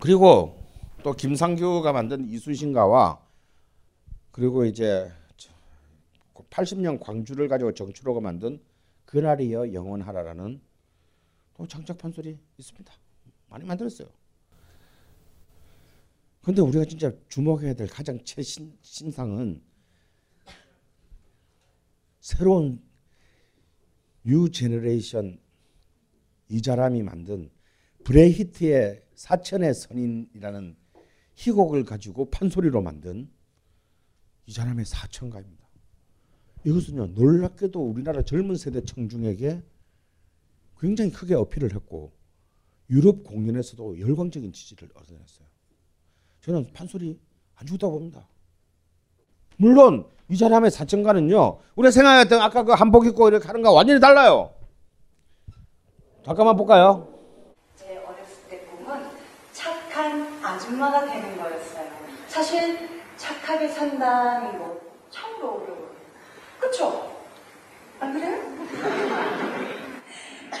그리고 0.00 0.64
또 1.02 1.12
김상규가 1.12 1.92
만든 1.92 2.28
이순신가와 2.28 3.20
그리고 4.30 4.64
이제 4.64 5.10
80년 6.50 7.00
광주를 7.00 7.48
가지고 7.48 7.72
정추로가 7.72 8.20
만든 8.20 8.60
그날이여 9.06 9.72
영원하라라는 9.72 10.60
또 11.54 11.66
창작 11.66 11.98
판 11.98 12.12
소리 12.12 12.38
있습니다. 12.56 12.92
많이 13.48 13.64
만들었어요. 13.64 14.08
근데 16.42 16.62
우리가 16.62 16.84
진짜 16.84 17.12
주목해야 17.28 17.74
될 17.74 17.88
가장 17.88 18.22
최신 18.24 18.76
신상은 18.82 19.62
새로운 22.20 22.82
new 24.28 24.50
generation 24.50 25.40
이자람이 26.50 27.02
만든 27.02 27.50
브레히트의 28.04 29.02
사천의 29.14 29.72
선인이라는 29.72 30.76
희곡을 31.34 31.84
가지고 31.84 32.28
판소리로 32.28 32.82
만든 32.82 33.30
이자람의 34.44 34.84
사천가입니다. 34.84 35.66
이것은요 36.62 37.06
놀랍게도 37.06 37.80
우리나라 37.80 38.22
젊은 38.22 38.56
세대 38.56 38.82
청중에게 38.82 39.62
굉장히 40.78 41.10
크게 41.10 41.34
어필을 41.34 41.74
했고 41.74 42.12
유럽 42.90 43.24
공연에서도 43.24 43.98
열광적인 43.98 44.52
지지를 44.52 44.90
얻어냈어요. 44.94 45.48
저는 46.42 46.70
판소리 46.74 47.18
안 47.54 47.66
죽다 47.66 47.88
봅니다. 47.88 48.28
물론 49.58 50.06
이 50.30 50.36
사람의 50.36 50.70
사천가는요 50.70 51.58
우리가 51.76 51.90
생각했던 51.90 52.40
아까 52.40 52.62
그 52.62 52.72
한복 52.72 53.06
입고 53.06 53.28
이렇게 53.28 53.46
하는 53.46 53.60
거 53.62 53.72
완전히 53.72 54.00
달라요. 54.00 54.52
잠깐만 56.24 56.56
볼까요? 56.56 57.08
제 57.76 57.96
어렸을 57.96 58.48
때 58.48 58.60
꿈은 58.60 59.10
착한 59.52 60.38
아줌마가 60.44 61.06
되는 61.06 61.36
거였어요. 61.36 61.88
사실 62.28 63.02
착하게 63.16 63.68
산다는 63.68 64.58
거 64.58 64.78
처음 65.10 65.36
어려워요. 65.36 65.88
그쵸? 66.60 67.16
안 68.00 68.12
그래요? 68.12 68.38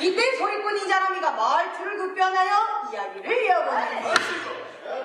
이때 0.00 0.36
소리꾼 0.36 0.76
이자람이가 0.78 1.30
말투를 1.32 1.98
급변하여 1.98 2.50
이야기를 2.92 3.44
이어보는 3.44 4.02
것. 4.02 4.14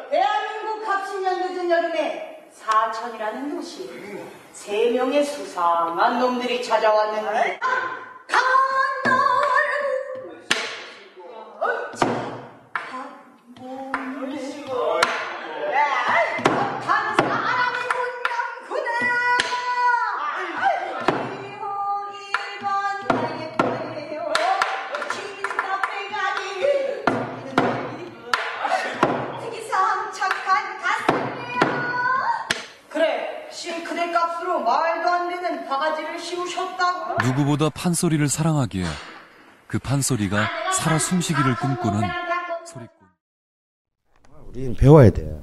대한민국 0.09 0.87
합신년 0.87 1.41
늦은 1.41 1.69
여름에 1.69 2.32
사천이라는 2.53 3.55
도시에 3.55 4.23
세 4.53 4.91
명의 4.91 5.23
수상한 5.23 6.19
놈들이 6.19 6.63
찾아왔는데 6.63 7.59
누구보다 37.25 37.69
판소리를 37.69 38.27
사랑하기에 38.27 38.83
그 39.67 39.79
판소리가 39.79 40.45
살아 40.73 40.99
숨쉬기를 40.99 41.55
꿈꾸는 41.55 42.01
소리꾼. 42.65 43.07
우리는 44.47 44.73
배워야 44.75 45.09
돼. 45.09 45.41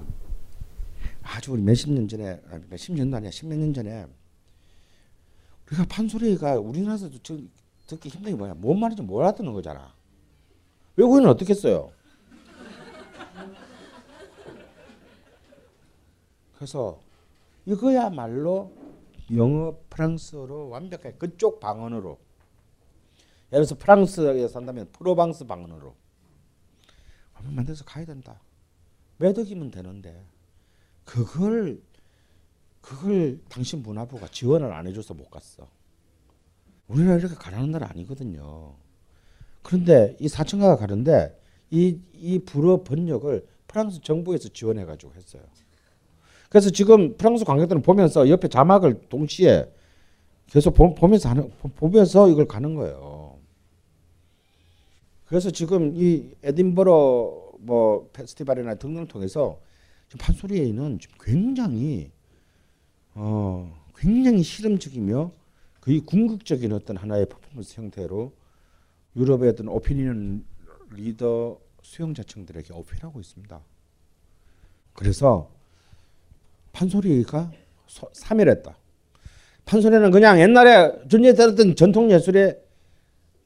아주 1.22 1.52
우리 1.52 1.62
몇십 1.62 1.90
년 1.90 2.06
전에, 2.06 2.40
아니, 2.50 2.64
몇십 2.68 2.94
년도 2.94 3.16
아니야, 3.16 3.30
십몇 3.30 3.58
년 3.58 3.72
전에 3.72 4.06
우리가 5.68 5.86
판소리가 5.88 6.58
우리나라에서도 6.58 7.18
저, 7.22 7.38
듣기 7.86 8.08
힘든 8.08 8.32
게 8.32 8.36
뭐야? 8.36 8.54
뭔 8.56 8.78
말인지 8.78 9.02
못 9.02 9.20
알아듣는 9.20 9.52
거잖아. 9.52 9.92
외국인은 10.96 11.30
어떻게 11.30 11.54
써요? 11.54 11.92
그래서 16.56 17.00
이거야말로 17.64 18.70
영어, 19.36 19.76
프랑스어로 19.90 20.68
완벽하게 20.70 21.12
그쪽 21.16 21.60
방언으로 21.60 22.18
예를 23.52 23.64
들어서 23.66 23.74
프랑스에 23.76 24.46
산다면 24.48 24.90
프로방스 24.92 25.46
방언으로 25.46 25.94
한번 27.32 27.54
만들어서 27.54 27.84
가야 27.84 28.04
된다. 28.04 28.40
매덕이면 29.18 29.70
되는데 29.70 30.24
그걸 31.04 31.80
그걸 32.80 33.40
당신 33.48 33.82
문화부가 33.82 34.28
지원을 34.28 34.72
안 34.72 34.86
해줘서 34.86 35.14
못 35.14 35.30
갔어. 35.30 35.68
우리나라 36.88 37.18
이렇게 37.18 37.34
가난한 37.34 37.70
나라 37.70 37.88
아니거든요. 37.90 38.74
그런데 39.62 40.16
이 40.20 40.28
사천가가 40.28 40.76
가는데 40.76 41.38
이 41.70 42.00
이 42.20 42.38
불어 42.40 42.82
번역을 42.82 43.46
프랑스 43.66 44.00
정부에서 44.02 44.50
지원해 44.50 44.84
가지고 44.84 45.14
했어요. 45.14 45.42
그래서 46.51 46.68
지금 46.68 47.16
프랑스 47.16 47.44
관객들은 47.44 47.80
보면서 47.80 48.28
옆에 48.28 48.48
자막을 48.48 49.09
동시에 49.09 49.72
계속 50.48 50.74
보, 50.74 50.92
면서 51.07 51.28
하는 51.28 51.48
보면서 51.76 52.28
이걸 52.28 52.46
가는 52.46 52.74
거예요. 52.74 53.38
그래서 55.26 55.53
지금 55.53 55.92
이 55.94 56.34
에딘버러 56.42 57.53
뭐 57.61 58.11
페스티벌이나 58.12 58.74
등등을 58.74 59.07
통해서 59.07 59.61
지금 60.09 60.26
판소리에는 60.26 60.98
지금 60.98 61.16
굉장히 61.20 62.11
어 63.14 63.72
굉장히 63.96 64.42
실험적이며 64.42 65.30
거의 65.80 66.01
궁극적인 66.01 66.72
어떤 66.72 66.96
하나의 66.96 67.26
퍼포먼스 67.28 67.80
형태로 67.80 68.32
유럽의 69.14 69.51
어떤 69.51 69.68
오피니언 69.68 70.44
리더 70.94 71.61
수용자층들에게 71.82 72.74
어필하고 72.74 73.20
있습니다. 73.20 73.61
그래서 74.94 75.59
판소리가 76.72 77.50
사멸했다. 78.12 78.76
판소리는 79.64 80.10
그냥 80.10 80.40
옛날에 80.40 80.92
들었던 81.08 81.76
전통 81.76 82.10
예술의 82.10 82.58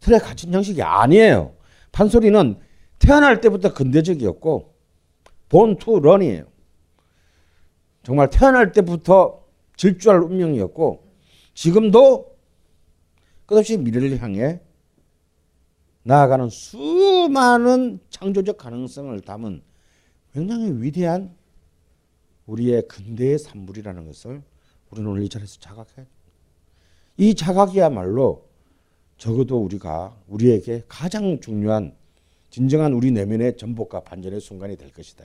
틀에 0.00 0.18
갇힌 0.18 0.52
형식이 0.52 0.82
아니에요. 0.82 1.54
판소리는 1.92 2.58
태어날 2.98 3.40
때부터 3.40 3.72
근대적이었고 3.72 4.74
본투 5.48 6.00
런이에요. 6.00 6.44
정말 8.02 8.28
태어날 8.30 8.72
때부터 8.72 9.44
질주할 9.76 10.20
운명이었고 10.20 11.04
지금도 11.54 12.36
끝없이 13.46 13.76
미래를 13.76 14.20
향해 14.20 14.60
나아가는 16.02 16.48
수많은 16.48 18.00
창조적 18.10 18.58
가능성을 18.58 19.18
담은 19.20 19.62
굉장히 20.32 20.70
위대한 20.82 21.34
우리의 22.46 22.88
근대의 22.88 23.38
산물이라는 23.38 24.06
것을 24.06 24.42
우리는 24.90 25.10
오늘 25.10 25.22
이 25.22 25.28
자리에서 25.28 25.58
자각해. 25.60 26.06
이 27.16 27.34
자각이야말로 27.34 28.48
적어도 29.16 29.58
우리가 29.58 30.16
우리에게 30.28 30.82
가장 30.88 31.40
중요한 31.40 31.94
진정한 32.50 32.92
우리 32.92 33.10
내면의 33.10 33.56
전복과 33.56 34.00
반전의 34.00 34.40
순간이 34.40 34.76
될 34.76 34.92
것이다. 34.92 35.24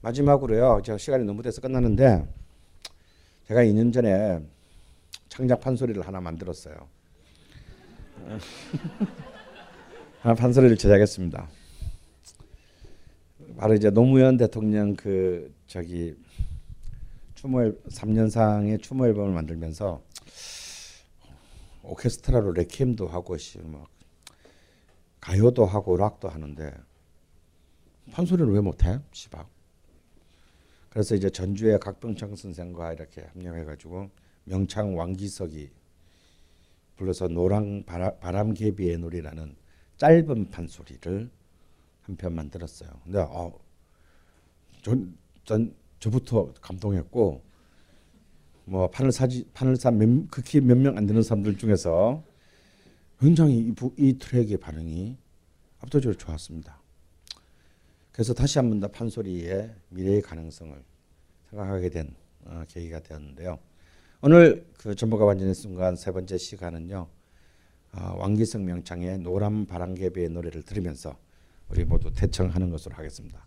마지막으로요. 0.00 0.82
제가 0.84 0.98
시간이 0.98 1.24
너무 1.24 1.42
돼서 1.42 1.60
끝나는데 1.60 2.24
제가 3.46 3.64
2년 3.64 3.92
전에 3.92 4.40
창작 5.28 5.60
판소리를 5.60 6.06
하나 6.06 6.20
만들었어요. 6.20 6.76
하나 10.20 10.34
판소리를 10.34 10.76
제작했습니다. 10.76 11.57
바로 13.56 13.74
이제 13.74 13.90
노무현 13.90 14.36
대통령 14.36 14.94
그 14.94 15.54
저기 15.66 16.16
추모 17.34 17.72
3년상의 17.88 18.82
추모 18.82 19.06
앨범을 19.06 19.32
만들면서 19.32 20.02
오케스트라로 21.82 22.52
레퀴엠도 22.52 23.06
하고 23.06 23.36
뭐 23.62 23.86
가요도 25.20 25.64
하고 25.64 25.96
락도 25.96 26.28
하는데 26.28 26.74
판소리를 28.12 28.52
왜 28.52 28.60
못해? 28.60 28.98
시박. 29.12 29.48
그래서 30.90 31.14
이제 31.14 31.30
전주의 31.30 31.78
각병창 31.78 32.34
선생과 32.34 32.92
이렇게 32.92 33.22
합력해가지고 33.22 34.10
명창 34.44 34.96
왕기석이 34.96 35.70
불러서 36.96 37.28
노랑 37.28 37.84
바람, 37.84 38.54
개비의 38.54 38.98
놀이라는 38.98 39.54
짧은 39.98 40.50
판소리를 40.50 41.30
한 42.08 42.16
편 42.16 42.34
만들었어요. 42.34 42.90
근데 43.04 43.18
어, 43.18 43.52
전, 44.82 45.14
전 45.44 45.74
저부터 46.00 46.54
감동했고 46.60 47.42
뭐 48.64 48.90
판을 48.90 49.12
사지 49.12 49.44
판을 49.52 49.76
사 49.76 49.90
몇, 49.90 50.30
극히 50.30 50.60
몇 50.60 50.76
명 50.78 50.96
안 50.96 51.06
되는 51.06 51.22
사람들 51.22 51.58
중에서 51.58 52.22
굉장히 53.20 53.58
이, 53.58 53.74
이 53.98 54.18
트랙의 54.18 54.56
반응이 54.58 55.16
압도적으로 55.80 56.16
좋았습니다. 56.16 56.80
그래서 58.12 58.32
다시 58.34 58.58
한번 58.58 58.80
더 58.80 58.88
판소리의 58.88 59.74
미래의 59.90 60.22
가능성을 60.22 60.82
생각하게 61.50 61.90
된 61.90 62.14
어, 62.46 62.64
계기가 62.68 63.00
되었는데요. 63.00 63.58
오늘 64.22 64.66
그 64.78 64.94
전부가 64.94 65.24
완전의 65.24 65.54
순간 65.54 65.94
세 65.94 66.10
번째 66.10 66.38
시간은요. 66.38 67.06
어, 67.92 68.14
왕기성 68.18 68.64
명창의 68.64 69.18
노란 69.18 69.66
바람개비의 69.66 70.30
노래를 70.30 70.62
들으면서 70.62 71.16
우리 71.68 71.84
모두 71.84 72.12
대청하는 72.12 72.70
것으로 72.70 72.96
하겠습니다. 72.96 73.46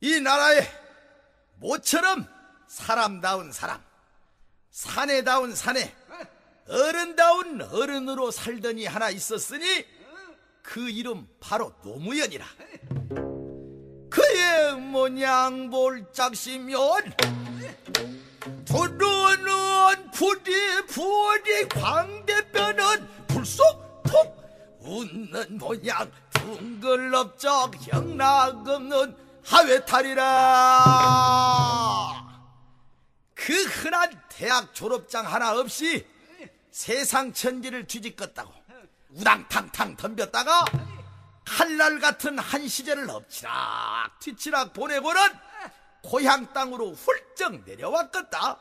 이 0.00 0.20
나라에 0.20 0.60
모처럼 1.56 2.26
사람다운 2.66 3.52
사람, 3.52 3.82
사내다운 4.70 5.54
사내, 5.54 5.94
어른다운 6.68 7.62
어른으로 7.62 8.30
살더니 8.30 8.86
하나 8.86 9.10
있었으니 9.10 9.86
그 10.62 10.90
이름 10.90 11.28
바로 11.38 11.72
노무현이라. 11.82 12.44
그의 14.10 14.74
모양 14.76 15.70
볼짝시면 15.70 17.14
두루는 18.64 20.10
부디 20.12 20.52
부디 20.86 21.68
광대뼈는 21.68 23.26
불속 23.28 24.02
톡 24.02 24.46
웃는 24.80 25.58
모양 25.58 26.10
둥글럽적 26.46 27.74
형락 27.88 28.68
없는 28.68 29.16
하회탈이라. 29.44 30.24
그 33.34 33.64
흔한 33.64 34.22
대학 34.28 34.72
졸업장 34.74 35.26
하나 35.26 35.58
없이 35.58 36.06
세상 36.70 37.32
천지를 37.32 37.86
뒤집었다고 37.86 38.52
우당탕탕 39.10 39.96
덤볐다가 39.96 40.64
칼날 41.44 41.98
같은 42.00 42.38
한 42.38 42.68
시절을 42.68 43.08
엎치락 43.10 44.18
뒤치락 44.20 44.72
보내고는 44.72 45.20
고향 46.02 46.52
땅으로 46.52 46.92
훌쩍 46.92 47.64
내려왔겠다. 47.64 48.58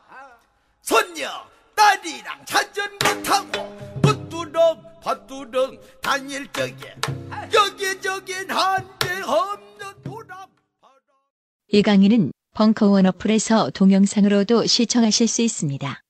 손녀 0.81 1.47
딸이랑 1.75 2.45
자전거 2.45 3.23
타고 3.23 4.01
뚜뚜 4.55 4.77
밭두렁 5.01 5.01
밭두렁 5.01 5.79
단일적에 6.01 6.95
여기저긴 7.53 8.49
한데 8.49 9.21
없는 9.21 10.01
도람. 10.03 10.47
이 11.67 11.81
강의는 11.81 12.31
벙커원 12.53 13.05
어플에서 13.05 13.71
동영상으로도 13.71 14.65
시청하실 14.65 15.27
수 15.27 15.41
있습니다. 15.41 16.01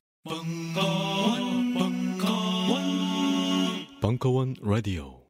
벙커원 4.01 4.55
라디오 4.61 5.24